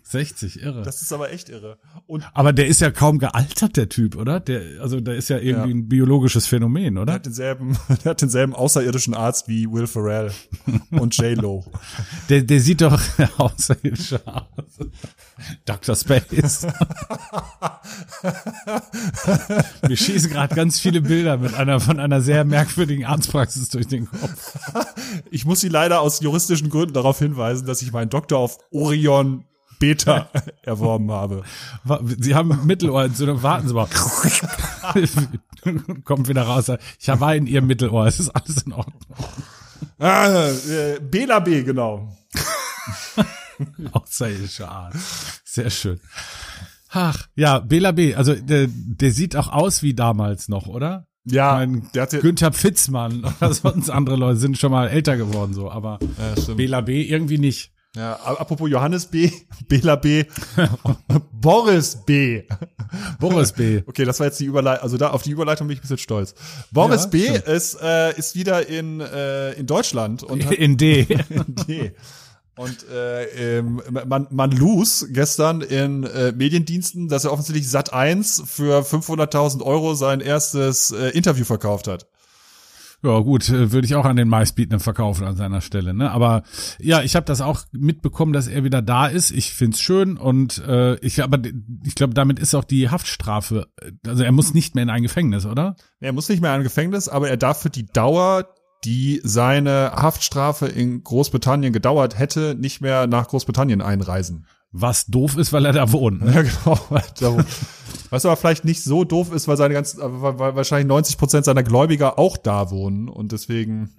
60, 0.03 0.63
irre. 0.63 0.83
Das 0.83 1.03
ist 1.03 1.13
aber 1.13 1.33
echt 1.33 1.49
irre. 1.49 1.79
Und 2.07 2.25
aber 2.35 2.53
der 2.53 2.67
ist 2.67 2.81
ja 2.81 2.91
kaum 2.91 3.19
gealtert, 3.19 3.77
der 3.77 3.89
Typ, 3.89 4.17
oder? 4.17 4.41
Der, 4.41 4.81
also, 4.81 5.01
der 5.01 5.17
ist 5.17 5.29
ja 5.29 5.39
irgendwie 5.39 5.71
ja. 5.71 5.77
ein 5.77 5.89
biologisches 5.89 6.47
Phänomen, 6.47 6.99
oder? 6.99 7.07
Der 7.07 7.15
hat 7.17 7.27
denselben, 7.27 7.77
der 8.05 8.11
hat 8.11 8.23
denselben 8.23 8.55
außerirdischen 8.55 9.15
Arzt 9.15 9.49
wie 9.49 9.71
Will 9.71 9.87
Ferrell 9.87 10.31
und 10.91 11.17
J-Lo. 11.17 11.65
der, 12.29 12.43
der 12.43 12.61
sieht 12.61 12.81
doch 12.81 13.01
außerirdisch 13.39 14.15
aus. 14.25 14.89
Dr. 15.65 15.97
Space. 15.97 16.67
Wir 19.87 19.97
schießen 19.97 20.31
gerade 20.31 20.55
ganz 20.55 20.81
viele 20.81 21.01
Bilder 21.01 21.39
mit 21.39 21.55
einer 21.55 21.81
von 21.81 22.01
einer 22.01 22.21
sehr 22.21 22.45
merkwürdigen 22.45 23.05
Arztpraxis 23.05 23.69
durch 23.69 23.87
den 23.87 24.11
Kopf. 24.11 24.59
Ich 25.31 25.45
muss 25.45 25.61
Sie 25.61 25.69
leider 25.69 26.01
aus 26.01 26.21
juristischen 26.21 26.71
Gründen 26.71 26.95
darauf 26.95 27.19
hinweisen, 27.19 27.67
dass 27.67 27.83
ich 27.83 27.93
meinen 27.93 28.11
Doktor 28.11 28.39
auf 28.39 28.59
Orion 28.71 29.45
Beta 29.79 30.29
erworben 30.63 31.11
habe. 31.11 31.43
Sie 32.19 32.35
haben 32.35 32.67
Mittelohrentzündung, 32.67 33.43
warten 33.43 33.69
Sie 33.69 33.75
mal. 33.75 33.89
Kommt 36.05 36.29
wieder 36.29 36.43
raus. 36.43 36.71
Ich 36.99 37.09
war 37.09 37.35
in 37.35 37.47
Ihrem 37.47 37.67
Mittelohr, 37.67 38.07
es 38.07 38.21
ist 38.21 38.31
alles 38.31 38.63
in 38.63 38.73
Ordnung. 38.73 39.01
Ah, 39.99 40.49
äh, 40.49 40.99
Bela 41.01 41.41
B, 41.41 41.63
genau. 41.63 42.17
Außerirdische 43.93 44.69
Art. 44.69 44.95
Sehr 45.45 45.71
schön. 45.71 46.01
Ach, 46.91 47.29
ja, 47.35 47.59
Bela 47.59 47.93
B, 47.93 48.15
also 48.15 48.35
der, 48.35 48.67
der 48.69 49.13
sieht 49.13 49.37
auch 49.37 49.53
aus 49.53 49.83
wie 49.83 49.95
damals 49.95 50.49
noch, 50.49 50.67
oder? 50.67 51.07
Ja, 51.25 51.57
mein, 51.57 51.89
der 51.95 52.03
hatte 52.03 52.21
Günther 52.21 52.53
Pfitzmann 52.53 53.25
oder 53.41 53.53
sonst 53.53 53.91
andere 53.91 54.17
Leute 54.17 54.39
sind 54.39 54.57
schon 54.57 54.73
mal 54.73 54.89
älter 54.89 55.17
geworden 55.17 55.53
so, 55.53 55.71
aber 55.71 55.99
ja, 56.19 56.55
Bela 56.55 56.81
B 56.81 57.03
irgendwie 57.03 57.39
nicht. 57.39 57.73
Ja, 57.97 58.15
apropos 58.15 58.71
Johannes 58.71 59.07
B, 59.07 59.31
Bela 59.69 59.97
B, 59.97 60.25
Boris 61.33 61.99
B. 62.07 62.45
Boris 63.19 63.53
B. 63.53 63.83
Okay, 63.87 64.05
das 64.05 64.21
war 64.21 64.27
jetzt 64.27 64.41
die 64.41 64.45
Überleitung, 64.45 64.83
also 64.83 64.97
da 64.97 65.11
auf 65.11 65.23
die 65.23 65.31
Überleitung 65.31 65.67
bin 65.67 65.75
ich 65.75 65.81
ein 65.81 65.83
bisschen 65.83 65.99
stolz. 65.99 66.35
Boris 66.71 67.05
ja, 67.05 67.09
B 67.09 67.53
ist, 67.53 67.79
äh, 67.83 68.17
ist 68.17 68.35
wieder 68.35 68.67
in, 68.67 69.01
äh, 69.01 69.53
in 69.53 69.67
Deutschland 69.67 70.23
und 70.23 70.51
in 70.53 70.77
D. 70.77 71.07
in 71.29 71.55
D 71.55 71.95
Und 72.59 72.89
äh, 72.91 73.59
ähm, 73.59 73.81
man, 74.07 74.27
man 74.31 74.51
lose 74.51 75.13
gestern 75.13 75.61
in 75.61 76.03
äh, 76.03 76.33
Mediendiensten, 76.33 77.09
dass 77.09 77.25
er 77.25 77.33
offensichtlich 77.33 77.71
Sat 77.71 77.93
1 77.93 78.43
für 78.47 78.81
500.000 78.81 79.63
Euro 79.63 79.95
sein 79.95 80.21
erstes 80.21 80.91
äh, 80.91 81.11
Interview 81.11 81.45
verkauft 81.45 81.87
hat. 81.87 82.09
Ja 83.01 83.21
gut, 83.21 83.49
äh, 83.49 83.71
würde 83.71 83.87
ich 83.87 83.95
auch 83.95 84.05
an 84.05 84.17
den 84.17 84.29
meistbietenden 84.29 84.81
verkaufen 84.81 85.25
an 85.25 85.37
seiner 85.37 85.61
Stelle. 85.61 85.95
Ne? 85.95 86.11
Aber 86.11 86.43
ja, 86.81 87.03
ich 87.03 87.15
habe 87.15 87.27
das 87.27 87.41
auch 87.41 87.63
mitbekommen, 87.71 88.33
dass 88.33 88.49
er 88.49 88.65
wieder 88.65 88.83
da 88.83 89.07
ist. 89.07 89.31
Ich 89.31 89.55
find's 89.55 89.81
schön 89.81 90.17
und 90.17 90.59
äh, 90.67 90.97
ich 90.97 91.23
aber 91.23 91.39
ich 91.85 91.95
glaube, 91.95 92.15
damit 92.15 92.41
ist 92.41 92.57
auch 92.57 92.65
die 92.65 92.91
Haftstrafe. 92.91 93.69
Also 94.05 94.25
er 94.25 94.33
muss 94.33 94.53
nicht 94.53 94.75
mehr 94.75 94.83
in 94.83 94.91
ein 94.91 95.03
Gefängnis, 95.03 95.47
oder? 95.47 95.77
Er 96.01 96.13
muss 96.13 96.29
nicht 96.29 96.43
mehr 96.43 96.53
in 96.53 96.61
ein 96.61 96.65
Gefängnis, 96.65 97.09
aber 97.09 97.29
er 97.29 97.37
darf 97.37 97.63
für 97.63 97.71
die 97.71 97.87
Dauer 97.87 98.53
die 98.85 99.21
seine 99.25 99.93
Haftstrafe 99.95 100.67
in 100.67 101.03
Großbritannien 101.03 101.73
gedauert 101.73 102.19
hätte, 102.19 102.55
nicht 102.59 102.81
mehr 102.81 103.07
nach 103.07 103.29
Großbritannien 103.29 103.83
einreisen. 103.83 104.47
Was 104.71 105.07
doof 105.07 105.37
ist, 105.37 105.53
weil 105.53 105.65
er 105.65 105.73
da 105.73 105.93
wohnt. 105.93 106.23
Ne? 106.23 106.33
Ja, 106.91 107.03
genau. 107.19 107.43
Was 108.11 108.25
aber 108.25 108.37
vielleicht 108.37 108.65
nicht 108.65 108.83
so 108.83 109.05
doof 109.05 109.33
ist, 109.33 109.49
weil 109.49 109.57
seine 109.57 109.75
ganzen, 109.75 110.01
weil 110.01 110.57
wahrscheinlich 110.57 110.89
90 110.89 111.19
Prozent 111.19 111.45
seiner 111.45 111.63
Gläubiger 111.63 112.19
auch 112.19 112.37
da 112.37 112.71
wohnen 112.71 113.09
und 113.09 113.33
deswegen. 113.33 113.95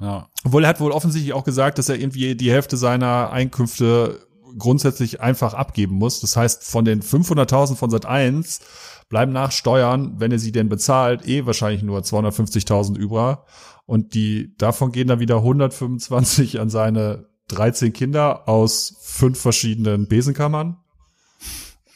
Ja. 0.00 0.28
Obwohl 0.44 0.64
er 0.64 0.70
hat 0.70 0.80
wohl 0.80 0.90
offensichtlich 0.90 1.32
auch 1.34 1.44
gesagt, 1.44 1.78
dass 1.78 1.88
er 1.88 1.98
irgendwie 1.98 2.34
die 2.34 2.50
Hälfte 2.50 2.76
seiner 2.76 3.30
Einkünfte 3.30 4.20
grundsätzlich 4.58 5.20
einfach 5.20 5.54
abgeben 5.54 5.96
muss. 5.96 6.20
Das 6.20 6.36
heißt, 6.36 6.64
von 6.64 6.84
den 6.84 7.02
500.000 7.02 7.76
von 7.76 7.90
Sat 7.90 8.06
1 8.06 8.60
bleiben 9.08 9.32
nach 9.32 9.52
Steuern, 9.52 10.14
wenn 10.18 10.32
er 10.32 10.38
sie 10.38 10.52
denn 10.52 10.68
bezahlt, 10.68 11.26
eh 11.26 11.46
wahrscheinlich 11.46 11.82
nur 11.82 12.00
250.000 12.00 12.96
über. 12.96 13.44
Und 13.86 14.14
die, 14.14 14.56
davon 14.56 14.92
gehen 14.92 15.08
dann 15.08 15.20
wieder 15.20 15.36
125 15.36 16.60
an 16.60 16.70
seine 16.70 17.26
13 17.48 17.92
Kinder 17.92 18.48
aus 18.48 18.96
fünf 19.00 19.38
verschiedenen 19.38 20.08
Besenkammern. 20.08 20.78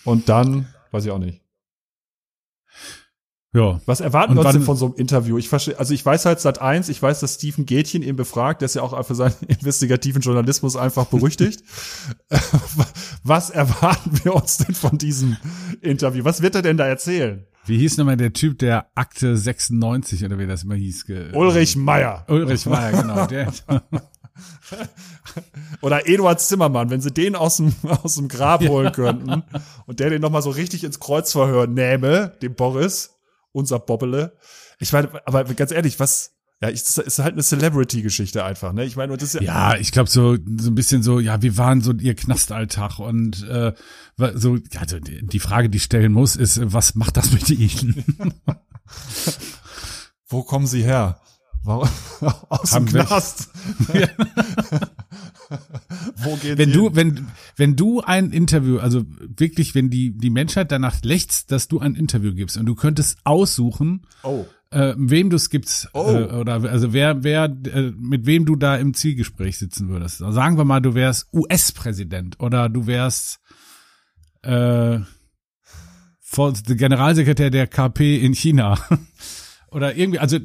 Und 0.05 0.29
dann, 0.29 0.69
weiß 0.91 1.05
ich 1.07 1.11
auch 1.11 1.19
nicht. 1.19 1.43
Ja. 3.55 3.81
Was 3.87 4.01
erwarten 4.01 4.35
wir 4.35 4.43
uns 4.43 4.53
denn 4.53 4.63
von 4.63 4.77
so 4.77 4.87
einem 4.87 4.95
Interview? 4.97 5.39
Ich 5.39 5.49
verstehe, 5.49 5.79
also 5.79 5.95
ich 5.95 6.05
weiß 6.05 6.27
halt 6.27 6.39
seit 6.39 6.61
eins, 6.61 6.91
ich 6.91 7.03
weiß, 7.03 7.21
dass 7.21 7.35
Stephen 7.35 7.65
Gätchen 7.65 8.03
ihn 8.03 8.15
befragt, 8.15 8.61
der 8.61 8.67
ist 8.67 8.75
ja 8.75 8.83
auch 8.83 9.05
für 9.07 9.15
seinen 9.15 9.35
investigativen 9.49 10.21
Journalismus 10.21 10.77
einfach 10.77 11.07
berüchtigt. 11.07 11.65
Was 13.25 13.49
erwarten 13.49 14.21
wir 14.23 14.35
uns 14.35 14.59
denn 14.59 14.75
von 14.75 14.99
diesem 14.99 15.39
Interview? 15.81 16.25
Was 16.25 16.43
wird 16.43 16.55
er 16.57 16.63
denn 16.63 16.77
da 16.77 16.87
erzählen? 16.87 17.47
Wie 17.67 17.79
hieß 17.79 17.99
nochmal 17.99 18.17
der 18.17 18.33
Typ, 18.33 18.59
der 18.59 18.91
Akte 18.95 19.37
96 19.37 20.25
oder 20.25 20.39
wie 20.39 20.47
das 20.47 20.65
immer 20.65 20.75
hieß? 20.75 21.05
Ulrich 21.35 21.77
Meier. 21.77 22.25
Ulrich 22.29 22.65
Meier, 22.67 23.03
genau. 23.03 23.27
Der, 23.27 23.53
Oder 25.81 26.09
Eduard 26.09 26.41
Zimmermann, 26.41 26.91
wenn 26.91 27.01
sie 27.01 27.13
den 27.13 27.35
aus 27.35 27.57
dem, 27.57 27.75
aus 28.03 28.17
dem 28.17 28.29
Grab 28.29 28.67
holen 28.67 28.93
könnten 28.93 29.43
und 29.87 30.01
der 30.01 30.11
den 30.11 30.21
nochmal 30.21 30.43
so 30.43 30.51
richtig 30.51 30.85
ins 30.85 31.01
Kreuzverhör 31.01 31.67
nähme, 31.67 32.37
dem 32.43 32.55
Boris, 32.55 33.19
unser 33.53 33.79
Bobbele. 33.79 34.37
Ich 34.79 34.93
meine, 34.93 35.09
aber 35.27 35.45
ganz 35.45 35.73
ehrlich, 35.73 35.99
was, 36.01 36.38
ja, 36.61 36.71
ich, 36.71 36.83
das 36.83 36.99
ist 36.99 37.19
halt 37.21 37.35
eine 37.35 37.43
Celebrity-Geschichte 37.43 38.45
einfach, 38.45 38.73
ne? 38.73 38.85
Ich 38.85 38.97
meine, 38.97 39.17
das 39.17 39.35
ist 39.35 39.41
ja. 39.41 39.43
Ja, 39.43 39.77
ich 39.77 39.93
glaube 39.93 40.11
so 40.11 40.35
so 40.35 40.71
ein 40.71 40.75
bisschen 40.75 41.05
so, 41.05 41.21
ja, 41.21 41.41
wie 41.41 41.57
waren 41.57 41.83
so 41.83 41.93
ihr 41.93 42.17
Knastalltag 42.17 42.99
und 42.99 43.49
äh, 43.49 43.75
so, 44.35 44.59
also 44.77 44.99
die 44.99 45.39
Frage, 45.39 45.71
die 45.71 45.79
stellen 45.79 46.13
muss, 46.13 46.35
ist, 46.35 46.61
was 46.73 46.97
macht 46.97 47.17
das 47.17 47.31
mit 47.33 47.49
ihnen? 47.51 48.05
Wo 50.29 50.43
kommen 50.43 50.67
sie 50.67 50.83
her? 50.83 51.21
Warum? 51.63 51.89
Aus 52.49 52.73
Haben 52.73 52.87
dem 52.87 53.07
Knast. 53.07 53.51
Wo 56.17 56.37
geht 56.37 56.59
wenn 56.59 56.73
du, 56.73 56.95
wenn, 56.95 57.29
wenn 57.57 57.77
du 57.77 58.01
ein 58.01 58.33
Interview, 58.33 58.79
also 58.79 59.05
wirklich, 59.19 59.75
wenn 59.75 59.91
die, 59.91 60.17
die 60.17 60.31
Menschheit 60.31 60.73
danach 60.73 61.03
lechzt, 61.03 61.53
dass 61.53 61.69
du 61.69 61.79
ein 61.79 61.95
Interview 61.95 62.35
gibst 62.35 62.57
und 62.57 62.67
du 62.67 62.75
könntest 62.75 63.19
aussuchen, 63.25 64.07
oh. 64.23 64.47
Äh, 64.71 64.95
wem 64.97 65.31
du 65.31 65.37
es 65.37 65.51
gibst, 65.51 65.89
oh. 65.95 66.11
äh, 66.11 66.25
oder 66.25 66.63
also 66.65 66.93
wer, 66.93 67.25
wer, 67.25 67.45
äh, 67.45 67.93
mit 67.99 68.27
wem 68.27 68.45
du 68.45 68.57
da 68.57 68.77
im 68.77 68.95
Zielgespräch 68.95 69.59
sitzen 69.59 69.89
würdest. 69.89 70.23
Also 70.23 70.35
sagen 70.35 70.59
wir 70.59 70.65
mal, 70.65 70.81
du 70.81 70.95
wärst 70.95 71.33
US-Präsident 71.33 72.39
oder 72.41 72.69
du 72.69 72.87
wärst 72.87 73.41
äh, 74.43 74.99
Generalsekretär 76.31 77.51
der 77.51 77.67
KP 77.67 78.19
in 78.19 78.35
China. 78.35 78.79
oder 79.71 79.97
irgendwie, 79.97 80.19
also 80.19 80.39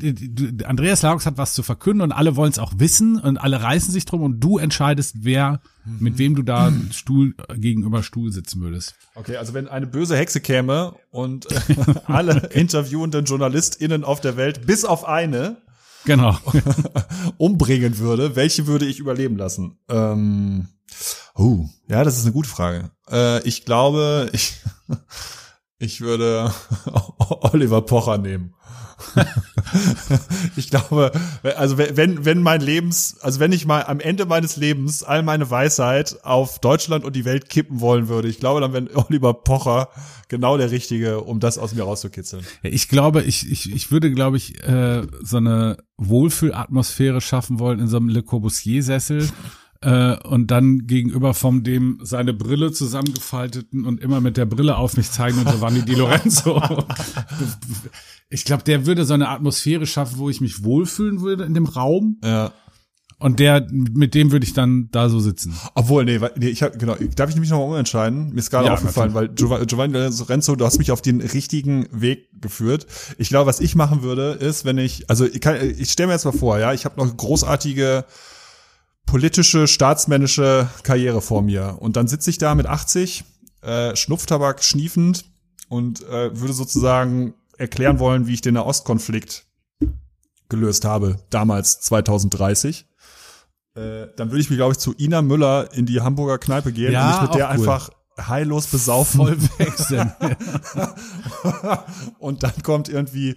Andreas 0.66 1.02
Laux 1.02 1.26
hat 1.26 1.38
was 1.38 1.54
zu 1.54 1.64
verkünden 1.64 2.02
und 2.02 2.12
alle 2.12 2.36
wollen 2.36 2.52
es 2.52 2.60
auch 2.60 2.74
wissen 2.78 3.20
und 3.20 3.38
alle 3.38 3.62
reißen 3.62 3.92
sich 3.92 4.06
drum 4.06 4.22
und 4.22 4.40
du 4.40 4.58
entscheidest, 4.58 5.18
wer, 5.20 5.62
mhm. 5.86 5.98
mit 6.00 6.18
wem 6.18 6.36
du 6.36 6.44
da 6.44 6.72
Stuhl 6.92 7.36
gegenüber 7.56 8.04
Stuhl 8.04 8.32
sitzen 8.32 8.62
würdest. 8.62 8.96
Okay, 9.16 9.38
also 9.38 9.54
wenn 9.54 9.68
eine 9.68 9.88
böse 9.88 10.18
Hexe 10.18 10.42
käme 10.42 10.96
und 11.10 11.50
äh, 11.52 11.76
alle 12.06 12.50
interviewenden 12.54 13.26
JournalistInnen 13.26 14.04
auf 14.04 14.20
der 14.20 14.36
Welt, 14.36 14.66
bis 14.66 14.84
auf 14.84 15.06
eine, 15.06 15.58
genau, 16.06 16.38
umbringen 17.38 17.98
würde, 18.00 18.36
welche 18.36 18.68
würde 18.68 18.86
ich 18.86 19.00
überleben 19.00 19.38
lassen? 19.38 19.78
Ähm, 19.88 20.68
oh, 21.36 21.66
ja, 21.88 22.04
das 22.04 22.18
ist 22.18 22.24
eine 22.24 22.34
gute 22.34 22.50
Frage. 22.50 22.92
Äh, 23.10 23.42
ich 23.48 23.64
glaube, 23.64 24.30
ich, 24.34 24.60
ich 25.78 26.02
würde 26.02 26.54
Oliver 27.20 27.82
Pocher 27.82 28.18
nehmen. 28.18 28.54
ich 30.56 30.70
glaube, 30.70 31.12
also 31.58 31.78
wenn, 31.78 32.26
wenn 32.26 32.42
mein 32.42 32.62
Lebens, 32.62 33.18
also 33.22 33.40
wenn 33.40 33.52
ich 33.52 33.66
mal 33.66 33.84
am 33.84 34.00
Ende 34.00 34.26
meines 34.26 34.58
Lebens 34.58 35.04
all 35.04 35.24
meine 35.24 35.50
Weisheit 35.50 36.18
auf 36.24 36.60
Deutschland 36.60 37.06
und 37.06 37.16
die 37.16 37.26
Welt 37.26 37.50
kippen 37.50 37.80
wollen 37.80 38.08
würde, 38.08 38.28
ich 38.28 38.40
glaube, 38.40 38.62
dann 38.62 38.74
wäre 38.74 38.88
Oliver 38.96 39.34
Pocher 39.34 39.90
genau 40.28 40.58
der 40.58 40.72
Richtige, 40.72 41.22
um 41.22 41.40
das 41.40 41.58
aus 41.58 41.74
mir 41.74 41.84
rauszukitzeln. 41.84 42.46
Ich 42.64 42.90
glaube, 42.90 43.22
ich, 43.24 43.50
ich, 43.52 43.74
ich 43.74 43.92
würde, 43.92 44.12
glaube 44.12 44.38
ich, 44.38 44.64
äh, 44.64 45.04
so 45.22 45.38
eine 45.38 45.78
Wohlfühlatmosphäre 45.98 47.22
schaffen 47.22 47.60
wollen 47.60 47.80
in 47.80 47.88
so 47.88 47.98
einem 47.98 48.10
Le 48.10 48.24
Corbusier-Sessel 48.24 49.30
äh, 49.84 50.18
und 50.28 50.48
dann 50.48 50.88
gegenüber 50.88 51.34
vom 51.34 51.64
dem 51.64 52.00
seine 52.04 52.34
Brille 52.34 52.72
zusammengefalteten 52.72 53.86
und 53.86 54.02
immer 54.02 54.22
mit 54.22 54.38
der 54.38 54.46
Brille 54.46 54.78
auf 54.78 54.96
mich 54.96 55.12
zeigen 55.12 55.40
und 55.40 55.50
Giovanni 55.50 55.84
Di 55.84 55.96
Lorenzo. 55.96 56.62
ich 58.30 58.46
glaube, 58.46 58.64
der 58.64 58.86
würde 58.86 59.06
so 59.06 59.14
eine 59.14 59.30
Atmosphäre 59.30 59.86
schaffen, 59.86 60.18
wo 60.18 60.30
ich 60.30 60.42
mich 60.42 60.64
wohlfühlen 60.64 61.22
würde 61.22 61.44
in 61.44 61.54
dem 61.54 61.66
Raum. 61.66 62.18
Ja. 62.24 62.54
Und 63.20 63.40
der, 63.40 63.68
mit 63.72 64.16
dem 64.16 64.32
würde 64.32 64.46
ich 64.46 64.54
dann 64.54 64.90
da 64.92 65.08
so 65.08 65.20
sitzen. 65.20 65.58
Obwohl, 65.76 66.04
nee, 66.04 66.20
nee 66.36 66.50
ich 66.50 66.62
hab, 66.62 66.78
genau, 66.78 66.96
darf 67.16 67.30
ich 67.30 67.38
mich 67.38 67.50
nochmal 67.50 67.68
umentscheiden? 67.68 68.34
Mir 68.34 68.40
ist 68.40 68.50
gerade 68.50 68.68
ja, 68.68 68.74
aufgefallen, 68.74 69.14
weil 69.14 69.30
Giovanni 69.30 69.94
Lorenzo, 69.94 70.56
du 70.56 70.66
hast 70.66 70.78
mich 70.78 70.92
auf 70.92 71.02
den 71.02 71.22
richtigen 71.22 71.88
Weg 71.92 72.30
geführt. 72.42 72.86
Ich 73.18 73.30
glaube, 73.30 73.48
was 73.48 73.62
ich 73.62 73.76
machen 73.76 74.02
würde, 74.02 74.32
ist, 74.32 74.66
wenn 74.66 74.78
ich, 74.78 75.10
also 75.10 75.26
ich, 75.26 75.40
kann, 75.40 75.56
ich 75.62 75.90
stelle 75.92 76.08
mir 76.08 76.14
jetzt 76.14 76.26
mal 76.26 76.34
vor, 76.34 76.60
ja, 76.60 76.74
ich 76.74 76.84
habe 76.84 77.00
noch 77.00 77.16
großartige 77.16 78.04
politische, 79.06 79.68
staatsmännische 79.68 80.68
Karriere 80.84 81.22
vor 81.22 81.42
mir. 81.42 81.78
Und 81.80 81.98
dann 81.98 82.08
sitze 82.08 82.30
ich 82.30 82.38
da 82.38 82.56
mit 82.56 82.66
80, 82.66 83.24
äh, 83.62 83.96
Schnupftabak 83.96 84.64
schniefend 84.64 85.26
und 85.70 86.02
äh, 86.04 86.40
würde 86.40 86.54
sozusagen 86.54 87.34
erklären 87.58 88.00
wollen, 88.00 88.28
wie 88.28 88.34
ich 88.34 88.42
den 88.42 88.56
Nahostkonflikt 88.56 89.46
gelöst 90.50 90.86
habe, 90.86 91.18
damals 91.30 91.80
2030. 91.82 92.86
Äh, 93.76 94.08
dann 94.16 94.30
würde 94.30 94.40
ich 94.40 94.50
mich, 94.50 94.58
glaube 94.58 94.74
ich, 94.74 94.78
zu 94.78 94.94
Ina 94.98 95.22
Müller 95.22 95.74
in 95.74 95.86
die 95.86 96.02
Hamburger 96.02 96.38
Kneipe 96.38 96.72
gehen 96.72 96.94
ja, 96.94 97.06
und 97.06 97.12
mich 97.12 97.30
mit 97.30 97.40
der 97.40 97.48
cool. 97.48 97.52
einfach 97.52 97.90
heillos 98.20 98.68
besaufen. 98.68 99.18
Voll 99.18 99.38
wechseln. 99.58 100.14
und 102.20 102.44
dann 102.44 102.62
kommt 102.62 102.90
irgendwie 102.90 103.36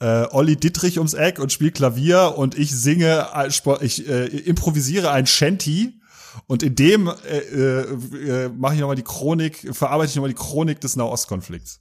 äh, 0.00 0.26
Olli 0.30 0.56
Dittrich 0.56 0.98
ums 0.98 1.14
Eck 1.14 1.38
und 1.38 1.52
spielt 1.52 1.74
Klavier 1.74 2.34
und 2.36 2.56
ich 2.58 2.70
singe, 2.70 3.28
äh, 3.34 3.48
ich 3.84 4.08
äh, 4.08 4.26
improvisiere 4.26 5.10
ein 5.10 5.26
Shanty 5.26 6.00
und 6.46 6.62
in 6.62 6.74
dem 6.74 7.08
äh, 7.08 7.38
äh, 7.38 8.44
äh 8.46 8.48
mache 8.50 8.74
ich 8.74 8.80
nochmal 8.80 8.96
die 8.96 9.02
Chronik, 9.02 9.74
verarbeite 9.74 10.10
ich 10.10 10.16
nochmal 10.16 10.30
die 10.30 10.36
Chronik 10.36 10.80
des 10.80 10.96
Nahostkonflikts. 10.96 11.80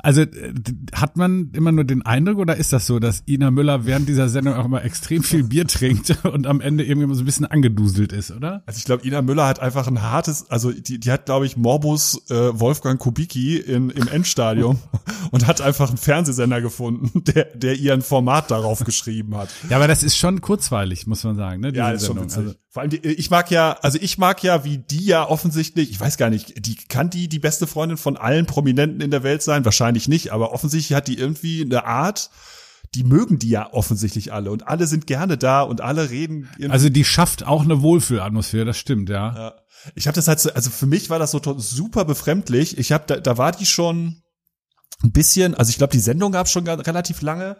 Also 0.00 0.22
äh, 0.22 0.54
hat 0.94 1.16
man 1.16 1.50
immer 1.52 1.72
nur 1.72 1.84
den 1.84 2.02
Eindruck 2.02 2.38
oder 2.38 2.56
ist 2.56 2.72
das 2.72 2.86
so, 2.86 2.98
dass 2.98 3.22
Ina 3.26 3.50
Müller 3.50 3.86
während 3.86 4.08
dieser 4.08 4.28
Sendung 4.28 4.54
auch 4.54 4.64
immer 4.64 4.84
extrem 4.84 5.22
viel 5.22 5.44
Bier 5.44 5.66
trinkt 5.66 6.24
und 6.24 6.46
am 6.46 6.60
Ende 6.60 6.84
irgendwie 6.84 7.04
immer 7.04 7.14
so 7.14 7.22
ein 7.22 7.26
bisschen 7.26 7.46
angeduselt 7.46 8.12
ist, 8.12 8.30
oder? 8.30 8.62
Also 8.66 8.78
ich 8.78 8.84
glaube, 8.84 9.06
Ina 9.06 9.22
Müller 9.22 9.46
hat 9.46 9.60
einfach 9.60 9.86
ein 9.86 10.02
hartes, 10.02 10.50
also 10.50 10.72
die, 10.72 10.98
die 10.98 11.10
hat, 11.10 11.26
glaube 11.26 11.46
ich, 11.46 11.56
Morbus 11.56 12.30
äh, 12.30 12.58
Wolfgang 12.58 13.00
Kubicki 13.00 13.56
in, 13.56 13.90
im 13.90 14.08
Endstadium 14.08 14.78
und 15.30 15.46
hat 15.46 15.60
einfach 15.60 15.88
einen 15.88 15.98
Fernsehsender 15.98 16.60
gefunden, 16.60 17.24
der, 17.24 17.44
der 17.54 17.76
ihr 17.76 17.92
ein 17.92 18.02
Format 18.02 18.50
darauf 18.50 18.84
geschrieben 18.84 19.36
hat. 19.36 19.48
Ja, 19.68 19.76
aber 19.76 19.88
das 19.88 20.02
ist 20.02 20.16
schon 20.16 20.40
kurzweilig, 20.40 21.06
muss 21.06 21.24
man 21.24 21.36
sagen, 21.36 21.60
ne? 21.60 21.72
ja, 21.74 21.90
ist 21.90 22.02
Sendung. 22.02 22.18
schon 22.18 22.24
witzig. 22.24 22.38
Also 22.38 22.61
vor 22.72 22.80
allem, 22.80 22.88
die, 22.88 23.06
ich 23.06 23.28
mag 23.28 23.50
ja, 23.50 23.76
also 23.82 23.98
ich 24.00 24.16
mag 24.16 24.42
ja, 24.42 24.64
wie 24.64 24.78
die 24.78 25.04
ja 25.04 25.28
offensichtlich, 25.28 25.90
ich 25.90 26.00
weiß 26.00 26.16
gar 26.16 26.30
nicht, 26.30 26.66
die 26.66 26.74
kann 26.74 27.10
die 27.10 27.28
die 27.28 27.38
beste 27.38 27.66
Freundin 27.66 27.98
von 27.98 28.16
allen 28.16 28.46
Prominenten 28.46 29.02
in 29.02 29.10
der 29.10 29.22
Welt 29.22 29.42
sein? 29.42 29.66
Wahrscheinlich 29.66 30.08
nicht, 30.08 30.32
aber 30.32 30.54
offensichtlich 30.54 30.96
hat 30.96 31.06
die 31.06 31.18
irgendwie 31.18 31.60
eine 31.62 31.84
Art, 31.84 32.30
die 32.94 33.04
mögen 33.04 33.38
die 33.38 33.50
ja 33.50 33.70
offensichtlich 33.74 34.32
alle 34.32 34.50
und 34.50 34.68
alle 34.68 34.86
sind 34.86 35.06
gerne 35.06 35.36
da 35.36 35.60
und 35.60 35.82
alle 35.82 36.08
reden. 36.08 36.48
Also 36.70 36.88
die 36.88 37.04
schafft 37.04 37.46
auch 37.46 37.62
eine 37.62 37.82
Wohlfühlatmosphäre, 37.82 38.64
das 38.64 38.78
stimmt, 38.78 39.10
ja. 39.10 39.34
ja. 39.34 39.54
Ich 39.94 40.06
habe 40.06 40.14
das 40.14 40.26
halt 40.26 40.40
so, 40.40 40.50
also 40.54 40.70
für 40.70 40.86
mich 40.86 41.10
war 41.10 41.18
das 41.18 41.32
so 41.32 41.40
super 41.58 42.06
befremdlich. 42.06 42.78
Ich 42.78 42.90
habe 42.90 43.04
da, 43.06 43.16
da 43.16 43.36
war 43.36 43.52
die 43.52 43.66
schon 43.66 44.22
ein 45.02 45.12
bisschen, 45.12 45.54
also 45.54 45.68
ich 45.68 45.76
glaube, 45.76 45.92
die 45.92 46.00
Sendung 46.00 46.32
gab 46.32 46.48
schon 46.48 46.66
relativ 46.66 47.20
lange 47.20 47.58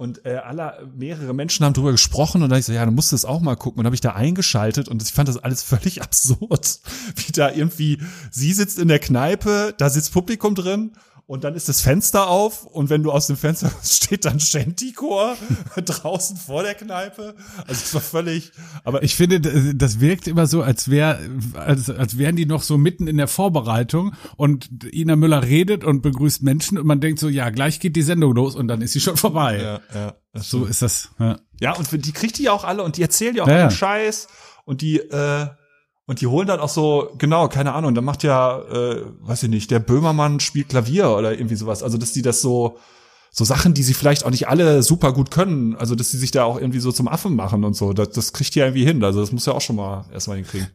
und 0.00 0.24
äh, 0.24 0.36
alle, 0.36 0.88
mehrere 0.96 1.34
Menschen 1.34 1.66
haben 1.66 1.74
drüber 1.74 1.92
gesprochen 1.92 2.42
und 2.42 2.48
da 2.48 2.56
ich 2.56 2.64
so, 2.64 2.72
ja, 2.72 2.86
dann 2.86 2.94
musst 2.94 3.12
du 3.12 3.16
das 3.16 3.26
auch 3.26 3.40
mal 3.40 3.54
gucken. 3.54 3.80
Und 3.80 3.84
habe 3.84 3.94
ich 3.94 4.00
da 4.00 4.14
eingeschaltet 4.14 4.88
und 4.88 5.02
ich 5.02 5.12
fand 5.12 5.28
das 5.28 5.36
alles 5.36 5.62
völlig 5.62 6.00
absurd. 6.00 6.80
Wie 7.16 7.32
da 7.32 7.50
irgendwie, 7.50 7.98
sie 8.30 8.54
sitzt 8.54 8.78
in 8.78 8.88
der 8.88 8.98
Kneipe, 8.98 9.74
da 9.76 9.90
sitzt 9.90 10.14
Publikum 10.14 10.54
drin 10.54 10.92
und 11.30 11.44
dann 11.44 11.54
ist 11.54 11.68
das 11.68 11.80
Fenster 11.80 12.28
auf 12.28 12.66
und 12.66 12.90
wenn 12.90 13.04
du 13.04 13.12
aus 13.12 13.28
dem 13.28 13.36
Fenster 13.36 13.70
steht 13.84 14.24
dann 14.24 14.40
Shantycore 14.40 15.36
draußen 15.84 16.36
vor 16.36 16.64
der 16.64 16.74
Kneipe. 16.74 17.36
Also 17.68 17.82
es 17.84 17.94
war 17.94 18.00
völlig. 18.00 18.50
Aber 18.82 19.04
ich 19.04 19.14
finde, 19.14 19.40
das 19.76 20.00
wirkt 20.00 20.26
immer 20.26 20.48
so, 20.48 20.60
als 20.60 20.90
wäre, 20.90 21.20
als, 21.54 21.88
als 21.88 22.18
wären 22.18 22.34
die 22.34 22.46
noch 22.46 22.64
so 22.64 22.78
mitten 22.78 23.06
in 23.06 23.16
der 23.16 23.28
Vorbereitung 23.28 24.12
und 24.34 24.70
Ina 24.92 25.14
Müller 25.14 25.44
redet 25.44 25.84
und 25.84 26.02
begrüßt 26.02 26.42
Menschen 26.42 26.78
und 26.78 26.86
man 26.88 27.00
denkt 27.00 27.20
so, 27.20 27.28
ja, 27.28 27.50
gleich 27.50 27.78
geht 27.78 27.94
die 27.94 28.02
Sendung 28.02 28.34
los 28.34 28.56
und 28.56 28.66
dann 28.66 28.82
ist 28.82 28.94
sie 28.94 29.00
schon 29.00 29.16
vorbei. 29.16 29.62
Ja, 29.62 29.80
ja. 29.94 30.14
So 30.34 30.64
ist 30.64 30.82
das. 30.82 31.10
Ja. 31.20 31.38
ja, 31.60 31.76
und 31.76 31.92
die 31.92 32.12
kriegt 32.12 32.38
die 32.38 32.48
auch 32.48 32.64
alle 32.64 32.82
und 32.82 32.96
die 32.96 33.02
erzählen 33.02 33.36
ja 33.36 33.44
auch 33.44 33.48
ja. 33.48 33.70
Scheiß 33.70 34.26
und 34.64 34.80
die 34.80 34.98
äh, 34.98 35.46
und 36.10 36.20
die 36.20 36.26
holen 36.26 36.48
dann 36.48 36.58
auch 36.58 36.68
so, 36.68 37.14
genau, 37.18 37.46
keine 37.46 37.72
Ahnung, 37.72 37.94
dann 37.94 38.04
macht 38.04 38.24
ja, 38.24 38.58
äh, 38.62 39.04
weiß 39.20 39.44
ich 39.44 39.48
nicht, 39.48 39.70
der 39.70 39.78
Böhmermann 39.78 40.40
spielt 40.40 40.70
Klavier 40.70 41.10
oder 41.10 41.30
irgendwie 41.30 41.54
sowas. 41.54 41.84
Also, 41.84 41.98
dass 41.98 42.12
die 42.12 42.22
das 42.22 42.42
so, 42.42 42.78
so 43.30 43.44
Sachen, 43.44 43.74
die 43.74 43.84
sie 43.84 43.94
vielleicht 43.94 44.24
auch 44.24 44.30
nicht 44.30 44.48
alle 44.48 44.82
super 44.82 45.12
gut 45.12 45.30
können, 45.30 45.76
also 45.76 45.94
dass 45.94 46.10
sie 46.10 46.18
sich 46.18 46.32
da 46.32 46.42
auch 46.42 46.58
irgendwie 46.58 46.80
so 46.80 46.90
zum 46.90 47.06
Affen 47.06 47.36
machen 47.36 47.62
und 47.62 47.74
so, 47.74 47.92
das, 47.92 48.10
das 48.10 48.32
kriegt 48.32 48.52
die 48.56 48.58
irgendwie 48.58 48.84
hin. 48.84 49.04
Also 49.04 49.20
das 49.20 49.30
muss 49.30 49.46
ja 49.46 49.52
auch 49.52 49.60
schon 49.60 49.76
mal 49.76 50.04
erstmal 50.12 50.38
hinkriegen. 50.38 50.66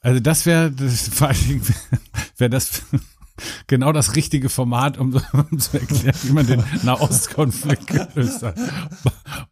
Also 0.00 0.18
das 0.18 0.44
wäre 0.44 0.72
vor 1.12 1.28
allen 1.28 1.46
Dingen 1.46 1.62
wäre 2.36 2.50
das 2.50 2.82
genau 3.68 3.92
das 3.92 4.16
richtige 4.16 4.48
Format, 4.48 4.98
um, 4.98 5.22
um 5.32 5.58
zu 5.60 5.78
erklären, 5.78 6.16
wie 6.24 6.32
man 6.32 6.48
den 6.48 6.64
Nahostkonflikt 6.82 7.86
gelöst 7.86 8.42
hat. 8.42 8.56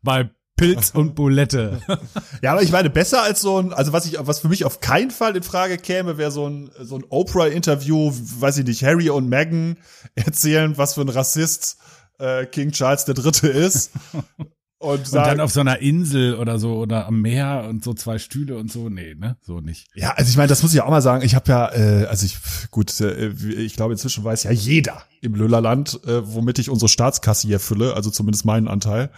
Bei 0.03 0.31
Pilz 0.59 0.91
und 0.95 1.15
Bulette. 1.15 1.81
Ja, 2.43 2.53
aber 2.53 2.63
ich 2.63 2.71
meine, 2.71 2.91
besser 2.91 3.23
als 3.23 3.41
so 3.41 3.59
ein, 3.59 3.73
also 3.73 3.93
was 3.93 4.05
ich, 4.05 4.17
was 4.19 4.41
für 4.41 4.49
mich 4.49 4.65
auf 4.67 4.81
keinen 4.81 5.11
Fall 5.11 5.35
in 5.37 5.43
Frage 5.43 5.79
käme, 5.79 6.19
wäre 6.19 6.31
so 6.31 6.47
ein, 6.47 6.71
so 6.81 6.97
ein 6.97 7.05
Oprah-Interview, 7.09 8.13
weiß 8.13 8.59
ich 8.59 8.67
nicht, 8.67 8.83
Harry 8.85 9.09
und 9.09 9.29
Meghan 9.29 9.79
erzählen, 10.15 10.77
was 10.77 10.95
für 10.95 11.01
ein 11.01 11.09
Rassist 11.09 11.79
äh, 12.19 12.45
King 12.47 12.73
Charles 12.73 13.07
der 13.07 13.15
Dritte 13.15 13.49
ist. 13.49 13.93
Und, 14.81 15.07
und 15.07 15.15
dann 15.15 15.41
auf 15.41 15.51
so 15.51 15.59
einer 15.59 15.81
Insel 15.81 16.37
oder 16.37 16.61
so 16.61 16.77
oder 16.77 17.07
am 17.07 17.21
Meer 17.21 17.67
und 17.69 17.83
so 17.83 17.95
zwei 17.95 18.19
Stühle 18.19 18.57
und 18.57 18.71
so, 18.71 18.89
nee, 18.89 19.17
ne, 19.17 19.37
so 19.41 19.59
nicht. 19.59 19.89
Ja, 19.97 20.13
also 20.13 20.31
ich 20.31 20.37
meine, 20.37 20.47
das 20.47 20.63
muss 20.63 20.73
ich 20.73 20.81
auch 20.81 20.89
mal 20.89 21.03
sagen. 21.03 21.25
Ich 21.25 21.35
habe 21.35 21.51
ja, 21.51 21.73
äh, 21.73 22.07
also 22.07 22.25
ich, 22.25 22.39
gut, 22.71 23.01
äh, 23.01 23.31
ich 23.31 23.75
glaube 23.75 23.95
inzwischen 23.95 24.23
weiß 24.23 24.45
ja 24.45 24.53
jeder 24.53 25.03
im 25.21 25.35
Lüllerland, 25.35 26.01
äh, 26.07 26.21
womit 26.35 26.59
ich 26.59 26.71
unsere 26.71 26.89
Staatskasse 26.89 27.47
hier 27.47 27.61
fülle, 27.61 27.95
also 27.95 28.11
zumindest 28.11 28.45
meinen 28.45 28.69
Anteil. 28.69 29.11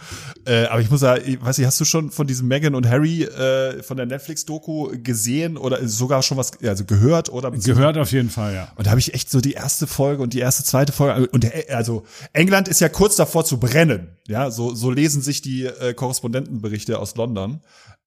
Äh, 0.45 0.65
aber 0.65 0.81
ich 0.81 0.89
muss 0.89 1.01
ja, 1.01 1.17
ich 1.17 1.43
weiß 1.43 1.57
nicht, 1.57 1.67
hast 1.67 1.79
du 1.79 1.85
schon 1.85 2.11
von 2.11 2.27
diesem 2.27 2.47
Meghan 2.47 2.75
und 2.75 2.87
Harry 2.87 3.23
äh, 3.23 3.83
von 3.83 3.97
der 3.97 4.05
Netflix-Doku 4.05 4.91
gesehen 5.03 5.57
oder 5.57 5.87
sogar 5.87 6.23
schon 6.23 6.37
was, 6.37 6.51
also 6.63 6.85
gehört 6.85 7.29
oder? 7.29 7.51
Gehört 7.51 7.97
auf 7.97 8.11
jeden 8.11 8.29
Fall, 8.29 8.53
ja. 8.53 8.71
Und 8.75 8.87
da 8.87 8.91
habe 8.91 8.99
ich 8.99 9.13
echt 9.13 9.29
so 9.29 9.41
die 9.41 9.53
erste 9.53 9.87
Folge 9.87 10.23
und 10.23 10.33
die 10.33 10.39
erste, 10.39 10.63
zweite 10.63 10.91
Folge 10.91 11.27
und 11.29 11.43
der, 11.43 11.75
also 11.75 12.03
England 12.33 12.67
ist 12.67 12.81
ja 12.81 12.89
kurz 12.89 13.15
davor 13.15 13.45
zu 13.45 13.59
brennen, 13.59 14.17
ja, 14.27 14.51
so 14.51 14.73
so 14.73 14.91
lesen 14.91 15.21
sich 15.21 15.41
die 15.41 15.65
äh, 15.65 15.93
Korrespondentenberichte 15.93 16.97
aus 16.99 17.15
London 17.15 17.61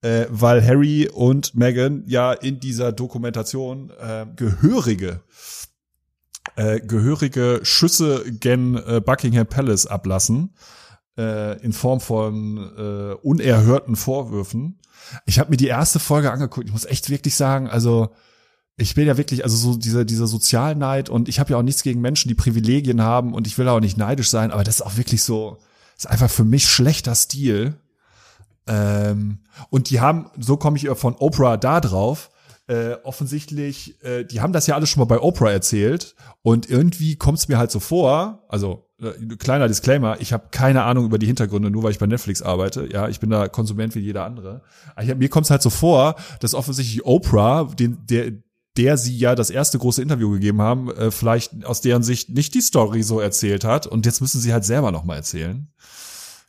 äh, 0.04 0.26
weil 0.28 0.64
Harry 0.64 1.08
und 1.08 1.54
Meghan 1.54 2.04
ja 2.06 2.32
in 2.32 2.60
dieser 2.60 2.92
Dokumentation 2.92 3.90
äh, 3.98 4.26
gehörige 4.36 5.20
äh, 6.56 6.80
gehörige 6.80 7.60
Schüsse 7.62 8.24
gen 8.30 8.76
äh, 8.76 9.00
Buckingham 9.04 9.46
Palace 9.46 9.86
ablassen 9.86 10.54
äh, 11.18 11.60
in 11.62 11.72
Form 11.72 12.00
von 12.00 12.58
äh, 12.58 13.14
unerhörten 13.22 13.96
Vorwürfen. 13.96 14.78
Ich 15.26 15.38
habe 15.38 15.50
mir 15.50 15.56
die 15.56 15.66
erste 15.66 15.98
Folge 15.98 16.32
angeguckt. 16.32 16.66
Ich 16.66 16.72
muss 16.72 16.84
echt 16.84 17.10
wirklich 17.10 17.34
sagen, 17.34 17.68
also 17.68 18.10
ich 18.76 18.94
bin 18.94 19.06
ja 19.06 19.16
wirklich, 19.16 19.44
also 19.44 19.56
so 19.56 19.76
dieser, 19.76 20.04
dieser 20.04 20.26
Sozialneid 20.26 21.08
und 21.08 21.28
ich 21.28 21.38
habe 21.38 21.50
ja 21.50 21.58
auch 21.58 21.62
nichts 21.62 21.82
gegen 21.82 22.00
Menschen, 22.00 22.28
die 22.28 22.34
Privilegien 22.34 23.02
haben 23.02 23.34
und 23.34 23.46
ich 23.46 23.56
will 23.58 23.68
auch 23.68 23.80
nicht 23.80 23.96
neidisch 23.96 24.30
sein, 24.30 24.50
aber 24.50 24.64
das 24.64 24.76
ist 24.76 24.82
auch 24.82 24.96
wirklich 24.96 25.22
so, 25.22 25.58
ist 25.96 26.08
einfach 26.08 26.30
für 26.30 26.44
mich 26.44 26.68
schlechter 26.68 27.14
Stil. 27.14 27.74
Ähm, 28.66 29.38
und 29.70 29.90
die 29.90 30.00
haben, 30.00 30.30
so 30.38 30.56
komme 30.56 30.76
ich 30.76 30.88
von 30.88 31.14
Oprah 31.14 31.56
da 31.56 31.80
drauf, 31.80 32.30
äh, 32.66 32.94
offensichtlich, 33.02 34.02
äh, 34.02 34.24
die 34.24 34.40
haben 34.40 34.52
das 34.52 34.66
ja 34.66 34.74
alles 34.74 34.88
schon 34.88 35.00
mal 35.00 35.06
bei 35.06 35.20
Oprah 35.20 35.50
erzählt 35.50 36.14
und 36.42 36.68
irgendwie 36.68 37.16
kommt 37.16 37.38
es 37.38 37.48
mir 37.48 37.58
halt 37.58 37.70
so 37.70 37.80
vor, 37.80 38.44
also 38.48 38.88
äh, 39.00 39.36
kleiner 39.36 39.68
Disclaimer, 39.68 40.20
ich 40.20 40.32
habe 40.32 40.48
keine 40.50 40.84
Ahnung 40.84 41.04
über 41.04 41.18
die 41.18 41.26
Hintergründe, 41.26 41.70
nur 41.70 41.82
weil 41.82 41.90
ich 41.90 41.98
bei 41.98 42.06
Netflix 42.06 42.40
arbeite. 42.40 42.88
Ja, 42.90 43.08
ich 43.08 43.20
bin 43.20 43.30
da 43.30 43.48
Konsument 43.48 43.94
wie 43.94 44.00
jeder 44.00 44.24
andere. 44.24 44.62
Ich, 45.00 45.14
mir 45.14 45.28
kommt 45.28 45.44
es 45.44 45.50
halt 45.50 45.62
so 45.62 45.70
vor, 45.70 46.16
dass 46.40 46.54
offensichtlich 46.54 47.04
Oprah, 47.04 47.64
den, 47.64 47.98
der, 48.06 48.32
der 48.76 48.96
sie 48.96 49.16
ja 49.16 49.34
das 49.34 49.50
erste 49.50 49.78
große 49.78 50.02
Interview 50.02 50.30
gegeben 50.30 50.60
haben, 50.60 50.90
äh, 50.90 51.10
vielleicht 51.10 51.64
aus 51.64 51.80
deren 51.80 52.02
Sicht 52.02 52.30
nicht 52.30 52.54
die 52.54 52.60
Story 52.60 53.02
so 53.02 53.20
erzählt 53.20 53.64
hat 53.64 53.86
und 53.86 54.06
jetzt 54.06 54.20
müssen 54.20 54.40
sie 54.40 54.52
halt 54.52 54.64
selber 54.64 54.90
noch 54.90 55.04
mal 55.04 55.16
erzählen 55.16 55.68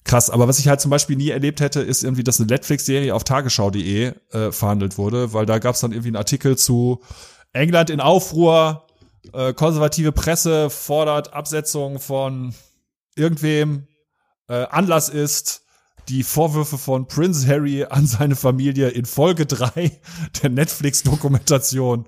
krass. 0.05 0.29
Aber 0.29 0.47
was 0.47 0.59
ich 0.59 0.69
halt 0.69 0.79
zum 0.79 0.91
Beispiel 0.91 1.17
nie 1.17 1.29
erlebt 1.29 1.59
hätte, 1.59 1.81
ist 1.81 2.03
irgendwie, 2.03 2.23
dass 2.23 2.39
eine 2.39 2.47
Netflix-Serie 2.47 3.13
auf 3.13 3.25
tagesschau.de 3.25 4.13
äh, 4.31 4.51
verhandelt 4.51 4.97
wurde, 4.97 5.33
weil 5.33 5.45
da 5.45 5.59
gab 5.59 5.75
es 5.75 5.81
dann 5.81 5.91
irgendwie 5.91 6.09
einen 6.09 6.15
Artikel 6.15 6.57
zu 6.57 7.01
England 7.51 7.89
in 7.89 7.99
Aufruhr, 7.99 8.87
äh, 9.33 9.53
konservative 9.53 10.11
Presse 10.11 10.69
fordert 10.69 11.33
Absetzung 11.33 11.99
von 11.99 12.53
irgendwem. 13.15 13.87
Äh, 14.47 14.65
Anlass 14.69 15.09
ist 15.09 15.63
die 16.07 16.23
Vorwürfe 16.23 16.77
von 16.77 17.07
Prince 17.07 17.47
Harry 17.47 17.83
an 17.83 18.05
seine 18.05 18.35
Familie 18.35 18.89
in 18.89 19.05
Folge 19.05 19.45
drei 19.47 19.99
der 20.41 20.49
Netflix-Dokumentation. 20.51 22.05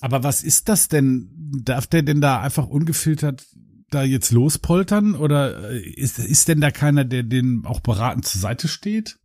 Aber 0.00 0.22
was 0.22 0.42
ist 0.42 0.68
das 0.68 0.88
denn? 0.88 1.30
Darf 1.62 1.86
der 1.86 2.02
denn 2.02 2.20
da 2.20 2.40
einfach 2.40 2.66
ungefiltert 2.66 3.44
da 3.90 4.02
jetzt 4.02 4.30
lospoltern 4.30 5.14
oder 5.14 5.70
äh, 5.70 5.80
ist, 5.80 6.18
ist 6.18 6.48
denn 6.48 6.60
da 6.60 6.70
keiner, 6.70 7.04
der 7.04 7.22
den 7.22 7.62
auch 7.64 7.80
beratend 7.80 8.26
zur 8.26 8.40
Seite 8.40 8.68
steht 8.68 9.18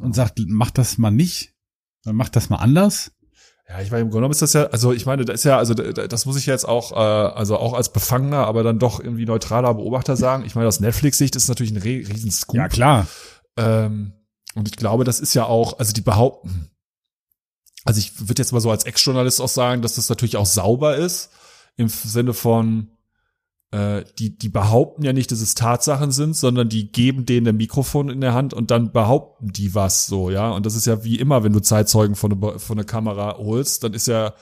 und 0.00 0.14
sagt, 0.14 0.40
mach 0.46 0.70
das 0.70 0.98
mal 0.98 1.10
nicht, 1.10 1.54
mach 2.04 2.28
das 2.28 2.50
mal 2.50 2.56
anders? 2.56 3.12
Ja, 3.68 3.80
ich 3.82 3.90
meine, 3.90 4.02
im 4.02 4.08
Grunde 4.08 4.20
genommen 4.20 4.32
ist 4.32 4.40
das 4.40 4.54
ja, 4.54 4.64
also 4.66 4.92
ich 4.92 5.04
meine, 5.04 5.26
das 5.26 5.40
ist 5.40 5.44
ja, 5.44 5.58
also 5.58 5.74
das 5.74 6.24
muss 6.24 6.38
ich 6.38 6.46
jetzt 6.46 6.66
auch, 6.66 6.92
äh, 6.92 6.94
also 6.94 7.58
auch 7.58 7.74
als 7.74 7.92
Befangener, 7.92 8.46
aber 8.46 8.62
dann 8.62 8.78
doch 8.78 8.98
irgendwie 8.98 9.26
neutraler 9.26 9.74
Beobachter 9.74 10.16
sagen. 10.16 10.44
Ich 10.46 10.54
meine, 10.54 10.68
aus 10.68 10.80
Netflix-Sicht 10.80 11.36
ist 11.36 11.48
natürlich 11.48 11.72
ein 11.72 11.76
riesen 11.76 12.30
Scoop. 12.30 12.56
Ja, 12.56 12.68
klar. 12.68 13.06
Ähm, 13.56 14.14
und 14.54 14.68
ich 14.68 14.76
glaube, 14.76 15.04
das 15.04 15.20
ist 15.20 15.34
ja 15.34 15.44
auch, 15.44 15.78
also 15.78 15.92
die 15.92 16.00
behaupten, 16.00 16.70
also 17.84 17.98
ich 17.98 18.18
würde 18.26 18.40
jetzt 18.40 18.52
mal 18.52 18.60
so 18.60 18.70
als 18.70 18.84
Ex-Journalist 18.84 19.40
auch 19.40 19.48
sagen, 19.48 19.82
dass 19.82 19.96
das 19.96 20.08
natürlich 20.08 20.38
auch 20.38 20.46
sauber 20.46 20.96
ist, 20.96 21.30
im 21.76 21.88
Sinne 21.88 22.32
von, 22.32 22.97
äh, 23.70 24.04
die, 24.18 24.36
die 24.36 24.48
behaupten 24.48 25.02
ja 25.02 25.12
nicht, 25.12 25.30
dass 25.30 25.40
es 25.40 25.54
Tatsachen 25.54 26.10
sind, 26.10 26.34
sondern 26.34 26.68
die 26.68 26.90
geben 26.90 27.26
denen 27.26 27.48
ein 27.48 27.56
Mikrofon 27.56 28.08
in 28.08 28.20
der 28.20 28.32
Hand 28.32 28.54
und 28.54 28.70
dann 28.70 28.92
behaupten 28.92 29.52
die 29.52 29.74
was 29.74 30.06
so, 30.06 30.30
ja. 30.30 30.50
Und 30.50 30.64
das 30.64 30.74
ist 30.74 30.86
ja 30.86 31.04
wie 31.04 31.18
immer, 31.18 31.44
wenn 31.44 31.52
du 31.52 31.60
Zeitzeugen 31.60 32.16
von 32.16 32.40
der, 32.40 32.58
von 32.58 32.76
der 32.76 32.86
Kamera 32.86 33.36
holst, 33.36 33.84
dann 33.84 33.92
ist 33.92 34.06
ja 34.06 34.34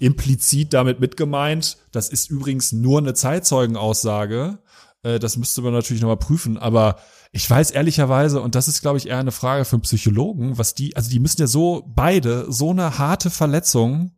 implizit 0.00 0.74
damit 0.74 1.00
mitgemeint, 1.00 1.78
das 1.92 2.08
ist 2.10 2.30
übrigens 2.30 2.72
nur 2.72 2.98
eine 2.98 3.14
Zeitzeugenaussage. 3.14 4.58
Äh, 5.02 5.18
das 5.18 5.38
müsste 5.38 5.62
man 5.62 5.72
natürlich 5.72 6.02
nochmal 6.02 6.18
prüfen, 6.18 6.58
aber 6.58 6.96
ich 7.32 7.48
weiß 7.48 7.70
ehrlicherweise, 7.70 8.40
und 8.40 8.54
das 8.54 8.68
ist, 8.68 8.80
glaube 8.80 8.98
ich, 8.98 9.08
eher 9.08 9.18
eine 9.18 9.32
Frage 9.32 9.64
für 9.64 9.76
einen 9.76 9.82
Psychologen, 9.82 10.58
was 10.58 10.74
die, 10.74 10.96
also 10.96 11.10
die 11.10 11.20
müssen 11.20 11.40
ja 11.40 11.46
so 11.46 11.84
beide 11.86 12.50
so 12.50 12.70
eine 12.70 12.98
harte 12.98 13.30
Verletzung 13.30 14.12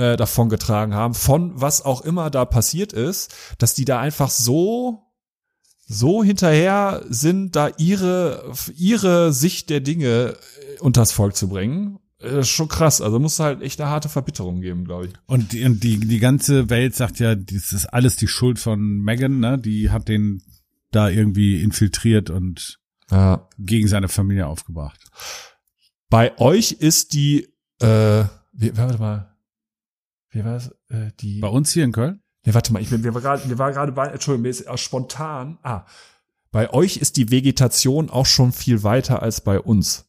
äh, 0.00 0.16
davongetragen 0.16 0.94
haben, 0.94 1.14
von 1.14 1.52
was 1.60 1.84
auch 1.84 2.00
immer 2.00 2.30
da 2.30 2.44
passiert 2.44 2.92
ist, 2.92 3.34
dass 3.58 3.74
die 3.74 3.84
da 3.84 4.00
einfach 4.00 4.30
so 4.30 5.06
so 5.86 6.22
hinterher 6.22 7.04
sind, 7.08 7.56
da 7.56 7.68
ihre 7.76 8.52
ihre 8.76 9.32
Sicht 9.32 9.68
der 9.70 9.80
Dinge 9.80 10.36
äh, 10.36 10.80
unters 10.80 11.12
Volk 11.12 11.36
zu 11.36 11.48
bringen. 11.48 11.98
Das 12.18 12.32
ist 12.32 12.48
schon 12.48 12.68
krass. 12.68 13.00
Also 13.00 13.18
muss 13.18 13.40
halt 13.40 13.62
echt 13.62 13.80
eine 13.80 13.90
harte 13.90 14.08
Verbitterung 14.08 14.60
geben, 14.60 14.84
glaube 14.84 15.06
ich. 15.06 15.12
Und 15.26 15.52
die, 15.52 15.68
die, 15.78 16.00
die 16.00 16.18
ganze 16.18 16.68
Welt 16.68 16.94
sagt 16.94 17.18
ja, 17.18 17.34
das 17.34 17.72
ist 17.72 17.86
alles 17.86 18.16
die 18.16 18.28
Schuld 18.28 18.58
von 18.58 19.00
Megan, 19.00 19.40
ne? 19.40 19.58
Die 19.58 19.90
hat 19.90 20.08
den 20.08 20.42
da 20.90 21.08
irgendwie 21.08 21.62
infiltriert 21.62 22.30
und 22.30 22.78
ja. 23.10 23.48
gegen 23.58 23.88
seine 23.88 24.08
Familie 24.08 24.46
aufgebracht. 24.46 25.00
Bei 26.10 26.38
euch 26.38 26.72
ist 26.72 27.14
die, 27.14 27.48
äh, 27.80 28.24
wie, 28.52 28.76
warte 28.76 28.98
mal, 28.98 29.29
wie 30.30 30.44
war 30.44 30.52
das? 30.54 30.68
Äh, 30.88 31.10
die. 31.20 31.40
Bei 31.40 31.48
uns 31.48 31.72
hier 31.72 31.84
in 31.84 31.92
Köln? 31.92 32.22
Nee, 32.44 32.54
warte 32.54 32.72
mal, 32.72 32.80
ich 32.80 32.88
bin, 32.90 33.04
wir 33.04 33.12
war 33.14 33.20
gerade, 33.20 33.48
wir 33.48 33.58
war 33.58 33.72
gerade 33.72 33.92
bei, 33.92 34.06
Entschuldigung, 34.06 34.42
mir 34.42 34.48
ist 34.48 34.66
auch 34.68 34.78
spontan. 34.78 35.58
Ah, 35.62 35.84
bei 36.52 36.72
euch 36.72 36.96
ist 36.96 37.16
die 37.16 37.30
Vegetation 37.30 38.08
auch 38.10 38.26
schon 38.26 38.52
viel 38.52 38.82
weiter 38.82 39.22
als 39.22 39.40
bei 39.40 39.60
uns. 39.60 40.06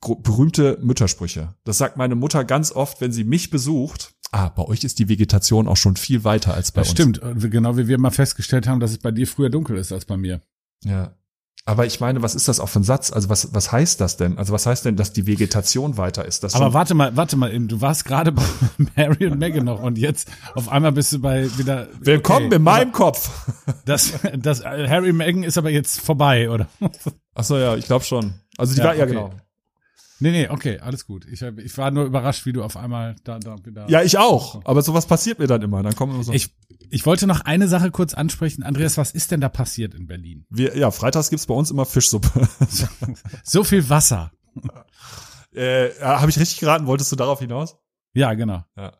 Berühmte 0.00 0.78
Müttersprüche. 0.82 1.54
Das 1.64 1.78
sagt 1.78 1.96
meine 1.96 2.14
Mutter 2.14 2.44
ganz 2.44 2.72
oft, 2.72 3.00
wenn 3.00 3.12
sie 3.12 3.24
mich 3.24 3.48
besucht. 3.48 4.14
Ah, 4.32 4.50
bei 4.50 4.64
euch 4.64 4.84
ist 4.84 4.98
die 4.98 5.08
Vegetation 5.08 5.66
auch 5.68 5.76
schon 5.78 5.96
viel 5.96 6.24
weiter 6.24 6.52
als 6.52 6.72
bei 6.72 6.82
Das 6.82 6.90
uns. 6.90 6.98
stimmt, 6.98 7.20
genau 7.50 7.78
wie 7.78 7.88
wir 7.88 7.96
mal 7.98 8.10
festgestellt 8.10 8.66
haben, 8.66 8.80
dass 8.80 8.90
es 8.90 8.98
bei 8.98 9.12
dir 9.12 9.26
früher 9.26 9.48
dunkel 9.48 9.78
ist 9.78 9.92
als 9.92 10.04
bei 10.04 10.16
mir. 10.18 10.42
Ja. 10.82 11.14
Aber 11.66 11.86
ich 11.86 11.98
meine, 11.98 12.20
was 12.20 12.34
ist 12.34 12.46
das 12.46 12.60
auch 12.60 12.68
für 12.68 12.80
ein 12.80 12.84
Satz? 12.84 13.10
Also 13.10 13.30
was, 13.30 13.54
was 13.54 13.72
heißt 13.72 13.98
das 13.98 14.18
denn? 14.18 14.36
Also 14.36 14.52
was 14.52 14.66
heißt 14.66 14.84
denn, 14.84 14.96
dass 14.96 15.14
die 15.14 15.26
Vegetation 15.26 15.96
weiter 15.96 16.26
ist? 16.26 16.44
Das 16.44 16.54
Aber 16.54 16.74
warte 16.74 16.92
mal, 16.94 17.16
warte 17.16 17.38
mal, 17.38 17.54
eben, 17.54 17.68
du 17.68 17.80
warst 17.80 18.04
gerade 18.04 18.32
bei 18.32 18.42
Mary 18.96 19.26
und 19.26 19.38
Meghan 19.38 19.64
noch 19.64 19.82
und 19.82 19.96
jetzt 19.96 20.30
auf 20.54 20.68
einmal 20.68 20.92
bist 20.92 21.14
du 21.14 21.20
bei 21.20 21.48
wieder. 21.56 21.88
Willkommen 22.00 22.46
okay, 22.46 22.56
in 22.56 22.62
meinem 22.62 22.92
Kopf. 22.92 23.30
Das, 23.86 24.12
das 24.36 24.62
Harry 24.62 25.10
und 25.10 25.16
Meghan 25.16 25.42
ist 25.42 25.56
aber 25.56 25.70
jetzt 25.70 26.00
vorbei, 26.00 26.50
oder? 26.50 26.68
Ach 27.34 27.44
so, 27.44 27.56
ja, 27.56 27.76
ich 27.76 27.86
glaube 27.86 28.04
schon. 28.04 28.34
Also 28.58 28.74
die 28.74 28.80
Ja, 28.80 28.86
war, 28.86 28.94
ja 28.94 29.04
okay. 29.04 29.12
genau. 29.14 29.30
Nee, 30.20 30.30
nee, 30.30 30.48
okay, 30.48 30.78
alles 30.78 31.06
gut. 31.06 31.26
Ich, 31.26 31.42
ich 31.42 31.76
war 31.76 31.90
nur 31.90 32.04
überrascht, 32.04 32.46
wie 32.46 32.52
du 32.52 32.62
auf 32.62 32.76
einmal 32.76 33.16
da, 33.24 33.38
da 33.38 33.56
wieder. 33.64 33.88
Ja, 33.90 34.02
ich 34.02 34.16
auch. 34.16 34.64
Aber 34.64 34.80
sowas 34.82 35.06
passiert 35.06 35.38
mir 35.38 35.46
dann 35.46 35.60
immer. 35.62 35.82
Dann 35.82 35.94
kommen 35.96 36.14
immer 36.14 36.22
so. 36.22 36.32
Ich, 36.32 36.54
ich 36.90 37.04
wollte 37.04 37.26
noch 37.26 37.40
eine 37.40 37.66
Sache 37.68 37.90
kurz 37.90 38.14
ansprechen. 38.14 38.62
Andreas, 38.62 38.96
was 38.96 39.10
ist 39.10 39.32
denn 39.32 39.40
da 39.40 39.48
passiert 39.48 39.94
in 39.94 40.06
Berlin? 40.06 40.46
wir, 40.50 40.76
ja, 40.76 40.90
freitags 40.92 41.30
gibt's 41.30 41.46
bei 41.46 41.54
uns 41.54 41.70
immer 41.70 41.84
Fischsuppe. 41.84 42.30
So 43.42 43.64
viel 43.64 43.88
Wasser. 43.88 44.30
äh, 45.52 45.90
Habe 46.00 46.30
ich 46.30 46.38
richtig 46.38 46.60
geraten? 46.60 46.86
Wolltest 46.86 47.10
du 47.12 47.16
darauf 47.16 47.40
hinaus? 47.40 47.76
Ja, 48.14 48.34
genau. 48.34 48.64
Ja. 48.76 48.92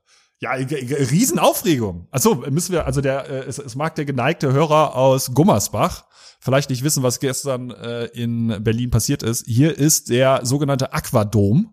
Ja, 0.45 0.57
g- 0.63 0.85
g- 0.85 0.95
Riesenaufregung. 0.95 2.07
Achso, 2.11 2.35
müssen 2.51 2.73
wir, 2.73 2.85
also 2.87 3.01
der, 3.01 3.29
äh, 3.29 3.45
es, 3.49 3.59
es 3.59 3.75
mag 3.77 3.95
der 3.95 4.05
geneigte 4.05 4.53
Hörer 4.53 4.95
aus 4.95 5.33
Gummersbach 5.33 6.05
vielleicht 6.41 6.69
nicht 6.69 6.85
wissen, 6.85 7.03
was 7.03 7.21
gestern 7.21 7.71
äh, 7.71 8.05
in 8.07 8.63
Berlin 8.63 8.91
passiert 8.91 9.23
ist. 9.23 9.47
Hier 9.47 9.79
ist 9.79 10.11
der 10.11 10.45
sogenannte 10.45 10.93
Aquadom. 10.93 11.71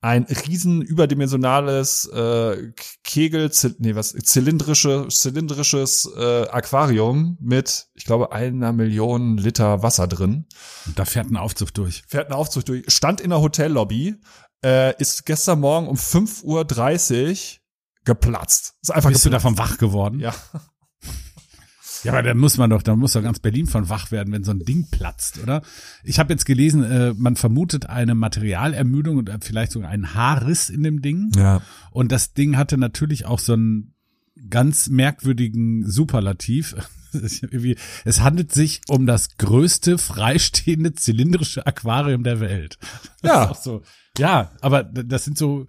Ein 0.00 0.24
riesen 0.46 0.82
überdimensionales 0.82 2.06
äh, 2.14 2.72
Kegel, 3.02 3.50
nee, 3.78 3.94
was, 3.94 4.10
zylindrische, 4.12 5.08
zylindrisches 5.08 6.08
äh, 6.16 6.42
Aquarium 6.48 7.38
mit, 7.40 7.86
ich 7.94 8.04
glaube, 8.04 8.30
einer 8.30 8.72
Million 8.72 9.38
Liter 9.38 9.82
Wasser 9.82 10.06
drin. 10.06 10.44
Da 10.94 11.06
fährt 11.06 11.30
ein 11.30 11.36
Aufzug 11.38 11.72
durch. 11.74 12.02
Fährt 12.06 12.28
ein 12.28 12.34
Aufzug 12.34 12.66
durch, 12.66 12.84
stand 12.88 13.20
in 13.22 13.30
der 13.30 13.40
Hotellobby, 13.40 14.16
äh, 14.62 14.94
ist 15.00 15.24
gestern 15.26 15.60
Morgen 15.60 15.88
um 15.88 15.96
5.30 15.96 16.42
Uhr 16.44 17.60
geplatzt. 18.04 18.74
Ist 18.82 18.90
einfach 18.92 19.10
Bist 19.10 19.24
du 19.24 19.30
geplatzt. 19.30 19.44
davon 19.44 19.58
wach 19.58 19.78
geworden? 19.78 20.20
Ja. 20.20 20.34
Ja, 22.02 22.12
aber 22.12 22.22
da 22.22 22.34
muss 22.34 22.58
man 22.58 22.68
doch, 22.68 22.82
da 22.82 22.94
muss 22.96 23.12
doch 23.14 23.22
ganz 23.22 23.38
Berlin 23.38 23.66
von 23.66 23.88
wach 23.88 24.10
werden, 24.10 24.30
wenn 24.34 24.44
so 24.44 24.50
ein 24.50 24.58
Ding 24.58 24.88
platzt, 24.90 25.38
oder? 25.42 25.62
Ich 26.02 26.18
habe 26.18 26.34
jetzt 26.34 26.44
gelesen, 26.44 26.82
äh, 26.84 27.14
man 27.16 27.34
vermutet 27.36 27.86
eine 27.86 28.14
Materialermüdung 28.14 29.16
und 29.16 29.30
äh, 29.30 29.38
vielleicht 29.40 29.72
sogar 29.72 29.88
einen 29.88 30.12
Haarriss 30.14 30.68
in 30.68 30.82
dem 30.82 31.00
Ding. 31.00 31.32
Ja. 31.34 31.62
Und 31.92 32.12
das 32.12 32.34
Ding 32.34 32.58
hatte 32.58 32.76
natürlich 32.76 33.24
auch 33.24 33.38
so 33.38 33.54
einen 33.54 33.94
ganz 34.50 34.88
merkwürdigen 34.90 35.88
Superlativ. 35.90 36.74
Es 38.04 38.20
handelt 38.22 38.50
sich 38.50 38.80
um 38.88 39.06
das 39.06 39.36
größte 39.38 39.98
freistehende 39.98 40.94
zylindrische 40.94 41.64
Aquarium 41.64 42.24
der 42.24 42.40
Welt. 42.40 42.76
Das 43.22 43.30
Ja. 43.30 43.44
ist 43.44 43.50
auch 43.52 43.62
so. 43.62 43.82
Ja, 44.18 44.50
aber 44.60 44.82
das 44.82 45.24
sind 45.24 45.38
so, 45.38 45.68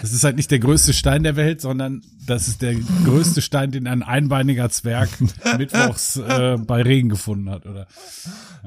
das 0.00 0.12
ist 0.12 0.24
halt 0.24 0.36
nicht 0.36 0.50
der 0.50 0.58
größte 0.58 0.92
Stein 0.92 1.22
der 1.22 1.36
Welt, 1.36 1.60
sondern 1.60 2.02
das 2.26 2.48
ist 2.48 2.62
der 2.62 2.74
größte 3.04 3.42
Stein, 3.42 3.70
den 3.70 3.86
ein 3.86 4.02
einbeiniger 4.02 4.70
Zwerg 4.70 5.08
mittwochs 5.58 6.16
äh, 6.16 6.56
bei 6.58 6.82
Regen 6.82 7.08
gefunden 7.08 7.50
hat, 7.50 7.66
oder? 7.66 7.86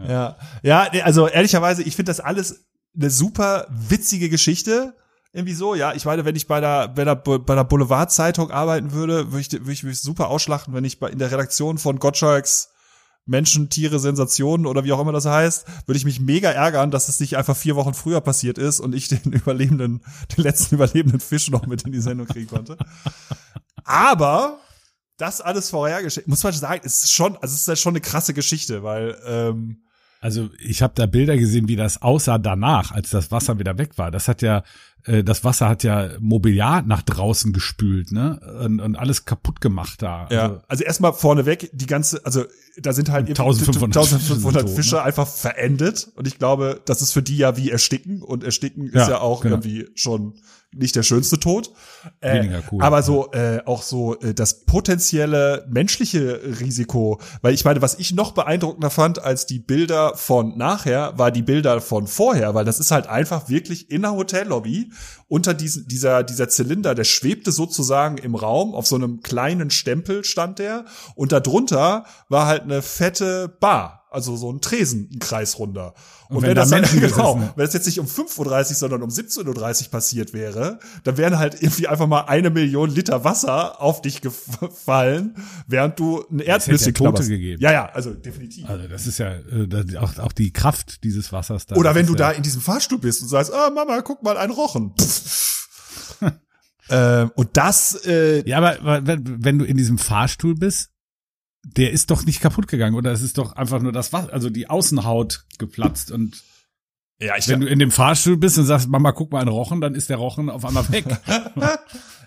Ja. 0.08 0.38
Ja, 0.64 0.88
nee, 0.92 1.02
also 1.02 1.28
ehrlicherweise, 1.28 1.84
ich 1.84 1.96
finde 1.96 2.10
das 2.10 2.20
alles 2.20 2.66
eine 2.96 3.10
super 3.10 3.68
witzige 3.70 4.30
Geschichte. 4.30 4.96
Irgendwie 5.34 5.54
so, 5.54 5.76
ja. 5.76 5.94
Ich 5.94 6.06
meine, 6.06 6.24
wenn 6.24 6.36
ich 6.36 6.48
bei 6.48 6.62
der, 6.62 6.88
bei 6.88 7.04
der, 7.04 7.16
bei 7.16 7.56
der 7.56 7.64
Boulevard-Zeitung 7.66 8.52
arbeiten 8.52 8.94
würde, 8.94 9.32
würde 9.32 9.42
ich, 9.42 9.52
würde 9.52 9.72
ich 9.74 9.84
mich 9.84 10.00
super 10.00 10.30
ausschlachten, 10.30 10.74
wenn 10.74 10.86
ich 10.86 11.00
bei, 11.00 11.10
in 11.10 11.20
der 11.20 11.32
Redaktion 11.32 11.78
von 11.78 12.00
Gottschalks 12.00 12.70
Menschen, 13.26 13.70
Tiere, 13.70 14.00
Sensationen 14.00 14.66
oder 14.66 14.84
wie 14.84 14.92
auch 14.92 15.00
immer 15.00 15.12
das 15.12 15.26
heißt, 15.26 15.66
würde 15.88 15.98
ich 15.98 16.06
mich 16.06 16.20
mega 16.20 16.52
ärgern, 16.52 16.92
dass 16.92 17.10
es 17.10 17.20
nicht 17.20 17.38
einfach 17.38 17.58
vier 17.58 17.76
Wochen 17.76 17.94
früher 17.94 18.22
passiert 18.22 18.58
ist 18.58 18.80
und 18.80 18.94
ich 18.94 19.08
den 19.08 19.24
überlebenden, 19.34 20.02
den 20.38 20.44
letzten 20.44 20.76
überlebenden 20.76 21.20
Fisch 21.20 21.50
noch 21.50 21.66
mit 21.66 21.84
in 21.84 21.92
die 21.92 22.02
Sendung 22.02 22.28
kriegen 22.28 22.48
konnte. 22.48 22.78
Aber 23.84 24.60
das 25.18 25.42
alles 25.42 25.70
vorhergestellt, 25.70 26.28
muss 26.28 26.44
man 26.44 26.54
sagen, 26.54 26.86
ist 26.86 27.12
schon, 27.12 27.36
also 27.38 27.54
es 27.54 27.62
ist 27.62 27.68
ja 27.68 27.76
schon 27.76 27.94
eine 27.94 28.02
krasse 28.02 28.34
Geschichte, 28.34 28.84
weil 28.84 29.18
ähm, 29.26 29.86
Also 30.20 30.50
ich 30.60 30.82
habe 30.82 30.94
da 30.96 31.06
Bilder 31.06 31.38
gesehen, 31.38 31.68
wie 31.68 31.76
das 31.76 32.02
aussah 32.02 32.38
danach, 32.38 32.92
als 32.92 33.10
das 33.12 33.32
Wasser 33.32 33.58
wieder 33.58 33.78
weg 33.78 33.98
war. 33.98 34.12
Das 34.12 34.28
hat 34.28 34.42
ja, 34.42 34.64
äh, 35.06 35.24
das 35.24 35.44
Wasser 35.44 35.70
hat 35.70 35.84
ja 35.84 36.10
Mobiliar 36.20 36.82
nach 36.84 37.02
draußen 37.02 37.54
gespült, 37.54 38.12
ne? 38.12 38.40
Und, 38.64 38.80
und 38.80 38.96
alles 38.96 39.26
kaputt 39.26 39.62
gemacht 39.62 40.02
da. 40.02 40.28
Ja, 40.32 40.42
Also, 40.44 40.62
also 40.68 40.84
erstmal 40.84 41.14
vorneweg, 41.14 41.70
die 41.74 41.86
ganze, 41.86 42.26
also 42.26 42.44
da 42.78 42.92
sind 42.92 43.10
halt 43.10 43.30
irgendwie 43.30 43.42
1500 43.42 43.98
1500 43.98 44.70
Fische 44.70 44.90
tot, 44.92 45.00
ne? 45.00 45.06
einfach 45.06 45.28
verendet 45.28 46.10
und 46.16 46.28
ich 46.28 46.38
glaube, 46.40 46.82
das 46.86 47.02
ist 47.02 47.14
für 47.14 47.22
die 47.24 47.38
ja 47.38 47.56
wie 47.56 47.72
Ersticken 47.72 48.22
und 48.22 48.44
Ersticken 48.44 48.88
ist 48.88 48.96
Ja, 48.96 49.10
ja 49.10 49.20
auch 49.22 49.42
genau. 49.42 49.56
irgendwie 49.56 49.88
schon 49.96 50.34
nicht 50.78 50.94
der 50.98 51.04
schönste 51.04 51.40
Tod. 51.40 51.72
Äh, 52.20 52.40
Weniger 52.40 52.62
cool, 52.70 52.84
Aber 52.84 52.98
ja. 52.98 53.02
so 53.02 53.32
äh, 53.32 53.62
auch 53.66 53.82
so 53.82 54.20
äh, 54.20 54.34
das 54.34 54.66
potenzielle 54.66 55.66
menschliche 55.70 56.42
Risiko, 56.60 57.22
weil 57.42 57.54
ich 57.54 57.64
meine, 57.64 57.82
was 57.82 57.98
ich 57.98 58.14
noch 58.14 58.34
beeindruckender 58.34 58.90
fand 58.90 59.24
als 59.24 59.46
die 59.46 59.60
Bilder 59.60 60.18
von 60.18 60.58
nachher, 60.58 61.18
war 61.18 61.32
die 61.32 61.44
Bilder 61.44 61.80
von 61.80 62.08
vorher, 62.08 62.56
weil 62.56 62.66
das 62.66 62.80
ist 62.82 62.92
halt 62.92 63.08
einfach 63.08 63.48
wirklich 63.48 63.90
in 63.90 64.02
der 64.02 64.12
Hotellobby 64.12 64.92
unter 65.28 65.54
diesen, 65.54 65.88
dieser, 65.88 66.24
dieser 66.24 66.50
Zylinder, 66.50 66.96
der 66.96 67.04
schwebte 67.04 67.52
sozusagen 67.52 68.18
im 68.18 68.36
Raum, 68.36 68.74
auf 68.74 68.88
so 68.88 68.96
einem 68.96 69.22
kleinen 69.22 69.70
Stempel 69.70 70.24
stand 70.24 70.60
der 70.60 70.86
und 71.16 71.32
darunter 71.32 72.06
war 72.30 72.48
halt 72.48 72.64
eine 72.64 72.82
fette 72.82 73.48
Bar. 73.48 74.05
Also 74.16 74.36
so 74.38 74.52
ein 74.52 74.62
Tresen, 74.62 75.10
ein 75.14 75.20
Kreisrunder. 75.20 75.94
Und, 76.30 76.38
Und 76.38 76.42
wenn, 76.44 76.50
wenn 76.50 76.56
da 76.56 76.62
das 76.62 76.70
dann, 76.72 76.82
Menschen 76.82 77.00
genau, 77.02 77.36
gesessen- 77.36 77.54
wenn 77.56 77.66
das 77.66 77.74
jetzt 77.74 77.86
nicht 77.86 78.00
um 78.00 78.08
5.30 78.08 78.70
Uhr, 78.70 78.76
sondern 78.76 79.04
um 79.04 79.10
17.30 79.10 79.84
Uhr 79.84 79.92
passiert 79.92 80.34
wäre, 80.34 80.80
dann 81.04 81.18
wären 81.18 81.38
halt 81.38 81.62
irgendwie 81.62 81.88
einfach 81.88 82.08
mal 82.08 82.22
eine 82.22 82.50
Million 82.50 82.90
Liter 82.90 83.24
Wasser 83.24 83.82
auf 83.82 84.02
dich 84.02 84.22
gefallen, 84.22 85.36
während 85.68 86.00
du 86.00 86.24
ein 86.32 86.40
Erdnüsse 86.40 86.94
Tote 86.94 87.28
gegeben. 87.28 87.62
Ja, 87.62 87.72
ja, 87.72 87.86
also 87.88 88.14
definitiv. 88.14 88.68
also 88.70 88.88
das 88.88 89.06
ist 89.06 89.18
ja 89.20 89.34
äh, 89.36 89.98
auch, 89.98 90.18
auch 90.18 90.32
die 90.32 90.52
Kraft 90.52 91.04
dieses 91.04 91.32
Wassers 91.32 91.66
da. 91.68 91.76
Oder 91.76 91.94
wenn 91.94 92.06
du 92.08 92.14
ja, 92.14 92.20
da 92.20 92.32
in 92.32 92.42
diesem 92.42 92.62
Fahrstuhl 92.62 92.98
bist 93.00 93.22
und 93.22 93.28
sagst, 93.28 93.54
ah, 93.54 93.70
Mama, 93.70 94.02
guck 94.02 94.24
mal, 94.24 94.38
ein 94.38 94.50
Rochen. 94.50 94.94
ähm, 96.90 97.32
und 97.36 97.50
das, 97.54 98.06
äh, 98.06 98.48
Ja, 98.48 98.58
aber 98.58 99.06
wenn 99.06 99.60
du 99.60 99.66
in 99.66 99.78
diesem 99.78 99.98
Fahrstuhl 99.98 100.56
bist, 100.56 100.90
der 101.66 101.92
ist 101.92 102.12
doch 102.12 102.26
nicht 102.26 102.42
kaputt 102.42 102.68
gegangen, 102.68 102.96
oder? 102.96 103.12
Es 103.12 103.22
ist 103.22 103.38
doch 103.38 103.54
einfach 103.54 103.82
nur 103.82 103.92
das 103.92 104.14
Wasser, 104.14 104.32
also 104.32 104.50
die 104.50 104.70
Außenhaut 104.70 105.46
geplatzt 105.58 106.12
und 106.12 106.44
ja, 107.20 107.38
ich, 107.38 107.48
wenn 107.48 107.62
du 107.62 107.68
in 107.68 107.80
dem 107.80 107.92
Fahrstuhl 107.92 108.36
bist 108.36 108.58
und 108.58 108.66
sagst, 108.66 108.90
Mama, 108.90 109.14
guck 109.14 109.32
mal 109.32 109.40
einen 109.40 109.48
Rochen, 109.48 109.80
dann 109.80 109.96
ist 109.96 110.10
der 110.10 110.18
Rochen 110.18 110.50
auf 110.50 110.66
einmal 110.66 110.90
weg. 110.92 111.06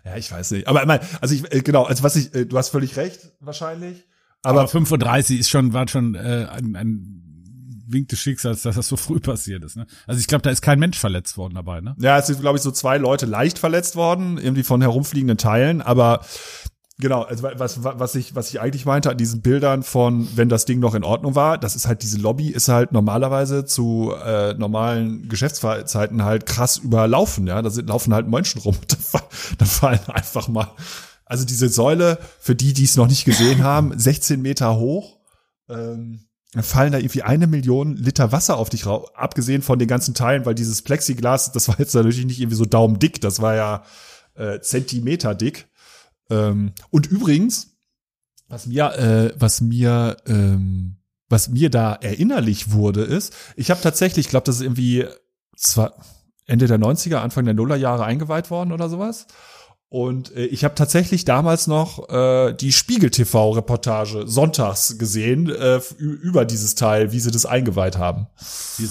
ja, 0.04 0.16
ich 0.16 0.32
weiß 0.32 0.52
nicht. 0.52 0.66
Aber 0.66 0.82
ich 0.82 1.00
also 1.20 1.34
ich, 1.34 1.52
äh, 1.52 1.60
genau, 1.60 1.84
also 1.84 2.02
was 2.02 2.16
ich, 2.16 2.34
äh, 2.34 2.46
du 2.46 2.56
hast 2.56 2.70
völlig 2.70 2.96
recht, 2.96 3.32
wahrscheinlich. 3.40 4.04
Aber 4.42 4.62
Aber 4.62 4.70
5.30 4.70 5.34
Uhr 5.34 5.40
ist 5.40 5.50
schon, 5.50 5.74
war 5.74 5.86
schon 5.88 6.14
äh, 6.14 6.46
ein, 6.50 6.74
ein 6.74 7.28
Wink 7.86 8.08
des 8.08 8.18
Schicksals, 8.18 8.62
dass 8.62 8.76
das 8.76 8.88
so 8.88 8.96
früh 8.96 9.20
passiert 9.20 9.62
ist. 9.62 9.76
Ne? 9.76 9.86
Also 10.06 10.20
ich 10.20 10.26
glaube, 10.26 10.42
da 10.42 10.50
ist 10.50 10.62
kein 10.62 10.78
Mensch 10.78 10.98
verletzt 10.98 11.36
worden 11.36 11.54
dabei. 11.54 11.82
Ne? 11.82 11.94
Ja, 11.98 12.18
es 12.18 12.26
sind, 12.26 12.40
glaube 12.40 12.56
ich, 12.56 12.62
so 12.62 12.70
zwei 12.70 12.96
Leute 12.96 13.26
leicht 13.26 13.58
verletzt 13.58 13.94
worden, 13.94 14.38
irgendwie 14.38 14.62
von 14.62 14.80
herumfliegenden 14.80 15.36
Teilen, 15.36 15.82
aber 15.82 16.24
genau, 16.98 17.22
also 17.22 17.42
was, 17.42 17.82
was 17.82 18.14
ich, 18.14 18.34
was 18.34 18.50
ich 18.50 18.60
eigentlich 18.60 18.84
meinte 18.84 19.10
an 19.10 19.16
diesen 19.16 19.40
Bildern 19.40 19.82
von, 19.82 20.28
wenn 20.36 20.48
das 20.48 20.64
Ding 20.64 20.80
noch 20.80 20.94
in 20.94 21.04
Ordnung 21.04 21.34
war, 21.34 21.58
das 21.58 21.76
ist 21.76 21.86
halt, 21.86 22.02
diese 22.02 22.18
Lobby 22.18 22.48
ist 22.48 22.68
halt 22.68 22.92
normalerweise 22.92 23.64
zu 23.64 24.12
äh, 24.24 24.54
normalen 24.54 25.28
Geschäftszeiten 25.28 26.24
halt 26.24 26.46
krass 26.46 26.78
überlaufen, 26.78 27.46
ja. 27.46 27.62
Da 27.62 27.70
sind, 27.70 27.88
laufen 27.88 28.14
halt 28.14 28.28
Menschen 28.28 28.60
rum. 28.60 28.76
Da, 29.12 29.22
da 29.58 29.64
fallen 29.64 30.00
einfach 30.08 30.48
mal. 30.48 30.68
Also 31.24 31.44
diese 31.44 31.68
Säule, 31.68 32.18
für 32.40 32.54
die, 32.54 32.72
die 32.72 32.84
es 32.84 32.96
noch 32.96 33.06
nicht 33.06 33.24
gesehen 33.24 33.62
haben, 33.62 33.96
16 33.98 34.40
Meter 34.42 34.76
hoch. 34.76 35.18
Ähm, 35.68 36.28
fallen 36.62 36.92
da 36.92 36.98
irgendwie 36.98 37.22
eine 37.22 37.46
Million 37.46 37.96
Liter 37.96 38.32
Wasser 38.32 38.56
auf 38.56 38.70
dich 38.70 38.86
raus, 38.86 39.08
abgesehen 39.14 39.62
von 39.62 39.78
den 39.78 39.88
ganzen 39.88 40.14
Teilen, 40.14 40.46
weil 40.46 40.54
dieses 40.54 40.82
Plexiglas, 40.82 41.52
das 41.52 41.68
war 41.68 41.78
jetzt 41.78 41.94
natürlich 41.94 42.24
nicht 42.24 42.40
irgendwie 42.40 42.56
so 42.56 42.64
daumendick, 42.64 43.20
das 43.20 43.40
war 43.40 43.54
ja 43.54 43.82
äh, 44.34 44.60
Zentimeter 44.60 45.34
dick. 45.34 45.68
Ähm, 46.30 46.72
und 46.90 47.06
übrigens, 47.06 47.76
was 48.48 48.66
mir, 48.66 48.94
äh, 48.94 49.34
was 49.38 49.60
mir, 49.60 50.16
ähm, 50.26 50.96
was 51.28 51.48
mir 51.48 51.70
da 51.70 51.94
erinnerlich 51.94 52.72
wurde, 52.72 53.02
ist, 53.02 53.34
ich 53.56 53.70
habe 53.70 53.80
tatsächlich, 53.80 54.26
ich 54.26 54.30
glaube, 54.30 54.46
das 54.46 54.56
ist 54.56 54.62
irgendwie 54.62 55.06
zwar 55.56 55.94
Ende 56.46 56.66
der 56.66 56.78
90er, 56.78 57.16
Anfang 57.16 57.44
der 57.44 57.54
Nullerjahre 57.54 58.04
eingeweiht 58.04 58.50
worden 58.50 58.72
oder 58.72 58.88
sowas. 58.88 59.26
Und 59.90 60.34
äh, 60.36 60.44
ich 60.46 60.64
habe 60.64 60.74
tatsächlich 60.74 61.24
damals 61.24 61.66
noch 61.66 62.10
äh, 62.10 62.52
die 62.52 62.72
Spiegel-TV-Reportage 62.72 64.26
sonntags 64.26 64.98
gesehen 64.98 65.48
äh, 65.48 65.80
über 65.98 66.44
dieses 66.44 66.74
Teil, 66.74 67.12
wie 67.12 67.20
sie 67.20 67.30
das 67.30 67.46
eingeweiht 67.46 67.96
haben. 67.96 68.26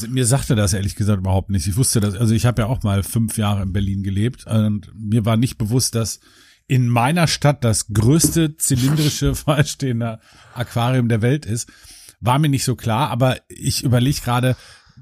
Mir 0.10 0.26
sagte 0.26 0.56
das 0.56 0.74
ehrlich 0.74 0.96
gesagt 0.96 1.20
überhaupt 1.20 1.52
nicht. 1.52 1.68
Ich 1.68 1.78
wusste 1.78 2.00
das, 2.00 2.16
also 2.16 2.34
ich 2.34 2.48
habe 2.48 2.64
ja 2.64 2.68
auch 2.68 2.82
mal 2.82 3.04
fünf 3.04 3.38
Jahre 3.38 3.62
in 3.62 3.74
Berlin 3.74 4.02
gelebt 4.02 4.48
und 4.48 4.92
mir 4.96 5.26
war 5.26 5.38
nicht 5.38 5.60
bewusst, 5.60 5.94
dass 5.94 6.20
in 6.68 6.88
meiner 6.90 7.28
Stadt 7.28 7.64
das 7.64 7.88
größte 7.94 8.58
zylindrische 8.58 9.36
freistehende 9.36 10.20
Aquarium 10.54 11.08
der 11.08 11.22
Welt 11.22 11.46
ist. 11.46 11.70
War 12.20 12.40
mir 12.40 12.50
nicht 12.50 12.66
so 12.66 12.76
klar, 12.76 13.10
aber 13.10 13.38
ich 13.48 13.84
überlege 13.84 14.22
gerade, 14.22 14.56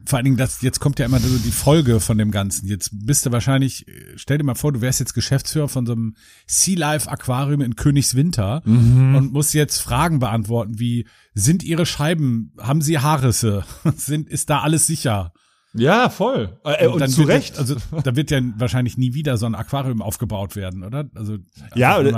vor 0.05 0.17
allen 0.17 0.25
Dingen, 0.25 0.37
das, 0.37 0.61
jetzt 0.61 0.79
kommt 0.79 0.99
ja 0.99 1.05
immer 1.05 1.19
so 1.19 1.37
die 1.37 1.51
Folge 1.51 1.99
von 1.99 2.17
dem 2.17 2.29
Ganzen. 2.29 2.67
Jetzt 2.67 2.91
bist 2.91 3.25
du 3.25 3.31
wahrscheinlich, 3.31 3.85
stell 4.15 4.37
dir 4.37 4.43
mal 4.43 4.55
vor, 4.55 4.71
du 4.71 4.81
wärst 4.81 4.99
jetzt 4.99 5.13
Geschäftsführer 5.13 5.69
von 5.69 5.85
so 5.85 5.93
einem 5.93 6.15
Sea 6.45 6.77
Life 6.77 7.09
Aquarium 7.09 7.61
in 7.61 7.75
Königswinter 7.75 8.61
mhm. 8.65 9.15
und 9.15 9.33
musst 9.33 9.53
jetzt 9.53 9.79
Fragen 9.79 10.19
beantworten 10.19 10.77
wie, 10.77 11.07
sind 11.33 11.63
ihre 11.63 11.85
Scheiben, 11.85 12.51
haben 12.59 12.81
sie 12.81 12.99
Haarrisse? 12.99 13.63
sind, 13.95 14.29
ist 14.29 14.49
da 14.49 14.59
alles 14.59 14.85
sicher? 14.85 15.33
Ja, 15.75 16.09
voll. 16.09 16.57
Äh, 16.63 16.87
und, 16.87 17.01
und 17.01 17.07
zu 17.09 17.23
Recht. 17.23 17.57
also 17.57 17.75
da 18.03 18.15
wird 18.15 18.31
ja 18.31 18.41
wahrscheinlich 18.57 18.97
nie 18.97 19.13
wieder 19.13 19.37
so 19.37 19.45
ein 19.45 19.55
Aquarium 19.55 20.01
aufgebaut 20.01 20.55
werden, 20.55 20.83
oder? 20.83 21.09
Also 21.15 21.37
ja, 21.75 21.95
also, 21.95 22.17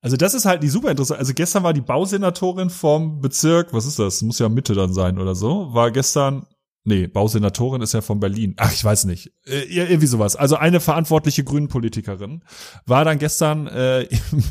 also 0.00 0.16
das 0.16 0.34
ist 0.34 0.44
halt 0.44 0.62
die 0.62 0.68
super 0.68 0.90
interessant. 0.90 1.20
Also 1.20 1.34
gestern 1.34 1.62
war 1.64 1.72
die 1.72 1.80
Bausenatorin 1.80 2.70
vom 2.70 3.20
Bezirk, 3.20 3.72
was 3.72 3.86
ist 3.86 3.98
das? 3.98 4.22
Muss 4.22 4.38
ja 4.38 4.48
Mitte 4.48 4.74
dann 4.74 4.92
sein 4.92 5.18
oder 5.18 5.34
so. 5.34 5.74
War 5.74 5.90
gestern 5.90 6.46
Nee, 6.84 7.06
Bausenatorin 7.06 7.82
ist 7.82 7.92
ja 7.92 8.00
von 8.00 8.18
Berlin. 8.18 8.54
Ach, 8.56 8.72
ich 8.72 8.82
weiß 8.82 9.04
nicht. 9.04 9.30
Äh, 9.44 9.64
irgendwie 9.64 10.06
sowas. 10.06 10.36
Also 10.36 10.56
eine 10.56 10.80
verantwortliche 10.80 11.44
Grünen-Politikerin 11.44 12.42
war 12.86 13.04
dann 13.04 13.18
gestern 13.18 13.66
äh, 13.66 14.02
im 14.32 14.42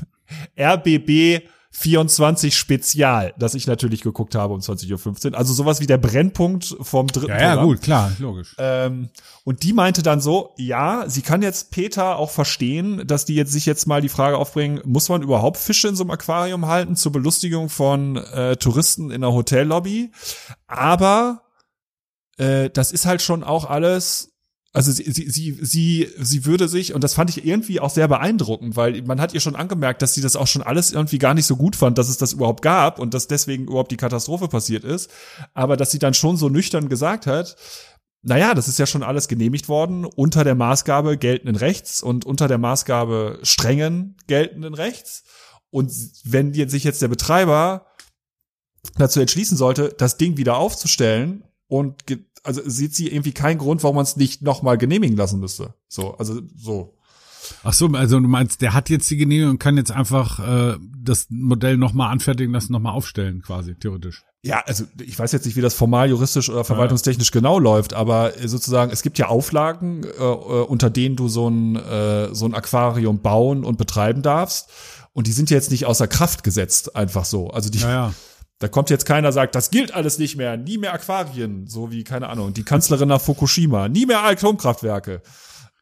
RBB 0.56 1.48
24 1.80 2.58
Spezial, 2.58 3.36
das 3.38 3.54
ich 3.54 3.68
natürlich 3.68 4.02
geguckt 4.02 4.34
habe 4.34 4.52
um 4.56 4.62
20.15 4.62 5.32
Uhr. 5.32 5.38
Also 5.38 5.54
sowas 5.54 5.80
wie 5.80 5.86
der 5.86 6.00
Brennpunkt 6.00 6.76
vom 6.82 7.06
dritten 7.06 7.30
Ja, 7.30 7.40
ja 7.40 7.64
gut, 7.64 7.84
klar, 7.84 8.12
logisch. 8.18 8.56
Ähm, 8.58 9.10
und 9.44 9.62
die 9.62 9.74
meinte 9.74 10.02
dann 10.02 10.20
so, 10.20 10.56
ja, 10.58 11.08
sie 11.08 11.22
kann 11.22 11.44
jetzt 11.44 11.70
Peter 11.70 12.18
auch 12.18 12.32
verstehen, 12.32 13.04
dass 13.06 13.26
die 13.26 13.36
jetzt 13.36 13.52
sich 13.52 13.68
jetzt 13.68 13.86
mal 13.86 14.02
die 14.02 14.10
Frage 14.10 14.40
aufbringen, 14.40 14.82
muss 14.86 15.08
man 15.10 15.22
überhaupt 15.22 15.58
Fische 15.58 15.88
in 15.88 15.96
so 15.96 16.04
einem 16.04 16.10
Aquarium 16.10 16.66
halten 16.66 16.96
zur 16.96 17.12
Belustigung 17.12 17.70
von 17.70 18.16
äh, 18.16 18.56
Touristen 18.56 19.12
in 19.12 19.22
der 19.22 19.34
Hotellobby? 19.34 20.10
Aber 20.66 21.44
äh, 22.38 22.72
das 22.72 22.92
ist 22.92 23.06
halt 23.06 23.22
schon 23.22 23.44
auch 23.44 23.70
alles 23.70 24.34
also 24.74 24.92
sie, 24.92 25.12
sie, 25.12 25.30
sie, 25.30 25.58
sie, 25.62 26.10
sie 26.20 26.46
würde 26.46 26.68
sich, 26.68 26.94
und 26.94 27.04
das 27.04 27.14
fand 27.14 27.30
ich 27.30 27.46
irgendwie 27.46 27.80
auch 27.80 27.90
sehr 27.90 28.08
beeindruckend, 28.08 28.76
weil 28.76 29.02
man 29.04 29.20
hat 29.20 29.34
ihr 29.34 29.40
schon 29.40 29.56
angemerkt, 29.56 30.02
dass 30.02 30.14
sie 30.14 30.22
das 30.22 30.36
auch 30.36 30.48
schon 30.48 30.62
alles 30.62 30.92
irgendwie 30.92 31.18
gar 31.18 31.34
nicht 31.34 31.46
so 31.46 31.56
gut 31.56 31.76
fand, 31.76 31.98
dass 31.98 32.10
es 32.10 32.18
das 32.18 32.34
überhaupt 32.34 32.62
gab 32.62 33.00
und 33.00 33.14
dass 33.14 33.28
deswegen 33.28 33.66
überhaupt 33.66 33.92
die 33.92 33.98
Katastrophe 33.98 34.48
passiert 34.48 34.84
ist. 34.84 35.10
Aber 35.54 35.78
dass 35.78 35.92
sie 35.92 36.00
dann 36.00 36.14
schon 36.14 36.38
so 36.38 36.50
nüchtern 36.50 36.90
gesagt 36.90 37.28
hat, 37.28 37.56
naja, 38.22 38.54
das 38.54 38.68
ist 38.68 38.78
ja 38.78 38.86
schon 38.86 39.04
alles 39.04 39.28
genehmigt 39.28 39.70
worden 39.70 40.06
unter 40.06 40.44
der 40.44 40.56
Maßgabe 40.56 41.18
geltenden 41.18 41.56
Rechts 41.56 42.04
und 42.04 42.26
unter 42.26 42.48
der 42.48 42.58
Maßgabe 42.58 43.40
strengen 43.44 44.18
geltenden 44.28 44.74
Rechts. 44.74 45.24
Und 45.70 45.92
wenn 46.24 46.54
sich 46.70 46.84
jetzt 46.84 47.02
der 47.02 47.08
Betreiber 47.08 47.88
dazu 48.98 49.20
entschließen 49.20 49.58
sollte, 49.58 49.96
das 49.98 50.18
Ding 50.18 50.38
wieder 50.38 50.58
aufzustellen 50.58 51.44
und 51.68 52.04
also 52.48 52.62
sieht 52.66 52.96
sie 52.96 53.10
irgendwie 53.10 53.34
keinen 53.34 53.58
Grund, 53.58 53.84
warum 53.84 53.98
man 53.98 54.04
es 54.04 54.16
nicht 54.16 54.42
nochmal 54.42 54.78
genehmigen 54.78 55.18
lassen 55.18 55.40
müsste. 55.40 55.74
So, 55.88 56.16
also 56.16 56.42
so. 56.56 56.94
Ach 57.64 57.74
so, 57.74 57.88
also 57.88 58.20
du 58.20 58.28
meinst, 58.28 58.62
der 58.62 58.74
hat 58.74 58.90
jetzt 58.90 59.10
die 59.10 59.18
Genehmigung 59.18 59.52
und 59.52 59.60
kann 59.60 59.78
jetzt 59.78 59.92
einfach 59.92 60.40
äh, 60.40 60.78
das 60.98 61.28
Modell 61.30 61.78
nochmal 61.78 62.12
anfertigen 62.12 62.54
lassen, 62.54 62.74
nochmal 62.74 62.94
aufstellen, 62.94 63.42
quasi, 63.42 63.76
theoretisch. 63.76 64.24
Ja, 64.44 64.62
also 64.66 64.86
ich 65.02 65.18
weiß 65.18 65.32
jetzt 65.32 65.46
nicht, 65.46 65.56
wie 65.58 65.62
das 65.62 65.74
formal, 65.74 66.10
juristisch 66.10 66.50
oder 66.50 66.64
verwaltungstechnisch 66.64 67.28
ja. 67.28 67.34
genau 67.34 67.60
läuft, 67.60 67.94
aber 67.94 68.34
sozusagen, 68.46 68.92
es 68.92 69.02
gibt 69.02 69.18
ja 69.18 69.28
Auflagen, 69.28 70.04
äh, 70.04 70.08
äh, 70.08 70.64
unter 70.64 70.90
denen 70.90 71.16
du 71.16 71.28
so 71.28 71.50
ein, 71.50 71.76
äh, 71.76 72.34
so 72.34 72.46
ein 72.46 72.54
Aquarium 72.54 73.22
bauen 73.22 73.64
und 73.64 73.78
betreiben 73.78 74.22
darfst. 74.22 74.70
Und 75.14 75.28
die 75.28 75.32
sind 75.32 75.50
jetzt 75.50 75.72
nicht 75.72 75.86
außer 75.86 76.08
Kraft 76.08 76.44
gesetzt, 76.44 76.96
einfach 76.96 77.26
so. 77.26 77.50
Also 77.50 77.70
die, 77.70 77.80
ja, 77.80 77.90
ja. 77.90 78.14
Da 78.60 78.68
kommt 78.68 78.90
jetzt 78.90 79.06
keiner, 79.06 79.32
sagt, 79.32 79.54
das 79.54 79.70
gilt 79.70 79.94
alles 79.94 80.18
nicht 80.18 80.36
mehr, 80.36 80.58
nie 80.58 80.80
mehr 80.80 80.94
Aquarien, 80.94 81.68
so 81.68 81.92
wie, 81.92 82.04
keine 82.04 82.28
Ahnung, 82.30 82.54
die 82.54 82.64
Kanzlerin 82.64 83.10
nach 83.10 83.22
Fukushima, 83.22 83.88
nie 83.88 84.08
mehr 84.08 84.24
Atomkraftwerke. 84.24 85.22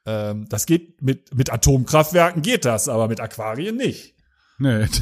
Ähm, 0.05 0.47
das 0.49 0.65
geht 0.65 1.01
mit, 1.01 1.33
mit 1.33 1.51
Atomkraftwerken 1.51 2.41
geht 2.41 2.65
das, 2.65 2.89
aber 2.89 3.07
mit 3.07 3.21
Aquarien 3.21 3.77
nicht. 3.77 4.13
Nee, 4.57 4.85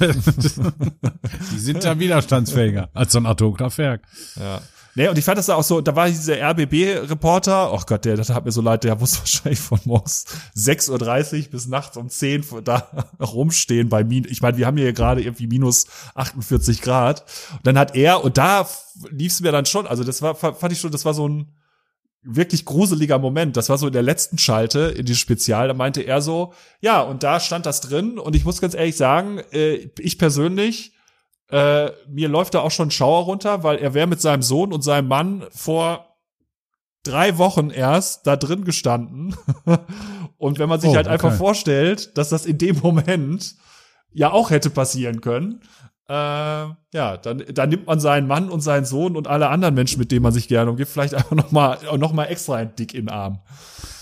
die 1.51 1.59
sind 1.59 1.83
ja 1.83 1.99
widerstandsfähiger 1.99 2.89
als 2.93 3.11
so 3.11 3.19
ein 3.19 3.25
Atomkraftwerk. 3.25 4.01
Ja. 4.35 4.61
Nee, 4.95 5.07
und 5.07 5.17
ich 5.17 5.25
fand 5.25 5.39
das 5.39 5.49
auch 5.49 5.63
so, 5.63 5.81
da 5.81 5.95
war 5.95 6.07
dieser 6.07 6.39
RBB-Reporter, 6.39 7.73
oh 7.73 7.81
Gott, 7.85 8.05
der, 8.05 8.15
das 8.15 8.29
hat 8.29 8.45
mir 8.45 8.51
so 8.51 8.61
leid, 8.61 8.83
der 8.83 8.95
muss 8.95 9.17
wahrscheinlich 9.19 9.59
von 9.59 9.79
morgens 9.85 10.25
6.30 10.55 11.45
Uhr 11.45 11.51
bis 11.51 11.67
nachts 11.67 11.97
um 11.97 12.09
10 12.09 12.45
Uhr 12.51 12.61
da 12.61 12.87
rumstehen 13.19 13.89
bei 13.89 14.03
Minus. 14.03 14.31
Ich 14.31 14.41
meine, 14.41 14.57
wir 14.57 14.67
haben 14.67 14.77
hier 14.77 14.93
gerade 14.93 15.21
irgendwie 15.21 15.47
minus 15.47 15.87
48 16.13 16.81
Grad. 16.81 17.23
Und 17.53 17.65
dann 17.65 17.77
hat 17.77 17.95
er, 17.95 18.23
und 18.23 18.37
da 18.37 18.67
lief 19.09 19.33
es 19.33 19.41
mir 19.41 19.51
dann 19.51 19.65
schon, 19.65 19.87
also 19.87 20.03
das 20.03 20.21
war, 20.21 20.35
fand 20.35 20.71
ich 20.71 20.79
schon, 20.79 20.91
das 20.91 21.05
war 21.05 21.13
so 21.13 21.27
ein 21.27 21.55
wirklich 22.21 22.65
gruseliger 22.65 23.19
Moment. 23.19 23.57
Das 23.57 23.69
war 23.69 23.77
so 23.77 23.87
in 23.87 23.93
der 23.93 24.01
letzten 24.01 24.37
Schalte 24.37 24.79
in 24.79 25.05
die 25.05 25.15
Spezial. 25.15 25.67
Da 25.67 25.73
meinte 25.73 26.01
er 26.01 26.21
so, 26.21 26.53
ja, 26.79 27.01
und 27.01 27.23
da 27.23 27.39
stand 27.39 27.65
das 27.65 27.81
drin. 27.81 28.17
Und 28.17 28.35
ich 28.35 28.45
muss 28.45 28.61
ganz 28.61 28.75
ehrlich 28.75 28.95
sagen, 28.95 29.39
äh, 29.51 29.89
ich 29.97 30.17
persönlich 30.17 30.92
äh, 31.49 31.91
mir 32.07 32.29
läuft 32.29 32.53
da 32.53 32.61
auch 32.61 32.71
schon 32.71 32.91
Schauer 32.91 33.25
runter, 33.25 33.63
weil 33.63 33.77
er 33.77 33.93
wäre 33.93 34.07
mit 34.07 34.21
seinem 34.21 34.41
Sohn 34.41 34.73
und 34.73 34.83
seinem 34.83 35.07
Mann 35.07 35.45
vor 35.51 36.17
drei 37.03 37.37
Wochen 37.37 37.69
erst 37.69 38.25
da 38.25 38.35
drin 38.35 38.63
gestanden. 38.63 39.35
und 40.37 40.59
wenn 40.59 40.69
man 40.69 40.79
sich 40.79 40.91
oh, 40.91 40.95
halt 40.95 41.07
okay. 41.07 41.13
einfach 41.13 41.33
vorstellt, 41.33 42.17
dass 42.17 42.29
das 42.29 42.45
in 42.45 42.57
dem 42.57 42.79
Moment 42.79 43.55
ja 44.11 44.31
auch 44.31 44.49
hätte 44.49 44.69
passieren 44.69 45.21
können, 45.21 45.61
äh, 46.09 46.13
ja, 46.13 47.17
dann, 47.21 47.43
dann 47.53 47.69
nimmt 47.69 47.87
man 47.87 47.99
seinen 47.99 48.27
Mann 48.27 48.49
und 48.49 48.61
seinen 48.61 48.85
Sohn 48.85 49.15
und 49.15 49.27
alle 49.27 49.49
anderen 49.49 49.73
Menschen, 49.73 49.99
mit 49.99 50.11
denen 50.11 50.23
man 50.23 50.33
sich 50.33 50.47
gerne 50.47 50.71
umgibt, 50.71 50.91
vielleicht 50.91 51.13
einfach 51.13 51.35
noch 51.35 51.51
mal, 51.51 51.77
noch 51.97 52.13
mal 52.13 52.25
extra 52.25 52.55
ein 52.55 52.75
Dick 52.75 52.93
in 52.93 53.05
den 53.05 53.09
Arm. 53.09 53.39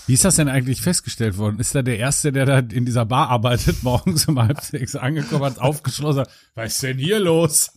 Wie 0.06 0.14
ist 0.14 0.24
das 0.24 0.36
denn 0.36 0.48
eigentlich 0.48 0.80
festgestellt 0.80 1.38
worden? 1.38 1.60
Ist 1.60 1.74
da 1.76 1.82
der 1.82 1.98
Erste, 1.98 2.32
der 2.32 2.44
da 2.44 2.58
in 2.58 2.84
dieser 2.84 3.06
Bar 3.06 3.28
arbeitet, 3.28 3.82
morgens 3.82 4.26
um 4.26 4.40
halb 4.40 4.60
sechs 4.60 4.96
angekommen 4.96 5.44
hat, 5.44 5.60
aufgeschlossen 5.60 6.22
hat, 6.22 6.30
was 6.54 6.74
ist 6.74 6.82
denn 6.82 6.98
hier 6.98 7.20
los? 7.20 7.70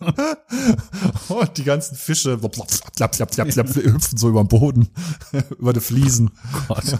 Und 1.30 1.58
die 1.58 1.64
ganzen 1.64 1.96
Fische 1.96 2.38
klapp, 2.38 3.12
klapp, 3.12 3.32
klapp, 3.32 3.50
klapp, 3.50 3.76
hüpfen 3.76 4.18
so 4.18 4.30
über 4.30 4.44
den 4.44 4.48
Boden, 4.48 4.90
über 5.60 5.74
die 5.74 5.80
Fliesen. 5.80 6.32
Oh 6.68 6.68
Gott. 6.68 7.00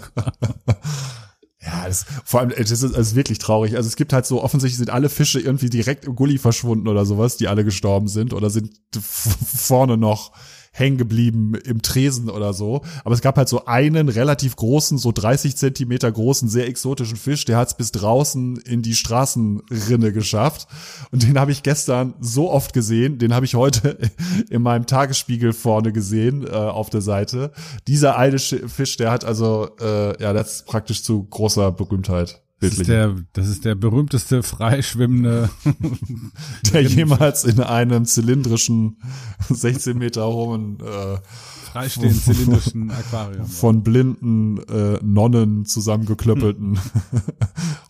Ja, 1.66 1.86
das, 1.88 2.06
vor 2.24 2.40
allem, 2.40 2.50
das 2.50 2.70
ist, 2.70 2.82
das 2.82 3.08
ist 3.08 3.14
wirklich 3.16 3.38
traurig. 3.38 3.76
Also 3.76 3.88
es 3.88 3.96
gibt 3.96 4.12
halt 4.12 4.24
so, 4.24 4.42
offensichtlich 4.42 4.78
sind 4.78 4.90
alle 4.90 5.08
Fische 5.08 5.40
irgendwie 5.40 5.68
direkt 5.68 6.04
im 6.04 6.14
Gully 6.14 6.38
verschwunden 6.38 6.86
oder 6.86 7.04
sowas, 7.04 7.36
die 7.36 7.48
alle 7.48 7.64
gestorben 7.64 8.06
sind 8.06 8.32
oder 8.32 8.50
sind 8.50 8.70
vorne 8.94 9.96
noch 9.96 10.30
hängen 10.78 10.98
geblieben 10.98 11.54
im 11.54 11.80
Tresen 11.80 12.28
oder 12.28 12.52
so. 12.52 12.82
Aber 13.04 13.14
es 13.14 13.22
gab 13.22 13.36
halt 13.36 13.48
so 13.48 13.64
einen 13.64 14.08
relativ 14.08 14.56
großen, 14.56 14.98
so 14.98 15.10
30 15.10 15.56
Zentimeter 15.56 16.12
großen, 16.12 16.48
sehr 16.48 16.68
exotischen 16.68 17.16
Fisch, 17.16 17.46
der 17.46 17.56
hat 17.56 17.68
es 17.68 17.74
bis 17.74 17.92
draußen 17.92 18.58
in 18.58 18.82
die 18.82 18.94
Straßenrinne 18.94 20.12
geschafft. 20.12 20.68
Und 21.10 21.22
den 21.22 21.38
habe 21.38 21.52
ich 21.52 21.62
gestern 21.62 22.14
so 22.20 22.50
oft 22.50 22.74
gesehen, 22.74 23.18
den 23.18 23.34
habe 23.34 23.46
ich 23.46 23.54
heute 23.54 23.96
in 24.50 24.62
meinem 24.62 24.86
Tagesspiegel 24.86 25.54
vorne 25.54 25.92
gesehen, 25.92 26.46
äh, 26.46 26.50
auf 26.50 26.90
der 26.90 27.00
Seite. 27.00 27.52
Dieser 27.86 28.18
eine 28.18 28.38
Fisch, 28.38 28.96
der 28.98 29.10
hat 29.10 29.24
also, 29.24 29.70
äh, 29.80 30.22
ja, 30.22 30.32
das 30.32 30.56
ist 30.56 30.66
praktisch 30.66 31.02
zu 31.02 31.24
großer 31.24 31.72
Berühmtheit. 31.72 32.45
Das 32.60 32.78
ist, 32.78 32.88
der, 32.88 33.14
das 33.34 33.48
ist 33.48 33.66
der 33.66 33.74
berühmteste 33.74 34.42
freischwimmende, 34.42 35.50
der 36.72 36.82
jemals 36.82 37.44
in 37.44 37.60
einem 37.60 38.06
zylindrischen 38.06 38.98
16 39.50 39.98
Meter 39.98 40.26
hohen 40.26 40.80
äh, 40.80 41.18
freistehenden 41.70 42.18
zylindrischen 42.18 42.90
Aquarium 42.92 43.46
von 43.46 43.82
blinden 43.82 44.58
äh, 44.68 44.98
Nonnen 45.02 45.66
zusammengeklöppelten 45.66 46.78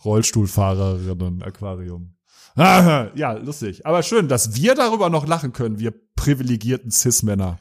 Rollstuhlfahrerinnen 0.03 1.43
Aquarium. 1.43 2.13
Ja, 2.57 3.33
lustig. 3.33 3.85
Aber 3.85 4.01
schön, 4.01 4.27
dass 4.27 4.55
wir 4.55 4.73
darüber 4.73 5.11
noch 5.11 5.27
lachen 5.27 5.53
können, 5.53 5.77
wir 5.77 5.93
privilegierten 6.15 6.89
Cis-Männer. 6.89 7.59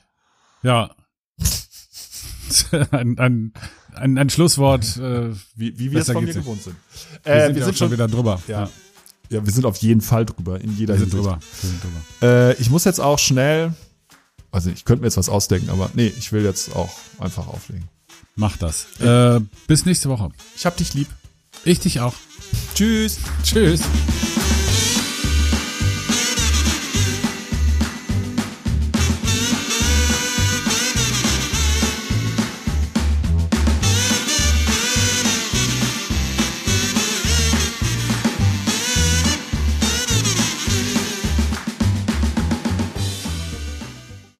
Ja. 0.63 0.91
ein, 2.91 3.19
ein, 3.19 3.53
ein, 3.97 4.19
ein 4.19 4.31
Schlusswort, 4.31 4.97
äh, 4.97 5.31
wie, 5.55 5.79
wie 5.79 5.93
wir 5.93 6.01
es 6.01 6.11
von 6.11 6.25
mir 6.25 6.33
gewohnt 6.33 6.63
sind. 6.63 6.77
Äh, 7.25 7.35
wir 7.35 7.47
sind, 7.47 7.57
wir 7.57 7.65
sind 7.65 7.79
schon 7.79 7.93
wieder 7.93 8.09
drüber. 8.09 8.41
Ja. 8.47 8.69
ja, 9.31 9.45
wir 9.45 9.53
sind 9.53 9.65
auf 9.65 9.77
jeden 9.79 10.01
Fall 10.01 10.27
drüber, 10.27 10.61
in 10.61 10.77
jeder 10.77 10.95
wir 10.95 11.01
sind 11.01 11.13
drüber. 11.13 11.39
Wir 11.61 11.71
sind 11.71 11.83
drüber. 11.83 12.51
Äh, 12.51 12.55
ich 12.61 12.71
muss 12.71 12.85
jetzt 12.85 13.01
auch 13.01 13.19
schnell, 13.19 13.75
also 14.51 14.71
ich 14.71 14.85
könnte 14.85 15.03
mir 15.03 15.09
jetzt 15.09 15.17
was 15.17 15.29
ausdenken, 15.29 15.71
aber 15.71 15.91
nee, 15.95 16.13
ich 16.19 16.33
will 16.33 16.45
jetzt 16.45 16.75
auch 16.75 16.93
einfach 17.19 17.49
auflegen. 17.49 17.89
Mach 18.37 18.57
das. 18.57 18.87
Äh, 19.01 19.41
bis 19.67 19.87
nächste 19.87 20.09
Woche. 20.11 20.31
Ich 20.57 20.67
hab 20.67 20.77
dich 20.77 20.95
lieb. 20.95 21.09
Ich 21.65 21.81
dich 21.81 22.01
auch. 22.01 22.15
Tschüss. 22.75 23.19
Tschüss. 23.43 23.81